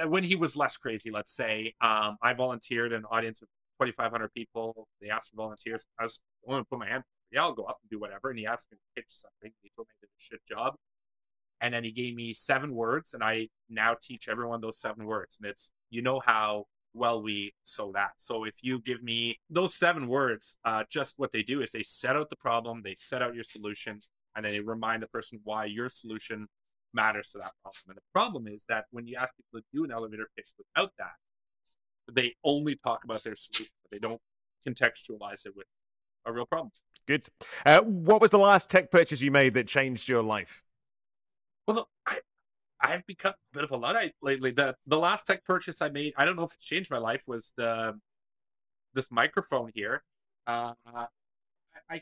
Uh, 0.00 0.08
When 0.08 0.22
he 0.22 0.36
was 0.36 0.54
less 0.54 0.76
crazy, 0.76 1.10
let's 1.10 1.34
say, 1.34 1.74
um, 1.80 2.16
I 2.22 2.32
volunteered 2.34 2.92
an 2.92 3.04
audience 3.10 3.42
of 3.42 3.48
2,500 3.80 4.32
people. 4.34 4.86
They 5.00 5.08
asked 5.10 5.30
for 5.30 5.36
volunteers. 5.36 5.84
I 5.98 6.04
was 6.04 6.20
going 6.46 6.62
to 6.62 6.68
put 6.68 6.78
my 6.78 6.86
hand. 6.88 7.02
Yeah, 7.32 7.42
I'll 7.42 7.52
go 7.54 7.64
up 7.64 7.78
and 7.82 7.90
do 7.90 7.98
whatever. 7.98 8.30
And 8.30 8.38
he 8.38 8.46
asked 8.46 8.68
me 8.70 8.76
to 8.76 9.00
pitch 9.02 9.08
something. 9.10 9.52
He 9.62 9.72
told 9.74 9.88
me 9.88 9.94
I 10.00 10.06
did 10.06 10.10
a 10.10 10.18
shit 10.18 10.40
job. 10.48 10.76
And 11.62 11.72
then 11.72 11.84
he 11.84 11.92
gave 11.92 12.14
me 12.16 12.34
seven 12.34 12.74
words, 12.74 13.14
and 13.14 13.22
I 13.22 13.48
now 13.70 13.96
teach 14.00 14.28
everyone 14.28 14.60
those 14.60 14.80
seven 14.80 15.06
words. 15.06 15.38
And 15.40 15.48
it's 15.48 15.70
you 15.90 16.02
know 16.02 16.20
how 16.20 16.66
well 16.92 17.22
we 17.22 17.54
sow 17.64 17.92
that. 17.92 18.10
So 18.18 18.44
if 18.44 18.54
you 18.62 18.80
give 18.80 19.02
me 19.02 19.38
those 19.48 19.74
seven 19.74 20.08
words, 20.08 20.58
uh, 20.64 20.84
just 20.90 21.14
what 21.16 21.32
they 21.32 21.42
do 21.42 21.62
is 21.62 21.70
they 21.70 21.84
set 21.84 22.16
out 22.16 22.28
the 22.30 22.36
problem, 22.36 22.82
they 22.82 22.96
set 22.98 23.22
out 23.22 23.34
your 23.34 23.44
solution, 23.44 24.00
and 24.34 24.44
then 24.44 24.52
they 24.52 24.60
remind 24.60 25.02
the 25.02 25.06
person 25.06 25.40
why 25.44 25.66
your 25.66 25.88
solution 25.88 26.48
matters 26.92 27.28
to 27.30 27.38
that 27.38 27.52
problem. 27.62 27.82
And 27.88 27.96
the 27.96 28.02
problem 28.12 28.46
is 28.46 28.62
that 28.68 28.86
when 28.90 29.06
you 29.06 29.16
ask 29.16 29.32
people 29.36 29.60
to 29.60 29.64
do 29.72 29.84
an 29.84 29.92
elevator 29.92 30.28
pitch 30.36 30.50
without 30.58 30.92
that, 30.98 31.14
they 32.12 32.34
only 32.44 32.76
talk 32.76 33.04
about 33.04 33.22
their 33.22 33.36
solution, 33.36 33.72
they 33.90 33.98
don't 33.98 34.20
contextualize 34.66 35.46
it 35.46 35.56
with 35.56 35.66
a 36.26 36.32
real 36.32 36.46
problem. 36.46 36.70
Good. 37.06 37.26
Uh, 37.64 37.80
what 37.80 38.20
was 38.20 38.30
the 38.30 38.38
last 38.38 38.68
tech 38.68 38.90
purchase 38.90 39.20
you 39.20 39.30
made 39.30 39.54
that 39.54 39.66
changed 39.66 40.08
your 40.08 40.22
life? 40.22 40.62
Well, 41.66 41.88
I, 42.06 42.18
I've 42.80 43.06
become 43.06 43.32
a 43.32 43.54
bit 43.54 43.64
of 43.64 43.70
a 43.70 43.76
luddite 43.76 44.14
lately. 44.22 44.50
The 44.52 44.76
the 44.86 44.98
last 44.98 45.26
tech 45.26 45.44
purchase 45.44 45.80
I 45.82 45.88
made, 45.90 46.14
I 46.16 46.24
don't 46.24 46.36
know 46.36 46.44
if 46.44 46.52
it 46.54 46.60
changed 46.60 46.90
my 46.90 46.98
life, 46.98 47.22
was 47.26 47.52
the 47.56 47.98
this 48.94 49.10
microphone 49.10 49.70
here. 49.74 50.02
Uh, 50.46 50.74
I- 50.86 51.06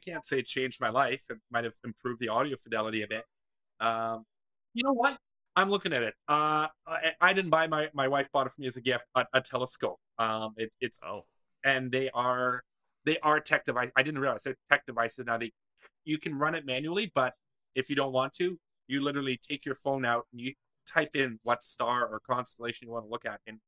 can't 0.04 0.24
say 0.24 0.38
it 0.38 0.46
changed 0.46 0.80
my 0.80 0.88
life. 0.90 1.20
It 1.30 1.38
might 1.50 1.64
have 1.64 1.74
improved 1.84 2.20
the 2.20 2.28
audio 2.28 2.56
fidelity 2.62 3.02
a 3.02 3.08
bit. 3.08 3.24
Um, 3.80 4.24
you 4.74 4.84
know 4.84 4.92
what? 4.92 5.18
I'm 5.56 5.68
looking 5.70 5.92
at 5.92 6.02
it. 6.02 6.14
Uh, 6.28 6.68
I, 6.86 7.14
I 7.20 7.32
didn't 7.32 7.50
buy 7.50 7.66
my 7.66 7.90
my 7.92 8.06
wife 8.08 8.28
bought 8.32 8.46
it 8.46 8.52
for 8.52 8.60
me 8.60 8.68
as 8.68 8.76
a 8.76 8.80
gift, 8.80 9.04
a, 9.16 9.26
a 9.32 9.40
telescope. 9.40 9.98
Um, 10.18 10.54
it, 10.56 10.70
it's 10.80 11.00
Oh. 11.04 11.22
and 11.64 11.90
they 11.90 12.08
are 12.10 12.62
they 13.04 13.18
are 13.20 13.40
tech 13.40 13.66
device. 13.66 13.90
I 13.96 14.02
didn't 14.04 14.20
realize 14.20 14.42
they're 14.44 14.56
tech 14.70 14.86
devices 14.86 15.26
now. 15.26 15.38
They 15.38 15.52
you 16.04 16.18
can 16.18 16.38
run 16.38 16.54
it 16.54 16.64
manually, 16.66 17.10
but 17.14 17.34
if 17.74 17.90
you 17.90 17.96
don't 17.96 18.12
want 18.12 18.32
to, 18.34 18.58
you 18.90 19.02
literally 19.02 19.38
take 19.48 19.64
your 19.64 19.76
phone 19.76 20.04
out 20.04 20.26
and 20.32 20.40
you 20.40 20.54
type 20.86 21.14
in 21.14 21.38
what 21.42 21.64
star 21.64 22.06
or 22.06 22.20
constellation 22.20 22.88
you 22.88 22.92
want 22.92 23.04
to 23.04 23.10
look 23.10 23.24
at, 23.24 23.40
and 23.46 23.58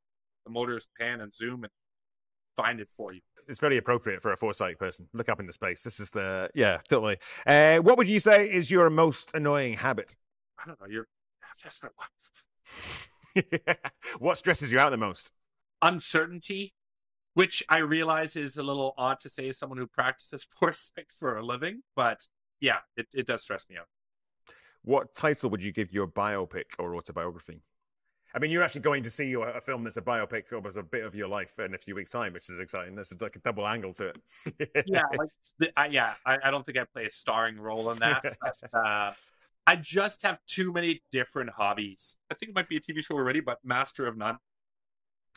the 0.45 0.51
motors 0.51 0.87
pan 0.99 1.21
and 1.21 1.35
zoom 1.35 1.65
and 1.65 1.73
find 2.57 2.81
it 2.81 2.89
for 2.97 3.13
you. 3.13 3.21
It's 3.49 3.61
very 3.61 3.77
appropriate 3.77 4.23
for 4.23 4.33
a 4.33 4.37
foresight 4.37 4.79
person. 4.79 5.09
Look 5.13 5.29
up 5.29 5.41
into 5.41 5.53
space. 5.53 5.83
This 5.83 6.01
is 6.01 6.11
the 6.11 6.51
yeah, 6.55 6.79
totally. 6.89 7.19
Uh, 7.47 7.79
what 7.79 7.99
would 7.99 8.09
you 8.09 8.21
say 8.21 8.47
is 8.47 8.71
your 8.71 8.91
most 8.91 9.31
annoying 9.35 9.75
habit? 9.75 10.17
I 10.59 10.67
don't 10.67 10.81
know. 10.81 10.87
You're 10.89 11.07
that's 11.63 11.81
not 11.83 11.93
what 14.19 14.39
stresses 14.39 14.71
you 14.71 14.79
out 14.79 14.91
the 14.91 14.97
most? 14.97 15.31
uncertainty, 15.83 16.73
which 17.35 17.63
I 17.69 17.79
realize 17.79 18.37
is 18.37 18.57
a 18.57 18.63
little 18.63 18.95
odd 18.97 19.21
to 19.21 19.29
say 19.29 19.49
as 19.49 19.59
someone 19.59 19.79
who 19.79 19.87
practices 19.87 20.47
foresight 20.59 21.09
for 21.19 21.37
a 21.37 21.43
living, 21.43 21.83
but 21.95 22.27
yeah, 22.61 22.79
it, 22.97 23.09
it 23.13 23.27
does 23.27 23.43
stress 23.43 23.67
me 23.69 23.77
out. 23.77 23.89
What 24.85 25.15
title 25.15 25.51
would 25.51 25.63
you 25.63 25.73
give 25.73 25.93
your 25.93 26.07
biopic 26.07 26.65
or 26.79 26.97
autobiography? 26.97 27.63
I 28.35 28.39
mean, 28.39 28.51
you're 28.51 28.63
actually 28.63 28.81
going 28.81 29.03
to 29.03 29.11
see 29.11 29.35
a 29.35 29.61
film 29.61 29.85
that's 29.85 29.99
a 29.99 30.03
biopic 30.03 30.53
of 30.53 30.77
a 30.77 30.83
bit 30.83 31.05
of 31.05 31.15
your 31.15 31.29
life 31.29 31.59
in 31.59 31.75
a 31.75 31.79
few 31.79 31.95
weeks' 31.95 32.11
time, 32.11 32.33
which 32.33 32.49
is 32.49 32.59
exciting. 32.59 32.95
There's 32.95 33.13
like 33.21 33.37
a 33.37 33.41
double 33.41 33.67
angle 33.67 33.93
to 33.95 34.07
it. 34.07 34.87
yeah, 34.87 35.03
like 35.17 35.29
the, 35.59 35.71
I, 35.79 35.87
yeah, 35.89 36.15
I, 36.25 36.39
I 36.45 36.51
don't 36.51 36.65
think 36.65 36.79
I 36.79 36.85
play 36.85 37.05
a 37.05 37.11
starring 37.11 37.61
role 37.61 37.91
in 37.91 37.99
that. 37.99 38.23
but, 38.41 38.57
uh, 38.75 39.13
I 39.67 39.77
just 39.77 40.23
have 40.23 40.39
too 40.47 40.73
many 40.73 41.03
different 41.13 41.51
hobbies. 41.51 42.17
I 42.31 42.35
think 42.35 42.51
it 42.51 42.55
might 42.55 42.69
be 42.69 42.79
a 42.79 42.81
TV 42.81 43.05
show 43.05 43.15
already, 43.15 43.41
but 43.41 43.59
Master 43.63 44.07
of 44.07 44.17
None. 44.17 44.39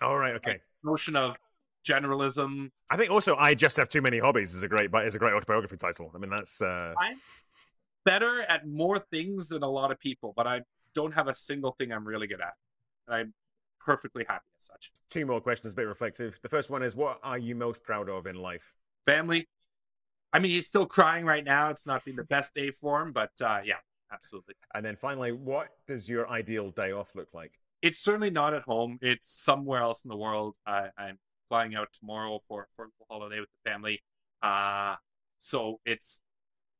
All 0.02 0.18
right, 0.18 0.36
okay. 0.36 0.60
Notion 0.84 1.16
of 1.16 1.38
generalism. 1.86 2.70
I 2.90 2.98
think 2.98 3.12
also 3.12 3.36
I 3.36 3.54
just 3.54 3.78
have 3.78 3.90
too 3.90 4.02
many 4.02 4.20
hobbies 4.20 4.56
is 4.56 4.64
a 4.64 4.68
great, 4.68 4.90
but 4.90 5.06
is 5.06 5.16
a 5.16 5.20
great 5.20 5.34
autobiography 5.34 5.78
title. 5.78 6.12
I 6.16 6.18
mean, 6.18 6.32
that's 6.32 6.62
uh, 6.62 6.94
I'm 7.00 7.18
better 8.06 8.44
at 8.44 8.68
more 8.68 9.00
things 9.00 9.50
than 9.50 9.64
a 9.64 9.70
lot 9.70 9.92
of 9.92 10.00
people, 10.00 10.34
but 10.36 10.48
I 10.48 10.62
don't 10.94 11.14
have 11.14 11.28
a 11.28 11.36
single 11.36 11.72
thing 11.72 11.92
I'm 11.92 12.08
really 12.08 12.28
good 12.28 12.42
at. 12.42 12.54
And 13.08 13.16
I'm 13.16 13.34
perfectly 13.80 14.26
happy 14.28 14.46
as 14.60 14.66
such. 14.66 14.92
two 15.10 15.26
more 15.26 15.42
questions, 15.42 15.74
a 15.74 15.76
bit 15.76 15.88
reflective. 15.88 16.40
The 16.42 16.50
first 16.50 16.70
one 16.70 16.84
is, 16.84 16.96
what 16.96 17.20
are 17.24 17.38
you 17.38 17.56
most 17.56 17.84
proud 17.84 18.10
of 18.10 18.26
in 18.28 18.36
life? 18.36 18.74
Family. 19.06 19.48
I 20.34 20.40
mean, 20.40 20.52
he's 20.52 20.68
still 20.68 20.86
crying 20.86 21.26
right 21.26 21.44
now. 21.44 21.70
It's 21.70 21.86
not 21.86 22.04
been 22.04 22.16
the 22.16 22.24
best 22.24 22.54
day 22.54 22.72
for 22.72 23.02
him, 23.02 23.12
but 23.12 23.32
uh, 23.42 23.62
yeah, 23.64 23.78
absolutely. 24.12 24.56
And 24.74 24.86
then 24.86 24.96
finally, 24.96 25.32
what 25.32 25.70
does 25.88 26.10
your 26.10 26.30
ideal 26.30 26.72
day 26.72 26.92
off 26.92 27.16
look 27.16 27.34
like? 27.34 27.54
It's 27.82 28.00
certainly 28.00 28.32
not 28.32 28.54
at 28.54 28.64
home. 28.64 28.98
It's 29.02 29.44
somewhere 29.44 29.82
else 29.82 30.04
in 30.04 30.10
the 30.10 30.18
world. 30.18 30.56
I, 30.66 30.90
I'm 30.98 31.20
flying 31.48 31.76
out 31.76 31.90
tomorrow 31.94 32.42
for 32.48 32.68
for 32.76 32.86
a 32.86 33.14
holiday 33.14 33.40
with 33.40 33.50
the 33.52 33.70
family. 33.70 34.02
Uh, 34.42 34.96
so 35.40 35.80
it's 35.86 36.20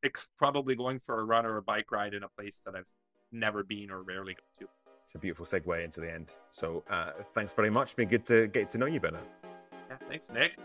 it's 0.06 0.28
probably 0.38 0.76
going 0.76 1.00
for 1.06 1.20
a 1.20 1.24
run 1.24 1.46
or 1.46 1.58
a 1.58 1.62
bike 1.62 1.92
ride 1.92 2.14
in 2.14 2.24
a 2.24 2.30
place 2.30 2.62
that 2.66 2.76
I've 2.76 2.86
never 3.32 3.64
been 3.64 3.90
or 3.90 4.04
rarely 4.04 4.36
go 4.36 4.66
to. 4.66 4.70
It's 5.04 5.16
a 5.16 5.20
beautiful 5.20 5.46
segue 5.46 5.84
into 5.84 6.00
the 6.00 6.12
end. 6.12 6.32
So 6.52 6.84
uh, 6.90 7.12
thanks 7.34 7.54
very 7.54 7.70
much. 7.70 7.88
It's 7.88 7.94
been 7.96 8.08
good 8.08 8.26
to 8.26 8.48
get 8.48 8.70
to 8.72 8.78
know 8.78 8.86
you 8.86 9.00
better. 9.00 9.20
Yeah, 9.90 9.98
thanks, 10.08 10.30
Nick. 10.32 10.58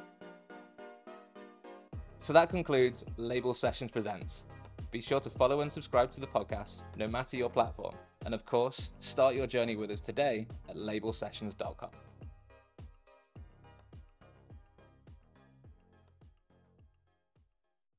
So 2.18 2.33
that 2.33 2.50
concludes 2.50 3.05
Label 3.16 3.55
Sessions 3.55 3.90
Presents. 3.90 4.44
Be 4.90 5.00
sure 5.00 5.20
to 5.20 5.31
follow 5.31 5.61
and 5.61 5.72
subscribe 5.72 6.11
to 6.12 6.20
the 6.20 6.26
podcast, 6.26 6.83
no 6.96 7.07
matter 7.07 7.37
your 7.37 7.48
platform. 7.48 7.94
And 8.24 8.35
of 8.35 8.44
course, 8.44 8.90
start 8.98 9.35
your 9.35 9.46
journey 9.46 9.76
with 9.76 9.90
us 9.90 10.00
today 10.00 10.46
at 10.68 10.76
labelsessions.com. 10.76 11.90